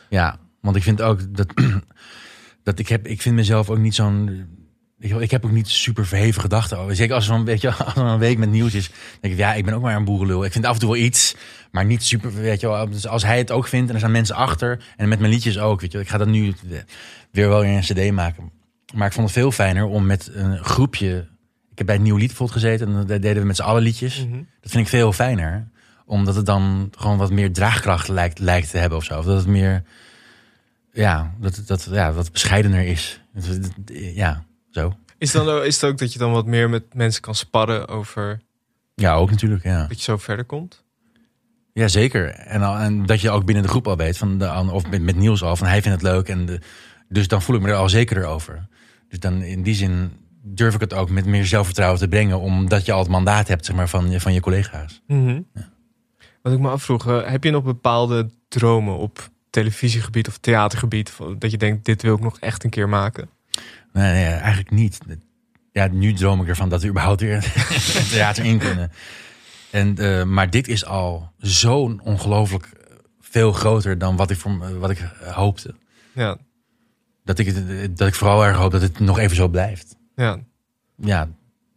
[0.09, 1.47] Ja, want ik vind ook dat...
[2.62, 4.47] dat ik, heb, ik vind mezelf ook niet zo'n...
[5.05, 6.96] Ik, ik heb ook niet super verheven gedachten over.
[6.96, 8.90] Zeker als zo'n beetje als een week met nieuws is.
[9.20, 10.44] denk ik, ja, ik ben ook maar een boerenlul.
[10.44, 11.34] Ik vind af en toe wel iets,
[11.70, 12.34] maar niet super.
[12.34, 14.84] Weet je wel, dus als hij het ook vindt en er zijn mensen achter.
[14.96, 15.80] En met mijn liedjes ook.
[15.80, 16.55] Weet je, wel, ik ga dat nu
[17.30, 18.50] weer wel in een CD maken.
[18.94, 21.28] Maar ik vond het veel fijner om met een groepje.
[21.70, 22.86] Ik heb bij het nieuw lied gezeten.
[22.86, 24.26] En daar deden we met z'n allen liedjes.
[24.61, 25.68] Dat vind ik veel fijner.
[26.07, 29.18] Omdat het dan gewoon wat meer draagkracht lijkt, lijkt te hebben of zo.
[29.18, 29.82] Of dat het meer.
[30.92, 33.20] Ja, dat, dat ja, wat bescheidener is.
[34.14, 34.44] Ja,
[34.75, 34.93] zo.
[35.18, 38.41] Is, dan, is het ook dat je dan wat meer met mensen kan sparren over
[38.95, 39.62] Ja, ook natuurlijk.
[39.64, 39.87] Ja.
[39.87, 40.83] dat je zo verder komt?
[41.72, 42.29] Ja, zeker.
[42.31, 45.03] En, al, en dat je ook binnen de groep al weet, van de, of met,
[45.03, 46.29] met Niels al, van hij vindt het leuk.
[46.29, 46.61] En de,
[47.09, 48.66] dus dan voel ik me er al zekerder over.
[49.09, 50.12] Dus dan in die zin
[50.43, 53.64] durf ik het ook met meer zelfvertrouwen te brengen, omdat je al het mandaat hebt
[53.64, 55.03] zeg maar, van, je- van je collega's.
[55.07, 55.41] Mhm.
[56.43, 61.12] Wat ik me afvroeg, eh, heb je nog bepaalde dromen op televisiegebied of theatergebied?
[61.39, 63.29] Dat je denkt, dit wil ik nog echt een keer maken?
[63.95, 64.99] Nee, nee, eigenlijk niet.
[65.72, 67.34] Ja, nu droom ik ervan dat we überhaupt weer
[67.95, 68.92] het theater in kunnen.
[69.70, 72.68] En, eh, maar dit is al zo'n ongelooflijk
[73.20, 75.74] veel groter dan wat ik, voor, wat ik eh, hoopte.
[76.12, 76.36] Ja.
[77.24, 77.55] Dat ik,
[77.97, 79.97] dat ik vooral erg hoop dat het nog even zo blijft.
[80.14, 80.38] Ja.
[80.97, 81.28] Ja,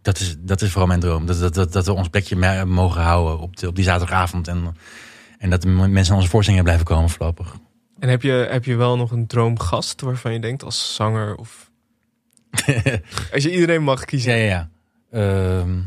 [0.02, 1.26] dat is, dat is vooral mijn droom.
[1.26, 4.48] Dat, dat, dat, dat we ons plekje mogen houden op, de, op die zaterdagavond.
[4.48, 4.76] En,
[5.38, 7.56] en dat de mensen naar onze voorstellingen blijven komen voorlopig.
[8.00, 11.67] En heb je, heb je wel nog een droomgast waarvan je denkt als zanger of...
[13.34, 14.38] als je iedereen mag kiezen.
[14.38, 14.70] Ja, ja, ja.
[15.12, 15.80] Ehm,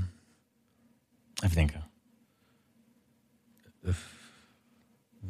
[1.45, 1.89] even denken.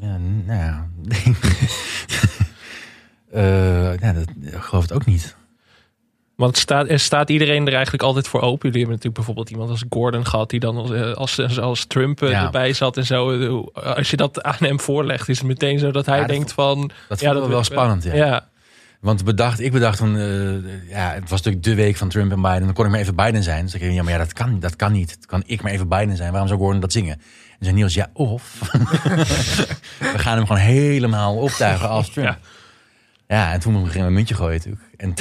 [0.00, 0.88] Ja, nou ja.
[3.30, 5.36] Eh, ja, dat, ik geloof het ook niet.
[6.34, 8.70] Want staat, er staat iedereen er eigenlijk altijd voor open?
[8.70, 10.50] Jullie hebben natuurlijk bijvoorbeeld iemand als Gordon gehad...
[10.50, 12.44] die dan als, eh, als, als Trump eh, Ja.
[12.44, 13.60] erbij zat en zo.
[13.72, 16.52] Als je dat aan hem voorlegt, is het meteen zo dat hij Ja, dat denkt
[16.52, 16.90] van...
[17.08, 18.14] Dat ja, ik wel ik spannend, ja.
[18.14, 18.48] ja.
[19.00, 22.40] Want bedacht, ik bedacht toen, eh, ja, het was natuurlijk de week van Trump en
[22.42, 22.64] Biden.
[22.64, 23.64] Dan kon ik maar even Biden zijn.
[23.64, 25.18] Dus ik dacht, ja, maar ja, dat kan, dat kan niet.
[25.26, 26.30] Kan ik maar even Biden zijn.
[26.30, 27.14] Waarom zou Gordon dat zingen?
[27.58, 28.58] En zei Niels, ja, of.
[30.12, 32.38] we gaan hem gewoon helemaal optuigen als Trump.
[33.28, 33.52] Ja.
[33.52, 34.84] en toen gingen we een muntje gooien natuurlijk.
[34.96, 35.14] En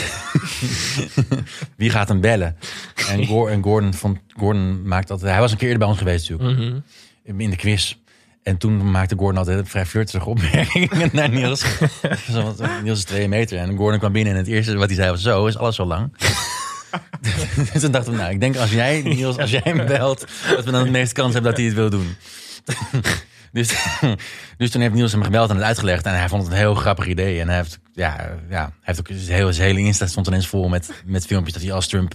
[1.78, 2.56] wie gaat hem bellen?
[3.10, 5.32] En, Gor- en Gordon, vond, Gordon maakt altijd...
[5.32, 6.60] Hij was een keer eerder bij ons geweest natuurlijk.
[6.60, 7.40] Mhm.
[7.42, 7.96] In de quiz.
[8.50, 11.60] En toen maakte Gordon altijd vrij flirterige opmerkingen naar Niels.
[12.32, 13.58] Zo, want Niels is twee meter.
[13.58, 15.22] En Gordon kwam binnen en het eerste wat hij zei was...
[15.22, 16.14] Zo, is alles zo lang?
[17.72, 20.26] dus toen dachten we, nou, ik denk als jij, Niels, als jij hem belt...
[20.56, 22.16] dat we dan de meeste kans hebben dat hij het wil doen.
[23.52, 23.74] dus,
[24.58, 26.06] dus toen heeft Niels hem gebeld en het uitgelegd.
[26.06, 27.42] En hij vond het een heel grappig idee.
[27.42, 30.48] En hij heeft, ja, ja, hij heeft ook zijn hele, zijn hele Insta stond ineens
[30.48, 32.14] vol met, met filmpjes dat hij als Trump...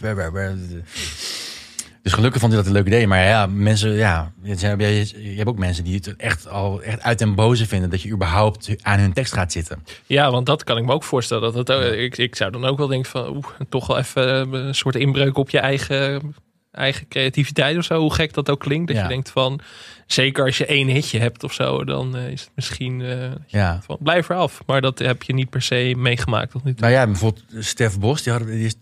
[2.04, 3.06] Dus gelukkig vond hij dat een leuk idee.
[3.06, 7.34] Maar ja, mensen, ja, je, hebt ook mensen die het echt al echt uit den
[7.34, 9.84] boze vinden dat je überhaupt aan hun tekst gaat zitten.
[10.06, 11.52] Ja, want dat kan ik me ook voorstellen.
[11.52, 13.36] Dat het, ik, ik zou dan ook wel denken van...
[13.36, 16.34] Oeh, toch wel even eh, een soort inbreuk op je eigen,
[16.74, 18.00] eigen creativiteit of zo.
[18.00, 18.86] Hoe gek dat ook klinkt.
[18.86, 19.02] Dat Ja.
[19.02, 19.60] je denkt van...
[20.06, 21.84] Zeker als je één hitje hebt of zo...
[21.84, 23.00] dan eh, is het misschien...
[23.02, 23.80] eh, Ja.
[23.84, 24.62] van, blijf eraf.
[24.66, 26.80] Maar dat heb je niet per se meegemaakt tot nu toe.
[26.80, 28.74] Nou ja, bijvoorbeeld Stef Bos, die, hadden, die is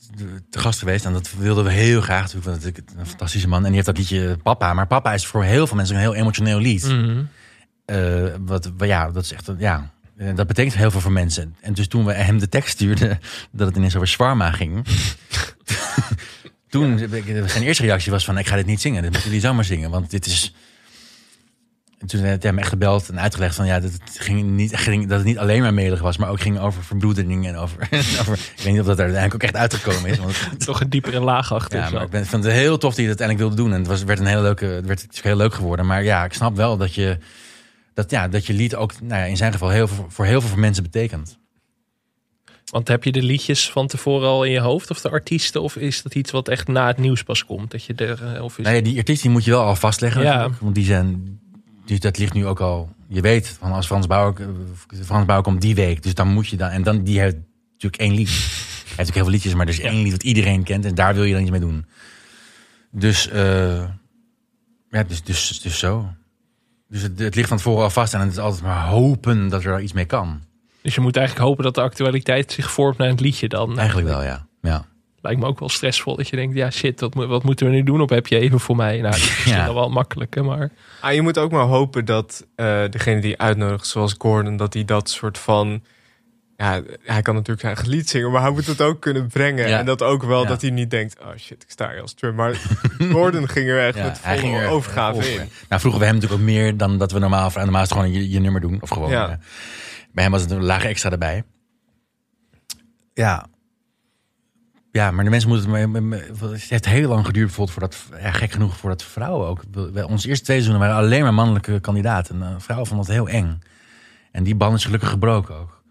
[0.51, 1.05] te gast geweest.
[1.05, 2.33] En dat wilden we heel graag.
[2.35, 2.45] natuurlijk,
[2.89, 3.59] Want een fantastische man.
[3.59, 4.75] En die heeft dat liedje Papa.
[4.75, 6.85] Maar Papa is voor heel veel mensen een heel emotioneel lied.
[6.85, 7.23] Mhm.
[7.85, 9.91] Eh, wat, wat- ja, dat is echt, ja,
[10.35, 11.57] dat betekent heel veel voor mensen.
[11.61, 13.19] En dus toen we hem de tekst stuurden,
[13.53, 14.85] dat het ineens over Swarma ging.
[16.73, 16.99] toen,
[17.47, 19.03] zijn eerste reactie was van, ik ga dit niet zingen.
[19.03, 20.55] Dit moeten jullie zomaar zingen, want dit is...
[21.99, 24.77] En toen heeft hij hem echt gebeld en uitgelegd van, ja, dat het, ging niet,
[24.77, 27.89] ging, dat het niet alleen maar melig was, maar ook ging over verbroedering en over,
[28.21, 28.33] over...
[28.33, 30.19] Ik weet niet of dat er uiteindelijk ook echt uitgekomen is.
[30.19, 31.79] Want het- Toch een diepere laag achter.
[31.79, 33.73] ja, maar ik ben, vond het heel tof dat hij het uiteindelijk wilde doen.
[33.73, 35.87] En het was, werd een hele leuke, het werd heel leuk geworden.
[35.87, 37.19] Maar ja, ik snap wel dat je,
[37.95, 40.41] dat, ja, dat je lied ook nou ja, in zijn geval heel veel, voor heel
[40.41, 41.39] veel mensen betekent.
[42.73, 45.63] Want heb je de liedjes van tevoren al in je hoofd of de artiesten?
[45.63, 47.71] Of is dat iets wat echt na het nieuws pas komt?
[47.71, 50.23] Dat je er, eh, of is ja, die artiest die moet je wel al vastleggen.
[50.23, 50.51] Ja.
[50.61, 51.39] Want die zijn,
[51.85, 52.95] die, dat ligt nu ook al.
[53.09, 54.35] Je weet van als Frans Bauer,
[55.05, 56.03] Frans Bauer komt die week.
[56.03, 56.69] Dus dan moet je dan.
[56.69, 57.37] En dan die heeft
[57.73, 58.29] natuurlijk één lied.
[58.29, 60.85] Hij heeft natuurlijk heel veel liedjes, maar er is één lied wat iedereen kent.
[60.85, 61.87] En daar wil je dan iets mee doen.
[62.91, 63.85] Dus, eh,
[64.91, 66.09] ja, dus, dus, dus zo.
[66.89, 68.15] Dus het, het ligt van tevoren al vast.
[68.15, 70.51] En het is altijd maar hopen dat er iets mee kan.
[70.83, 73.79] Dus je moet eigenlijk hopen dat de actualiteit zich vormt naar het liedje dan.
[73.79, 74.47] Eigenlijk wel, ja.
[74.63, 74.85] ja.
[75.21, 77.83] Lijkt me ook wel stressvol dat je denkt, ja shit, wat, wat moeten we nu
[77.83, 78.01] doen?
[78.01, 78.93] Of heb je even voor mij?
[79.01, 79.75] Nou, dat is misschien Ja.
[79.75, 80.71] wel makkelijk, hè, maar...
[81.01, 84.85] Ah, je moet ook maar hopen dat eh, degene die uitnodigt, zoals Gordon, dat hij
[84.85, 85.83] dat soort van.
[86.57, 89.69] Ja, hij kan natuurlijk zijn eigen lied zingen, maar hij moet het ook kunnen brengen.
[89.69, 89.79] Ja.
[89.79, 90.49] En dat ook wel Ja.
[90.49, 92.37] dat hij niet denkt: oh shit, ik sta hier als Trump.
[92.37, 92.55] Maar
[93.13, 95.49] Gordon ging er echt Ja, met hij volle ging er overgave in.
[95.69, 97.51] Nou, vroegen we hem natuurlijk ook meer dan dat we normaal...
[97.55, 98.79] Normaal is het gewoon je, je nummer doen.
[98.81, 99.11] Of gewoon...
[99.11, 99.39] Ja.
[100.13, 101.45] Bij hem was het een lage extra erbij.
[103.15, 103.47] Ja.
[104.91, 105.73] Ja, maar de mensen moeten...
[106.11, 108.23] het Het heeft heel lang geduurd bijvoorbeeld voordat...
[108.23, 109.63] Ja, gek genoeg voordat vrouwen ook...
[109.93, 112.43] Bij Onze eerste twee seizoenen waren alleen maar mannelijke kandidaten.
[112.43, 113.59] En, eh, vrouwen vonden het heel eng.
[114.33, 115.83] En die band is gelukkig gebroken ook.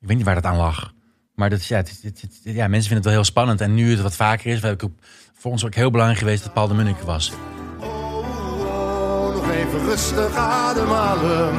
[0.00, 0.92] Ik weet niet waar dat aan lag.
[1.34, 3.60] Maar dat, is- ja, het, het- het- ja, mensen vinden het wel heel spannend.
[3.60, 4.64] En nu het wat vaker is...
[4.64, 4.90] ook-
[5.34, 7.32] Voor ons ook heel belangrijk geweest dat Paul de Munnik was.
[7.80, 11.54] Oh, nog even rustig ademhalen.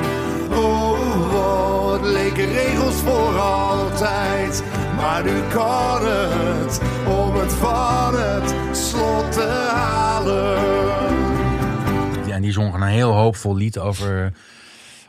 [0.51, 0.94] Oh, oh,
[2.01, 4.63] het leken regels voor altijd.
[4.95, 10.63] Maar nu kan het om het van het slot te halen.
[12.27, 14.33] Ja, En die zong een heel hoopvol lied over,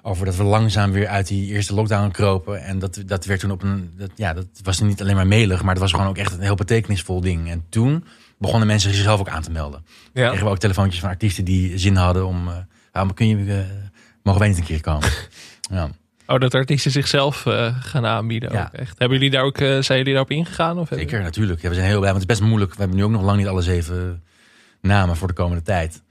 [0.03, 2.63] over dat we langzaam weer uit die eerste lockdown kropen.
[2.65, 3.93] En dat, dat werd toen op een.
[3.97, 6.41] Dat, ja, dat was niet alleen maar melig, maar dat was gewoon ook echt een
[6.41, 7.51] heel betekenisvol ding.
[7.51, 8.05] En toen
[8.39, 9.85] begonnen mensen zichzelf ook aan te melden.
[10.13, 10.27] Ja.
[10.29, 12.49] Kregen we ook telefoontjes van artiesten die zin hadden om.
[12.49, 12.55] eh,
[12.93, 13.59] maar kun je, eh,
[14.23, 15.09] mogen wij niet een keer komen?
[15.71, 15.91] ja.
[16.27, 18.63] Oh, dat artiesten zichzelf eh, gaan aanbieden Ja.
[18.65, 18.99] ook echt.
[18.99, 20.79] Hebben jullie daar ook, eh, zijn jullie daarop ingegaan?
[20.79, 21.63] Of Zeker, natuurlijk.
[21.63, 22.73] Ja, we zijn heel blij, want het is best moeilijk.
[22.75, 24.23] We hebben nu ook nog lang niet alle zeven
[24.81, 26.03] namen voor de komende tijd.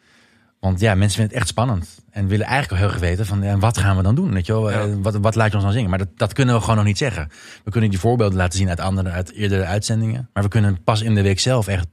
[0.59, 1.99] Want ja, mensen vinden het echt spannend.
[2.11, 4.33] En willen eigenlijk al heel graag weten van, ja, wat gaan we dan doen?
[4.33, 4.71] Weet je wel?
[4.71, 4.81] Ja.
[4.81, 5.89] Eh, Wat, wat laat je ons dan zingen?
[5.89, 7.29] Maar dat, dat kunnen we gewoon nog niet zeggen.
[7.63, 10.29] We kunnen die voorbeelden laten zien uit, andere, uit eerdere uitzendingen.
[10.33, 11.87] Maar we kunnen pas in de week zelf echt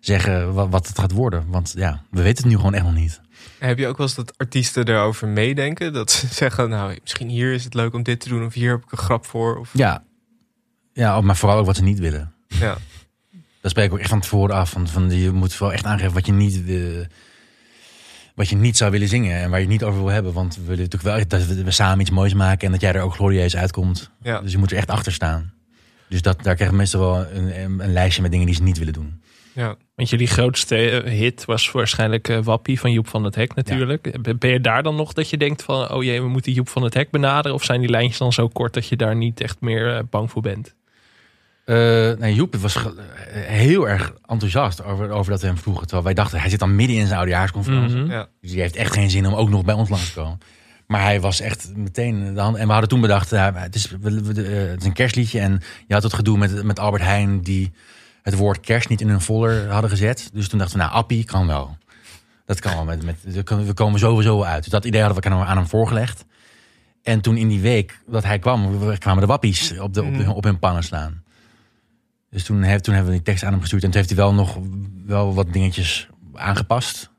[0.00, 1.44] zeggen wat, wat het gaat worden.
[1.48, 3.20] Want ja, we weten het nu gewoon echt nog niet.
[3.58, 5.92] Heb je ook wel eens dat artiesten erover meedenken?
[5.92, 8.44] Dat ze zeggen, nou, misschien hier is het leuk om dit te doen.
[8.44, 9.58] Of hier heb ik een grap voor.
[9.58, 10.04] Of, Ja,
[10.92, 12.32] ja maar vooral ook wat ze niet willen.
[12.46, 12.76] ja.
[13.60, 14.70] Dat spreek ik ook echt van tevoren af.
[14.70, 17.06] Van, van, je moet wel echt aangeven wat je niet eh,
[18.34, 20.32] wat je niet zou willen zingen en waar je het niet over wil hebben.
[20.32, 23.02] Want we willen natuurlijk wel dat we, samen iets moois maken en dat jij er
[23.02, 24.10] ook glorieus uitkomt.
[24.22, 24.40] Ja.
[24.40, 25.52] Dus je moet er echt achter staan.
[26.08, 28.92] Dus dat, daar krijgen mensen wel een, een lijstje met dingen die ze niet willen
[28.92, 29.22] doen.
[29.52, 29.76] Ja.
[29.94, 34.22] Want jullie grootste eh, hit was waarschijnlijk eh, Wappie van Joep van het Hek natuurlijk.
[34.22, 35.90] Ben- Ben je daar dan nog dat je denkt van...
[35.90, 37.54] oh jee, we moeten Joep van het Hek benaderen?
[37.56, 40.30] Of zijn die lijntjes dan zo kort dat je daar niet echt meer eh, bang
[40.30, 40.74] voor bent?
[42.18, 42.78] Nee, Joep was
[43.32, 45.82] heel erg enthousiast over, over dat we hem vroegen.
[45.82, 47.96] Terwijl wij dachten, hij zit dan midden in zijn oudejaarsconferentie.
[47.98, 48.10] Mhm.
[48.10, 48.28] Ja.
[48.40, 50.38] Dus die heeft echt geen zin om ook nog bij ons langs te komen.
[50.86, 52.56] Maar hij was echt meteen de hand.
[52.56, 55.40] En we hadden toen bedacht, ja, het, is, het is een kerstliedje.
[55.40, 57.72] En je had het gedoe met, met Albert Heijn die
[58.22, 60.30] het woord kerst niet in hun folder hadden gezet.
[60.32, 61.76] Dus toen dachten we, nou, Appie kan wel.
[62.44, 62.84] Dat kan wel.
[62.84, 64.62] Met, met, we komen- sowieso uit.
[64.62, 66.24] Dus dat idee hadden we aan hem- aan hem voorgelegd.
[67.02, 70.32] En toen in die week dat hij kwam, kwamen de wappies op, de, op, de-
[70.32, 71.22] op hun pannen staan.
[72.30, 73.82] Dus toen, heeft, toen hebben we die tekst aan hem gestuurd.
[73.82, 74.58] En toen heeft hij wel nog
[75.06, 77.10] wel wat dingetjes aangepast.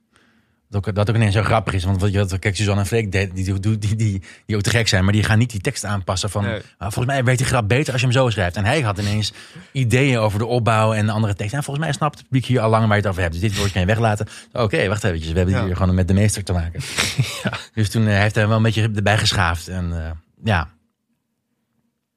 [0.74, 1.84] Dat ook, dat ook ineens zo grappig is.
[1.84, 4.88] Want wat kijk, Suzanne en Freek, die, die, die, die, die, die ook te gek
[4.88, 5.04] zijn.
[5.04, 6.46] Maar die gaan niet die tekst aanpassen van...
[6.46, 8.56] "Ah, volgens mij weet die grap beter als je hem zo schrijft.
[8.56, 9.34] En hij had ineens
[9.72, 11.58] ideeën over de opbouw en de andere teksten.
[11.58, 13.34] En volgens mij snapt het publiek hier al lang waar je het over hebt.
[13.34, 14.28] Dus dit woord kan je weglaten.
[14.52, 15.32] Oké, wacht eventjes.
[15.32, 16.82] We hebben hier gewoon met de meester te maken.
[17.74, 19.68] Dus toen eh, heeft hij wel een beetje erbij geschaafd.
[19.68, 20.12] En eh,
[20.44, 20.70] ja...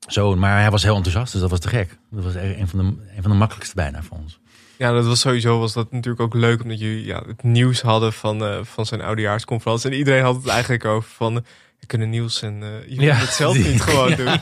[0.06, 1.98] Zo, maar hij was heel enthousiast, dus dat was te gek.
[2.10, 2.84] Dat was echt een van de,
[3.16, 4.40] een van de makkelijkste bijna voor ons.
[4.78, 8.12] Ja, dat was sowieso was dat natuurlijk ook leuk omdat jullie ja, het nieuws hadden
[8.12, 9.90] van, eh, van zijn oudejaarsconferentie.
[9.90, 11.34] En iedereen had het eigenlijk over van,
[11.80, 13.14] we kunnen nieuws en jullie Ja.
[13.14, 14.36] het zelf niet gewoon doen.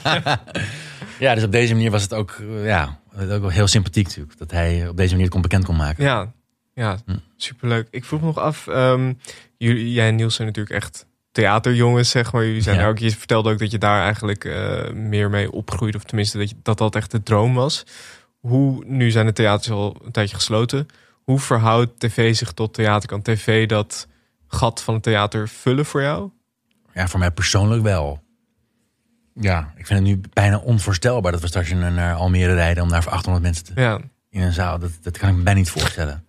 [1.18, 4.38] Ja, dus op deze manier was het ook, eh, ja, ook wel heel sympathiek natuurlijk.
[4.38, 6.04] Dat hij op deze manier het kon bekend kon maken.
[6.04, 6.32] Ja,
[6.74, 7.16] ja Hm.
[7.36, 7.88] superleuk.
[7.90, 9.12] Ik vroeg me nog af, ehm,
[9.58, 12.44] jullie, jij en Niels zijn natuurlijk echt theaterjongens, zeg maar.
[12.44, 12.88] Jullie zijn Ja.
[12.88, 14.44] ook, je vertelde ook dat je daar eigenlijk
[14.94, 15.96] meer mee opgroeide.
[15.98, 17.84] Of tenminste, dat, je, dat dat echt de droom was.
[18.46, 20.86] Hoe, nu zijn de theaters al een tijdje gesloten.
[21.24, 23.08] Hoe verhoudt tv zich tot theater?
[23.08, 24.08] Kan tv dat
[24.46, 26.30] gat van het theater vullen voor jou?
[26.94, 28.22] Ja, voor mij persoonlijk wel.
[29.34, 32.88] Ja, ik vind het nu bijna onvoorstelbaar dat we straks naar, naar Almere rijden om
[32.88, 34.78] daar voor 800 mensen te, Ja, in een zaal.
[34.78, 36.24] Dat, dat kan ik me bijna niet voorstellen.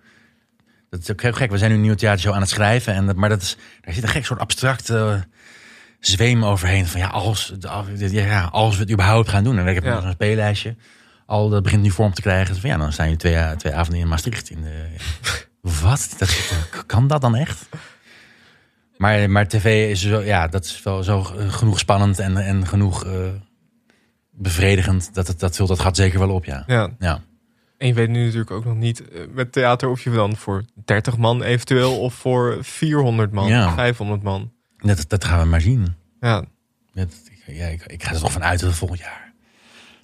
[0.90, 1.52] Dat is ook heel gek.
[1.52, 2.94] We zijn nu een nieuw theatershow aan het schrijven.
[2.94, 5.16] En dat, maar dat is, daar zit een gek soort abstract eh,
[6.00, 6.86] zweem overheen.
[6.88, 7.54] Van ja als,
[7.98, 9.58] ja, als we het überhaupt gaan doen.
[9.58, 9.94] En ik heb Ja.
[9.94, 10.76] nog zo'n speellijstje.
[11.26, 12.56] Al dat begint nu vorm te krijgen.
[12.56, 14.50] Van, ja, dan staan je twee, twee avonden in Maastricht.
[14.50, 14.86] In de,
[15.82, 16.16] wat?
[16.18, 17.70] Dat, kan dat dan echt?
[18.98, 23.06] Maar, maar tv is zo, ja, dat is wel zo genoeg spannend en, en genoeg
[23.06, 23.12] eh,
[24.32, 25.14] bevredigend.
[25.14, 26.64] Dat, het, dat vult dat gat zeker wel op, ja.
[26.68, 26.90] ja.
[27.00, 27.22] ja.
[27.78, 30.64] En je weet nu natuurlijk ook nog niet eh, met theater of je dan voor
[30.86, 33.74] 30 man eventueel of voor 400 man, Ja.
[33.74, 34.52] 500 man.
[34.78, 35.96] Dat, dat gaan we maar zien.
[36.20, 36.44] Ja,
[36.94, 37.08] Dat,
[37.46, 39.34] ja, ik, ik ga er toch van uit dat het volgend jaar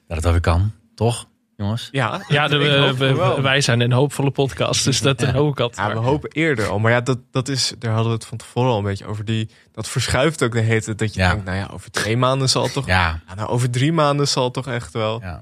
[0.08, 0.72] dat het alweer kan,
[1.06, 1.26] toch,
[1.58, 1.88] jongens?
[1.92, 5.32] ja, Ja, de, we- wij zijn een hoopvolle podcast, dus dat Ja.
[5.32, 5.88] hoop ik altijd.
[5.88, 6.80] Ja, we hopen eerder al.
[6.80, 9.26] Maar ja, dat, dat is, daar hadden we het van tevoren al een beetje over.
[9.26, 10.96] Die, dat verschuift ook de hete.
[10.96, 11.30] Dat je Ja.
[11.30, 12.86] denkt, nou ja, over twee maanden zal het toch...
[12.86, 15.20] Ja, Ja, nou, over drie maanden zal het toch echt wel...
[15.22, 15.42] ja.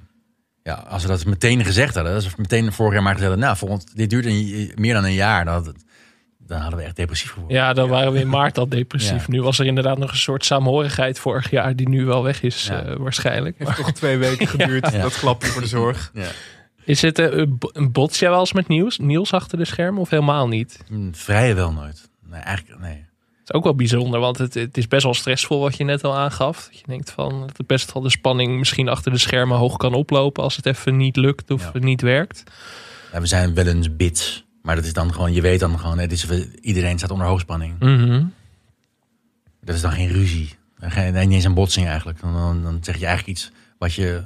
[0.63, 3.47] Ja, als we dat meteen gezegd hadden, als we meteen vorig jaar maar gezegd hadden,
[3.47, 5.83] nou, volgend, dit duurt een, meer dan een jaar, dan, had het-
[6.49, 7.57] dan hadden we echt depressief geworden.
[7.57, 9.21] Ja, dan waren we in maart al depressief.
[9.27, 9.33] Ja.
[9.33, 12.65] Nu was er inderdaad nog een soort saamhorigheid vorig jaar, die nu wel weg is,
[12.67, 12.81] Ja.
[12.83, 13.55] eh, waarschijnlijk.
[13.57, 15.01] Heeft toch twee weken geduurd, Ja.
[15.01, 16.11] dat klapje voor de zorg.
[16.13, 16.27] Ja.
[16.83, 18.97] Is het eh, een bots jij wel eens met nieuws?
[18.97, 20.79] Niels achter de schermen of helemaal niet?
[20.87, 22.09] Hm, Vrijwel nooit.
[22.29, 22.91] Nee, eigenlijk, nee.
[23.39, 26.03] Het is ook wel bijzonder, want het, het is best wel stressvol wat je net
[26.03, 26.65] al aangaf.
[26.65, 29.77] Dat je denkt van dat het best wel de spanning misschien achter de schermen hoog
[29.77, 31.79] kan oplopen als het even niet lukt of Ja.
[31.79, 32.43] niet werkt.
[33.13, 35.99] Ja, we zijn wel eens bits, maar dat is dan gewoon, je weet dan gewoon,
[35.99, 36.27] het is,
[36.61, 37.79] iedereen staat onder hoogspanning.
[37.79, 38.23] Mhm.
[39.61, 40.57] Dat is dan geen ruzie.
[40.93, 42.21] Nee, niet eens een botsing eigenlijk.
[42.21, 44.23] Dan, dan, dan zeg je eigenlijk iets wat je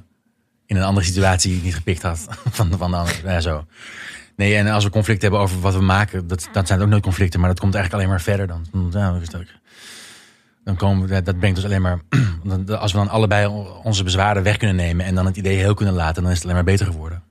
[0.66, 2.20] in een andere situatie niet gepikt had
[2.50, 3.22] van, van de ander.
[3.24, 3.66] Ja, zo.
[4.36, 7.04] Nee, en als we conflicten hebben over wat we maken, dat, dat zijn ook nooit
[7.04, 8.92] conflicten, maar dat komt eigenlijk alleen maar verder dan.
[8.92, 9.20] Ja,
[10.64, 12.00] dan komen we, dat brengt ons alleen maar.
[12.44, 13.48] dan- Als we dan allebei
[13.84, 16.44] onze bezwaren weg kunnen nemen en dan het idee heel kunnen laten, dan is het
[16.44, 17.24] alleen maar beter geworden.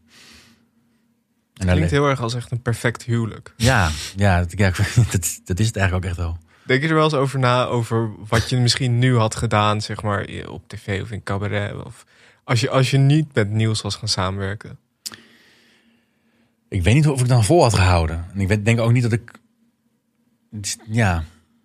[1.69, 3.53] En Klinkt heel erg als echt een perfect huwelijk.
[3.57, 4.73] ja, ja, dat, ja,
[5.11, 6.39] dat, dat is het eigenlijk ook echt wel.
[6.65, 10.03] Denk je er wel eens over na over wat je misschien nu had gedaan, zeg
[10.03, 11.85] maar, op tv of in cabaret?
[11.85, 12.05] Of
[12.45, 14.79] als je, als je niet met Niels was gaan samenwerken?
[16.69, 18.27] Ik weet niet of ik dan vol had gehouden.
[18.35, 19.31] En ik denk ook niet dat ik.
[20.87, 21.25] Ja,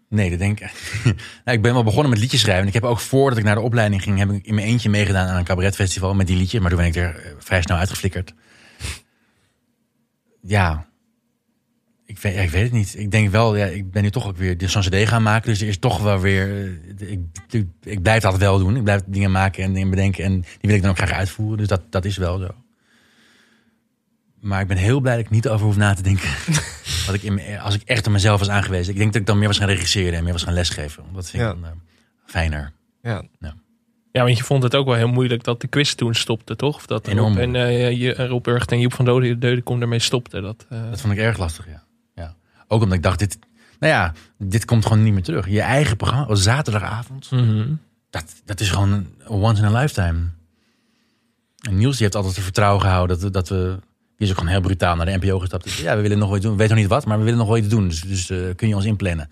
[0.10, 0.72] nee, dat denk ik.
[1.46, 2.62] nou, ik ben wel begonnen met liedjes schrijven.
[2.62, 4.90] En ik heb ook voordat ik naar de opleiding ging, heb ik in mijn eentje
[4.90, 6.62] meegedaan aan een cabaretfestival met die liedjes.
[6.62, 8.34] Maar toen ben ik er eh, vrij snel uitgeflikkerd.
[10.48, 10.86] Ja.
[12.06, 12.96] Ik weet, ik weet het niet.
[12.98, 15.50] Ik denk wel, ja, ik ben nu toch ook weer zo'n CD gaan maken.
[15.50, 16.66] Dus er is toch wel weer.
[17.00, 17.20] eh, Ik,
[17.50, 18.76] ik, ik blijf dat wel doen.
[18.76, 20.24] Ik blijf dingen maken en dingen bedenken.
[20.24, 21.58] En die wil ik dan ook graag uitvoeren.
[21.58, 22.48] Dus dat, dat is wel zo.
[24.40, 26.30] Maar ik ben heel blij dat ik niet over hoef na te denken.
[27.06, 28.94] Wat ik in, als ik echt op mezelf was aangewezen.
[28.94, 31.04] Ik denk dat ik dan meer was gaan regisseren en meer was gaan lesgeven.
[31.14, 31.54] Dat vind ik Ja.
[31.56, 31.72] dan, eh,
[32.26, 32.72] fijner.
[33.02, 33.24] Ja.
[33.40, 33.56] Ja,
[34.24, 36.76] want je vond het ook wel heel moeilijk dat de quiz toen stopte, toch?
[36.76, 40.00] Of dat Enorm Rob en uh, je, Rob Urgt en Joep van Dode Deudekom ermee
[40.00, 40.42] stopten.
[40.42, 41.84] Dat, eh, Dat vond ik erg lastig, ja.
[42.16, 42.36] ja.
[42.68, 43.40] Ook omdat ik dacht, dit,
[43.80, 45.50] nou ja, dit komt gewoon niet meer terug.
[45.50, 47.68] Je eigen programma, zaterdagavond, mhm.
[48.10, 50.20] dat, dat is gewoon een once in a lifetime.
[51.62, 53.80] En Niels die heeft altijd het vertrouwen gehouden dat, we- dat we...
[54.18, 55.64] Die is ook gewoon heel brutaal naar de NPO gestapt.
[55.64, 56.56] Dus, ja, we willen nog wel iets doen.
[56.56, 57.88] We weten nog niet wat, maar we willen nog wel iets doen.
[57.88, 59.30] Dus, dus eh, kun je ons inplannen.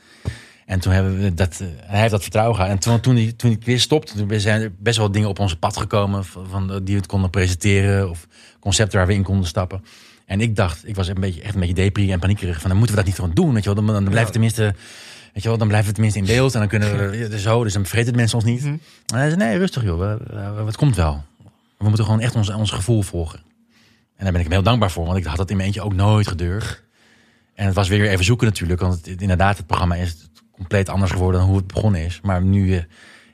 [0.66, 2.72] En toen hebben we dat, eh, hij heeft dat vertrouwen gehad.
[2.72, 5.40] En toen, toen, die, toen die quiz stopte, toen zijn er best wel dingen op
[5.40, 6.26] onze pad gekomen.
[6.26, 8.10] Van, van, die we het konden presenteren.
[8.10, 8.28] Of
[8.60, 9.84] concepten waar we in konden stappen.
[10.26, 12.60] En ik dacht, ik was een beetje, echt een beetje depri en paniekerig.
[12.62, 13.54] Van dan moeten we dat niet gewoon doen.
[13.54, 13.84] Weet je wel?
[13.86, 14.62] Dan, dan blijven we tenminste,
[15.34, 16.54] weet je wel, dan blijven we tenminste in beeld.
[16.54, 17.64] En dan kunnen we zo.
[17.64, 18.64] Dus dan vergeten de mensen ons niet.
[18.64, 20.00] En hij zei, nee, rustig joh.
[20.00, 20.18] We,
[20.56, 21.24] we- het komt wel.
[21.78, 23.40] We moeten gewoon echt ons, ons gevoel volgen.
[24.18, 25.06] En daar ben ik hem heel dankbaar voor.
[25.06, 26.84] Want ik had dat in mijn eentje ook nooit gedurfd.
[27.54, 28.82] En het was weer even zoeken natuurlijk.
[28.82, 30.16] Want het, inderdaad, het programma is
[30.56, 32.19] compleet anders geworden dan hoe het begonnen is.
[32.23, 32.84] Maar nu eh,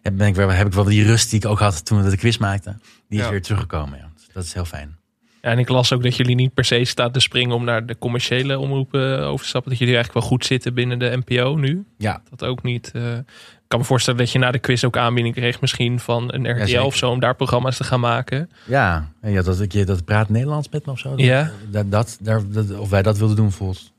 [0.01, 2.09] heb, ben ik weer, heb ik wel die rust die ik ook had toen we
[2.09, 2.81] de quiz maakten.
[3.09, 3.31] Die is Ja.
[3.31, 3.97] weer teruggekomen.
[3.99, 4.09] Ja.
[4.15, 4.99] Dus Dat is heel fijn.
[5.41, 7.85] Ja, en ik las ook dat jullie niet per se staat te springen om naar
[7.85, 9.69] de commerciële omroepen eh, over te stappen.
[9.69, 11.85] Dat jullie eigenlijk wel goed zitten binnen de NPO nu.
[11.97, 12.21] Ja.
[12.29, 12.91] Dat ook niet.
[12.93, 16.33] eh, ik kan me voorstellen dat je na de quiz ook aanbieding kreeg, misschien van
[16.33, 18.49] een RTL of zo, om daar programma's te gaan maken.
[18.65, 21.09] Ja, en ja dat, ik, je- dat praat Nederlands met me of zo.
[21.09, 21.51] Dat- Ja.
[21.69, 23.91] Dat, dat, daar, dat, of wij dat wilden doen bijvoorbeeld.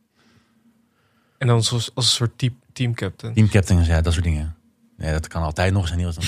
[1.43, 3.35] En dan als, als een soort team, teamcaptain.
[3.35, 4.55] Teamcaptains, ja, dat soort dingen.
[4.99, 6.25] Ja, dat kan altijd nog eens Niels dan.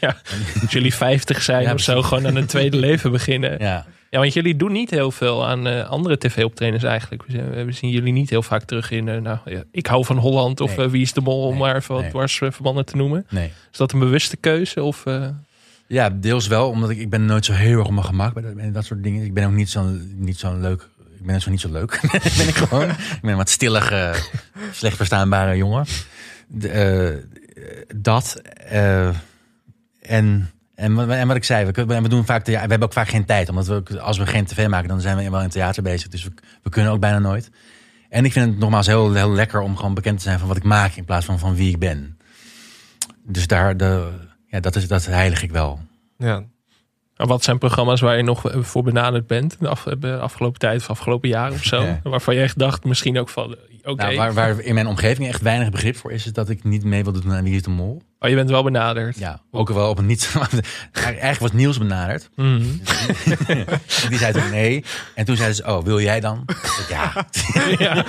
[0.00, 0.16] ja,
[0.62, 3.50] als jullie 50 zijn Ja, of zo, gewoon aan een tweede leven beginnen.
[3.60, 3.86] Ja.
[4.10, 7.26] Ja, want jullie doen niet heel veel aan eh, andere tv-optredens eigenlijk.
[7.26, 10.04] We, zien- we zien jullie niet heel vaak terug in, eh, nou, ja, ik hou
[10.04, 10.86] van Holland of Nee.
[10.86, 12.10] eh, Wie is de Mol, om maar even wat nee.
[12.10, 13.26] dwarsverbanden te noemen.
[13.30, 13.50] Nee.
[13.72, 14.82] Is dat een bewuste keuze?
[14.82, 15.28] Of, eh,
[15.86, 18.42] Ja, deels wel, omdat ik, ik ben nooit zo heel erg op mijn gemak bij
[18.42, 19.24] dat, bij dat soort dingen.
[19.24, 20.88] Ik ben ook niet zo'n niet zo leuk.
[21.22, 22.00] Ik ben zo niet zo leuk.
[22.38, 22.88] ben ik gewoon.
[22.90, 24.14] Ik ben een wat stillige,
[24.72, 25.86] slecht verstaanbare jongen.
[26.60, 27.10] Eh,
[27.96, 28.40] dat.
[28.68, 29.08] eh,
[30.00, 33.08] en, en, wat- en wat ik zei, we, we doen vaak, we hebben ook vaak
[33.08, 33.48] geen tijd.
[33.48, 36.08] Omdat we, als we geen tv maken, dan zijn we wel in theater bezig.
[36.08, 36.32] Dus we,
[36.62, 37.50] we kunnen ook bijna nooit.
[38.08, 40.56] En ik vind het nogmaals heel, heel lekker om gewoon bekend te zijn van wat
[40.56, 40.94] ik maak.
[40.94, 42.18] In plaats van van wie ik ben.
[43.24, 44.10] Dus daar, de,
[44.46, 45.80] ja, dat, is, dat heilig ik wel.
[46.18, 46.42] Ja.
[47.26, 50.80] Wat zijn programma's waar je nog eh, voor benaderd bent de af, de afgelopen tijd
[50.80, 51.82] of afgelopen jaar of zo?
[51.82, 52.00] Ja.
[52.02, 54.02] Waarvan je echt dacht, misschien ook van, eh, oké.
[54.02, 56.84] Nou, waar, waar in mijn omgeving echt weinig begrip voor is, is dat ik niet
[56.84, 58.02] mee wilde doen aan Wie is de Mol.
[58.18, 59.18] Oh, je bent wel benaderd.
[59.18, 60.34] Ja, ook wel op een niet.
[60.92, 62.30] Eigenlijk was Niels benaderd.
[62.36, 62.80] En
[64.08, 64.84] die zei toen nee.
[65.14, 66.44] En toen zei ze: Oh, wil jij dan?
[66.88, 68.06] Zei, Ja.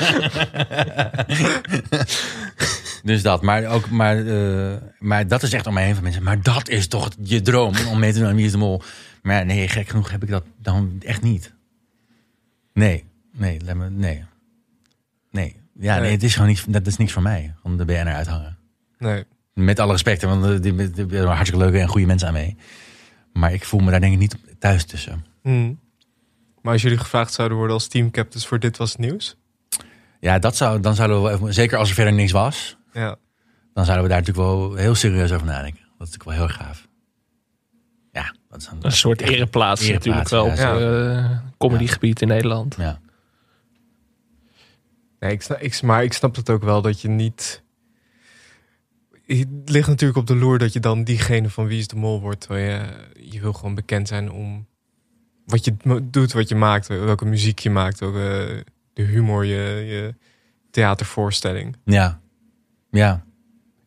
[3.03, 3.41] dus dat.
[3.41, 6.23] Maar, ook, maar, eh, maar dat is echt om mij heen van mensen.
[6.23, 8.81] Maar dat is toch je droom om mee te doen aan Wie is de Mol?
[9.21, 11.53] Maar nee, gek genoeg heb ik dat dan echt niet.
[12.73, 14.23] Nee, nee, laat me, nee.
[15.31, 15.55] Nee.
[15.79, 17.53] Ja, nee, het is gewoon niet, dat is niks voor mij.
[17.63, 18.57] Om de BNR uithangen.
[18.97, 19.23] Nee.
[19.53, 22.57] Met alle respect, want er die- zijn hartstikke leuke en goede mensen aan mee.
[23.33, 25.25] Maar ik voel me daar denk ik niet thuis tussen.
[25.41, 25.79] Hmm.
[26.61, 29.35] Maar als jullie gevraagd zouden worden als teamcaptains voor Dit Was Het Nieuws?
[30.19, 33.15] Ja, dat zou, dan zouden we wel even, zeker als er verder niks was, Ja.
[33.73, 35.81] dan zouden we daar natuurlijk wel heel serieus over nadenken.
[35.97, 36.87] Dat is natuurlijk wel heel gaaf.
[38.11, 42.75] Ja, dat is Een soort ereplaats, natuurlijk wel op ja, eh, comedygebied in Nederland.
[42.77, 42.99] Ja.
[45.19, 47.63] Nee, ik snap, ik, maar ik snap het ook wel dat je niet...
[49.25, 52.21] Het ligt natuurlijk op de loer dat je dan diegene van Wie is de Mol
[52.21, 52.39] wordt.
[52.39, 52.89] Terwijl je,
[53.31, 54.67] je wil gewoon bekend zijn om
[55.45, 56.87] wat je doet, wat je maakt.
[56.87, 60.15] Welke muziek je maakt, welke, de humor, je, je
[60.71, 61.75] theatervoorstelling.
[61.85, 62.21] Ja.
[62.93, 63.23] Ja.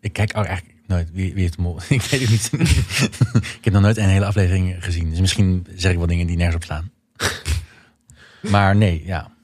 [0.01, 1.79] Ik kijk ook eigenlijk nooit wie, wie het mol.
[1.89, 2.53] ik weet het niet.
[3.33, 5.11] ik heb nog nooit een hele aflevering gezien.
[5.11, 6.91] Dus misschien zeg ik wel dingen die nergens op staan.
[8.53, 9.35] maar nee, ja.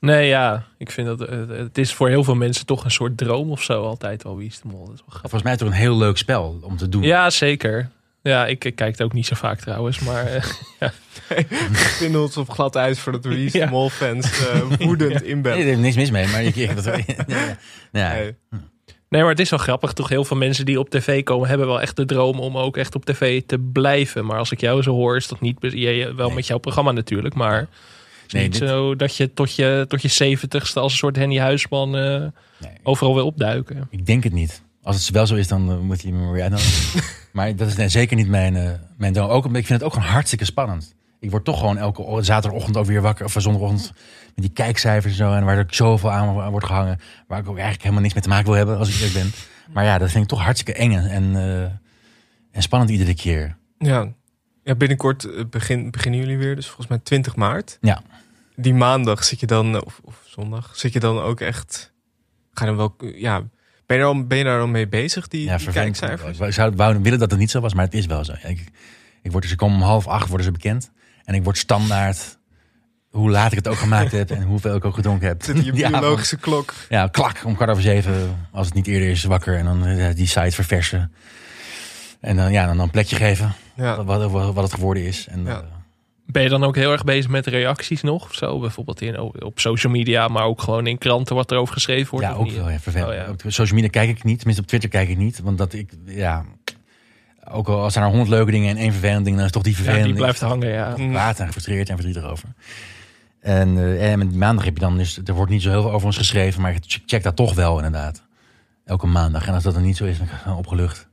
[0.00, 3.16] Nee, ja, ik vind dat eh, het is voor heel veel mensen toch een soort
[3.16, 4.84] droom of zo altijd wel wie is de mol.
[4.84, 5.20] Dat is wel.
[5.20, 7.02] Volgens mij toch een heel leuk spel om te doen.
[7.02, 7.90] Ja, zeker.
[8.26, 10.42] Ja, ik, ik kijk het ook niet zo vaak trouwens, maar eh,
[10.80, 10.92] ja.
[11.28, 13.68] We vinden ons op glad ijs voor de Wie is de Ja.
[13.70, 15.66] Mol fans eh, woedend Nee, er inbellen.
[15.66, 16.94] is niks mis mee, maar je, je- dat, ja,
[17.26, 17.58] ja.
[17.92, 18.12] Ja.
[18.12, 18.34] Nee.
[19.08, 19.92] Nee, maar het is wel grappig.
[19.92, 22.76] Toch heel veel mensen die op tv komen, hebben wel echt de droom om ook
[22.76, 24.26] echt op tv te blijven.
[24.26, 26.36] Maar als ik jou zo hoor, is dat niet je, je- wel Nee.
[26.36, 27.34] met jouw programma natuurlijk.
[27.34, 27.68] Maar het
[28.26, 31.16] is Nee, niet dit- zo dat je tot je, tot je zeventigste als een soort
[31.16, 32.30] Henny Huisman eh, Nee.
[32.82, 33.86] overal wil opduiken.
[33.90, 34.62] Ik denk het niet.
[34.86, 37.02] Als het wel zo is, dan eh, moet hij me weer uitnodigen.
[37.32, 39.28] maar dat is nee, zeker niet mijn, eh, mijn droom.
[39.28, 40.94] Ook, omdat ik vind het ook gewoon hartstikke spannend.
[41.20, 43.24] Ik word toch gewoon elke zaterdagochtend ook weer wakker.
[43.24, 43.92] Of zondagochtend
[44.34, 45.32] met die kijkcijfers en zo.
[45.32, 47.00] En waar er zoveel aan, wordt gehangen.
[47.26, 49.32] Waar ik ook eigenlijk helemaal niks mee te maken wil hebben, als ik eerlijk ben.
[49.72, 51.62] Maar ja, dat vind ik toch hartstikke eng en, eh,
[52.50, 53.56] en spannend iedere keer.
[53.78, 54.12] Ja.
[54.64, 56.54] ja, binnenkort eh, begin, beginnen jullie weer.
[56.56, 57.78] Dus volgens mij 20 maart.
[57.80, 58.02] Ja.
[58.56, 61.94] Die maandag zit je dan, of, of zondag, zit je dan ook echt...
[62.52, 63.42] Ga je dan wel, ja,
[63.86, 66.38] ben je, ben je daar al mee bezig, die, Ja, die kijkcijfers?
[66.38, 66.72] Ik zou
[67.02, 68.32] willen dat het niet zo was, maar het is wel zo.
[68.32, 68.64] Ik,
[69.22, 70.90] ik word, dus, ik kom om half acht worden ze bekend.
[71.24, 72.38] En ik word standaard
[73.10, 75.42] hoe laat ik het ook gemaakt heb en hoeveel ik ook gedronken heb.
[75.44, 76.74] Zit je biologische klok.
[76.88, 79.56] Ja, klak, om kwart over zeven, als het niet eerder is, wakker.
[79.56, 81.12] En dan eh, die site verversen.
[82.20, 84.04] En dan, ja, dan een plekje geven, Ja.
[84.04, 85.26] wat, wat, wat het geworden is.
[85.30, 85.64] En, Ja.
[86.26, 88.24] Ben je dan ook heel erg bezig met reacties nog?
[88.24, 88.58] Of zo?
[88.58, 92.26] Bijvoorbeeld in, op social media, maar ook gewoon in kranten wat erover geschreven wordt?
[92.26, 92.56] ja, ook niet?
[92.56, 93.10] wel ja, vervelend.
[93.10, 93.30] Oh, ja.
[93.30, 95.40] Op social media kijk ik niet, tenminste op Twitter kijk ik niet.
[95.40, 96.44] Want dat ik, ja,
[97.50, 99.62] ook al als er nou honderd leuke dingen en één vervelend ding, dan is toch
[99.62, 100.92] die Ja, vervelende die blijft hangen, ja.
[100.92, 102.48] kwaad en gefrustreerd en verdrietig over.
[103.40, 106.06] En, eh, en maandag heb je dan dus, er wordt niet zo heel veel over
[106.06, 108.24] ons geschreven, maar ik check, dat toch wel inderdaad.
[108.84, 109.46] Elke maandag.
[109.46, 111.08] En als dat dan niet zo is, dan ben ik gewoon opgelucht.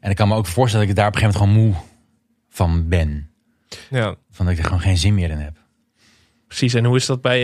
[0.00, 1.82] En ik kan me ook voorstellen dat ik daar op een gegeven moment gewoon moe
[2.48, 3.30] van ben.
[3.90, 4.14] Ja.
[4.36, 5.56] Van dat ik er gewoon geen zin meer in heb.
[6.46, 7.38] Precies, en hoe is dat bij,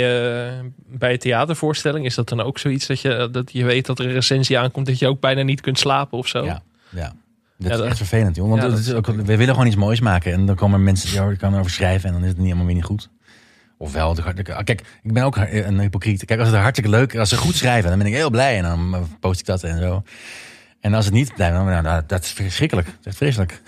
[0.49, 2.05] eh bij een theatervoorstelling?
[2.05, 4.87] Is dat dan ook zoiets dat je, dat je weet dat er een recensie aankomt...
[4.87, 6.45] dat je ook bijna niet kunt slapen of zo?
[6.45, 7.01] Ja, ja.
[7.03, 7.13] Dat
[7.57, 8.49] Ja, is dat- echt vervelend, joh.
[8.49, 10.33] Want Ja, dat is ook, we willen gewoon iets moois maken.
[10.33, 12.67] En dan komen mensen die er kan over schrijven en dan is het niet helemaal
[12.67, 13.09] weer niet goed.
[13.79, 16.25] Ofwel, de- de- kijk, ik ben ook een hypocriet.
[16.25, 18.57] Kijk, als het hartstikke leuk als ze goed schrijven, dan ben ik heel blij.
[18.57, 20.03] En dan post ik dat en zo.
[20.81, 22.87] En als het niet blijft, dan nou, dat is verschrikkelijk.
[22.87, 23.63] Dat is echt vreselijk.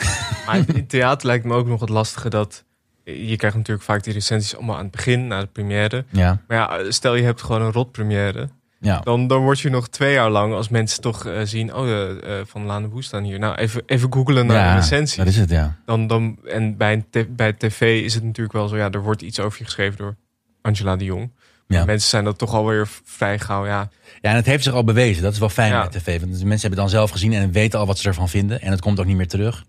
[0.47, 2.65] Maar in theater lijkt me ook nog het lastige dat...
[3.05, 6.05] Je krijgt natuurlijk vaak die recensies allemaal aan het begin, na de première.
[6.11, 8.49] Ja, Maar ja, stel je hebt gewoon een rot première.
[8.81, 9.01] ja.
[9.01, 11.75] Dan, dan word je nog twee jaar lang, als mensen toch eh, zien...
[11.75, 13.39] Oh, eh, eh, Van Laan de Boe staan hier.
[13.39, 15.17] Nou, even, even googlen naar ja de recensies.
[15.17, 15.77] dat is het, ja.
[15.87, 18.77] Dan, dan, en bij, bij tv is het natuurlijk wel zo...
[18.77, 20.17] Ja, er wordt iets over je geschreven door
[20.63, 21.31] Angela de Jong.
[21.67, 21.85] Ja.
[21.85, 23.89] Mensen zijn dat toch alweer vrij gauw, ja.
[24.21, 25.23] Ja, en het heeft zich al bewezen.
[25.23, 25.83] Dat is wel fijn Ja.
[25.83, 26.21] met tv.
[26.21, 28.61] Want de mensen hebben het dan zelf gezien en weten al wat ze ervan vinden.
[28.61, 29.65] En het komt ook niet meer terug.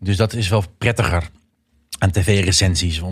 [0.00, 1.28] Dus dat is wel prettiger
[1.98, 2.98] aan tv-recensies.
[2.98, 3.04] eh,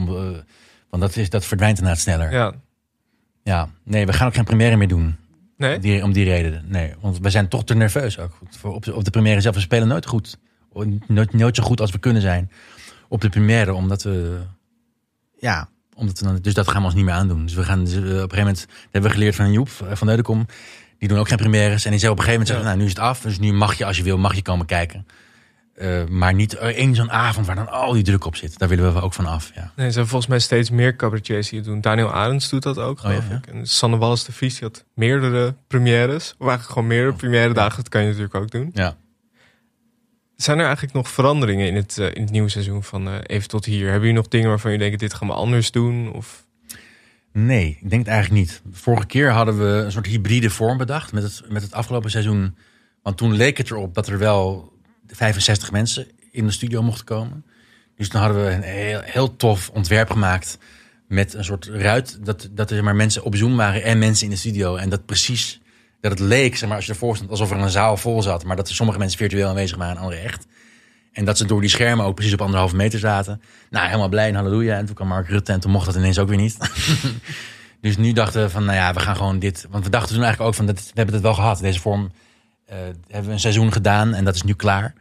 [0.90, 2.32] Want dat, is, dat verdwijnt inderdaad sneller.
[2.32, 2.52] Ja.
[3.44, 5.16] Ja, nee, we gaan ook geen première meer doen.
[5.56, 5.74] nee?
[5.74, 6.64] Om die, om die reden.
[6.68, 8.38] Nee, want we zijn toch te nerveus ook.
[8.50, 9.54] Voor op, op de première zelf.
[9.54, 10.38] We spelen nooit goed.
[11.06, 12.50] Nooit, nooit zo goed als we kunnen zijn.
[13.08, 14.40] Op de première, omdat we...
[15.38, 17.42] Ja, omdat we dan, dus dat gaan we ons niet meer aandoen.
[17.44, 18.60] Dus we gaan dus, eh, op een gegeven moment...
[18.60, 20.46] Dat hebben we geleerd van Joep eh, van Neudekom.
[20.98, 21.84] Die doen ook geen premières.
[21.84, 22.48] En die zei op een gegeven moment...
[22.48, 23.20] Zeggen, nou, nu is het af.
[23.20, 25.06] Dus nu mag je als je wil, mag je komen kijken.
[25.74, 28.58] Eh, maar niet eh, één zo'n avond waar dan al die druk op zit.
[28.58, 29.72] Daar willen we ook van af, ja.
[29.76, 31.80] Nee, er zijn volgens mij steeds meer cabaretiers die het doen.
[31.80, 33.46] Daniel Arends doet dat ook, geloof Oh, ja, ik.
[33.46, 36.34] En Sanne Wallis de Vries die had meerdere premières.
[36.38, 37.76] Of eigenlijk gewoon meerdere première dagen.
[37.76, 38.70] Dat kan je natuurlijk ook doen.
[38.74, 38.96] Ja.
[40.36, 43.64] Zijn er eigenlijk nog veranderingen in het, eh, in het nieuwe seizoen van Even tot
[43.64, 43.84] hier?
[43.84, 46.12] Hebben jullie nog dingen waarvan je denkt, dit gaan we anders doen?
[46.12, 46.46] Of...
[47.32, 48.62] Nee, ik denk het eigenlijk niet.
[48.72, 52.56] Vorige keer hadden we een soort hybride vorm bedacht met het, met het afgelopen seizoen.
[53.02, 54.71] Want toen leek het erop dat er wel
[55.12, 57.44] 65 mensen in de studio mochten komen.
[57.96, 60.58] Dus toen hadden we een heel, heel tof ontwerp gemaakt
[61.08, 62.18] met een soort ruit.
[62.24, 64.76] Dat, dat er maar mensen op Zoom waren en mensen in de studio.
[64.76, 65.60] En dat precies,
[66.00, 68.44] dat het leek, zeg maar, als je ervoor stond, alsof er een zaal vol zat.
[68.44, 70.46] Maar dat er sommige mensen virtueel aanwezig waren en anderen echt.
[71.12, 73.42] En dat ze door die schermen ook precies op anderhalve meter zaten.
[73.70, 74.76] Nou, helemaal blij en halleluja.
[74.76, 76.56] En toen kwam Mark Rutte en toen mocht dat ineens ook weer niet.
[77.80, 79.66] dus nu dachten we van, nou ja, we gaan gewoon dit...
[79.70, 81.58] Want we dachten toen eigenlijk ook van, dat, we hebben het wel gehad.
[81.58, 82.12] Deze vorm
[82.66, 82.76] eh,
[83.08, 84.94] hebben we een seizoen gedaan en dat is nu klaar.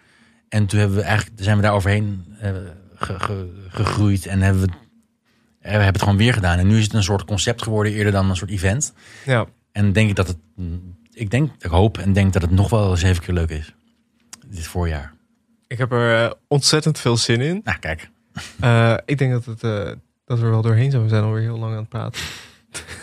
[0.51, 2.51] En toen hebben we eigenlijk, zijn we daar overheen eh,
[2.95, 4.75] ge- ge- gegroeid en hebben we, eh,
[5.61, 6.57] we hebben het gewoon weer gedaan.
[6.59, 8.93] En nu is het een soort concept geworden eerder dan een soort event.
[9.25, 10.37] Ja, En denk ik dat het,
[11.13, 13.73] ik denk, ik hoop en denk dat het nog wel zeven keer leuk is.
[14.47, 15.13] Dit voorjaar.
[15.67, 17.61] ik heb er eh, ontzettend veel zin in.
[17.63, 18.09] Nou, kijk.
[19.05, 19.59] Ik denk dat, het,
[20.25, 21.03] dat we er wel doorheen zijn.
[21.03, 22.21] We zijn alweer heel lang aan het praten.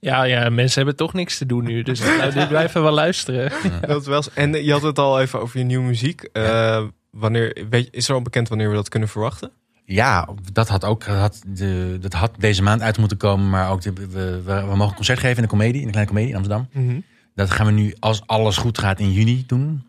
[0.00, 1.82] Ja, ja, mensen hebben toch niks te doen nu.
[1.82, 3.52] Dus nou, dit blijven wel luisteren.
[3.86, 4.30] Dat is wel, zo.
[4.34, 6.22] en je had het al even over je nieuwe muziek.
[6.22, 9.50] Eh, wanneer, weet, je- is er al bekend wanneer we dat kunnen verwachten?
[9.84, 13.50] Ja, dat had ook had de, dat had deze maand uit moeten komen.
[13.50, 15.90] Maar ook de, we, we, we mogen een concert geven in de comedie, in de
[15.92, 16.68] kleine comedie in Amsterdam.
[16.72, 17.00] Mhm.
[17.34, 19.82] Dat gaan we nu, als alles goed gaat, in juni doen.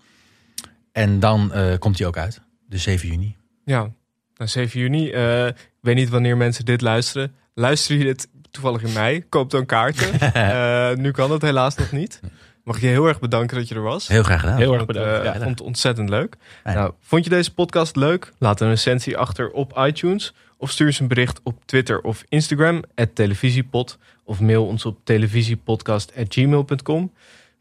[0.91, 2.41] En dan eh, komt hij ook uit.
[2.69, 3.35] Dus 7 juni.
[3.65, 3.79] Ja,
[4.35, 5.09] nou, 7 juni.
[5.11, 7.33] eh, ik weet niet wanneer mensen dit luisteren.
[7.53, 9.23] Luister je dit toevallig in mei?
[9.29, 10.19] Koop dan kaarten.
[10.33, 12.19] Eh, nu kan het helaas nog niet.
[12.63, 14.07] Mag ik je heel erg bedanken dat je er was.
[14.07, 14.57] Heel graag gedaan.
[14.57, 15.09] Heel erg bedankt.
[15.09, 15.33] eh, Ja.
[15.33, 16.35] Ik vond het ontzettend leuk.
[16.63, 18.33] Nou, vond je deze podcast leuk?
[18.37, 20.33] Laat een recensie achter op iTunes.
[20.57, 22.83] Of stuur eens een bericht op Twitter of Instagram.
[23.13, 23.97] televisiepod.
[24.23, 27.11] Of mail ons op televisiepodcast.gmail.com.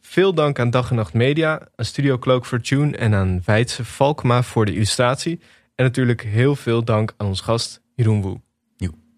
[0.00, 3.84] Veel dank aan Dag en Nacht Media, aan Studio Cloak voor Tune en aan Weidse
[3.84, 5.40] Valkma voor de illustratie.
[5.74, 8.40] En natuurlijk heel veel dank aan ons gast Jeroen Woe.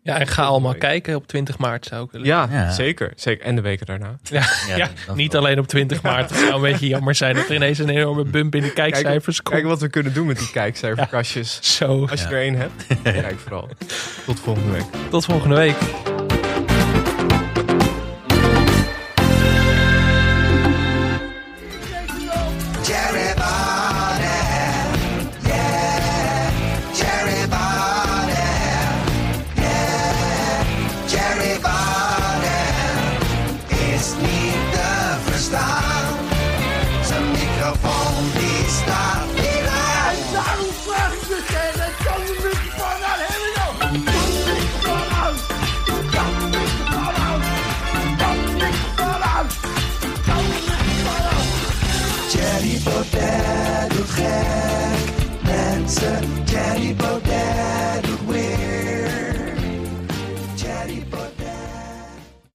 [0.05, 2.27] Ja, en ga allemaal kijken op 20 maart zou ik willen.
[2.27, 2.70] Ja, Ja.
[2.70, 3.47] zeker, zeker.
[3.47, 4.16] En de weken daarna.
[4.23, 4.45] Ja,
[4.77, 5.41] Ja, niet wel.
[5.43, 6.31] alleen op 20 maart.
[6.31, 9.43] Het zou een beetje jammer zijn dat er ineens een enorme bump in de kijkcijfers
[9.43, 9.69] Kijk komt.
[9.73, 11.59] wat we kunnen doen met die kijkcijferkastjes.
[11.77, 13.69] Zo, Als je er één hebt, kijk vooral.
[14.27, 14.85] Tot volgende week.
[15.11, 15.77] tot volgende week.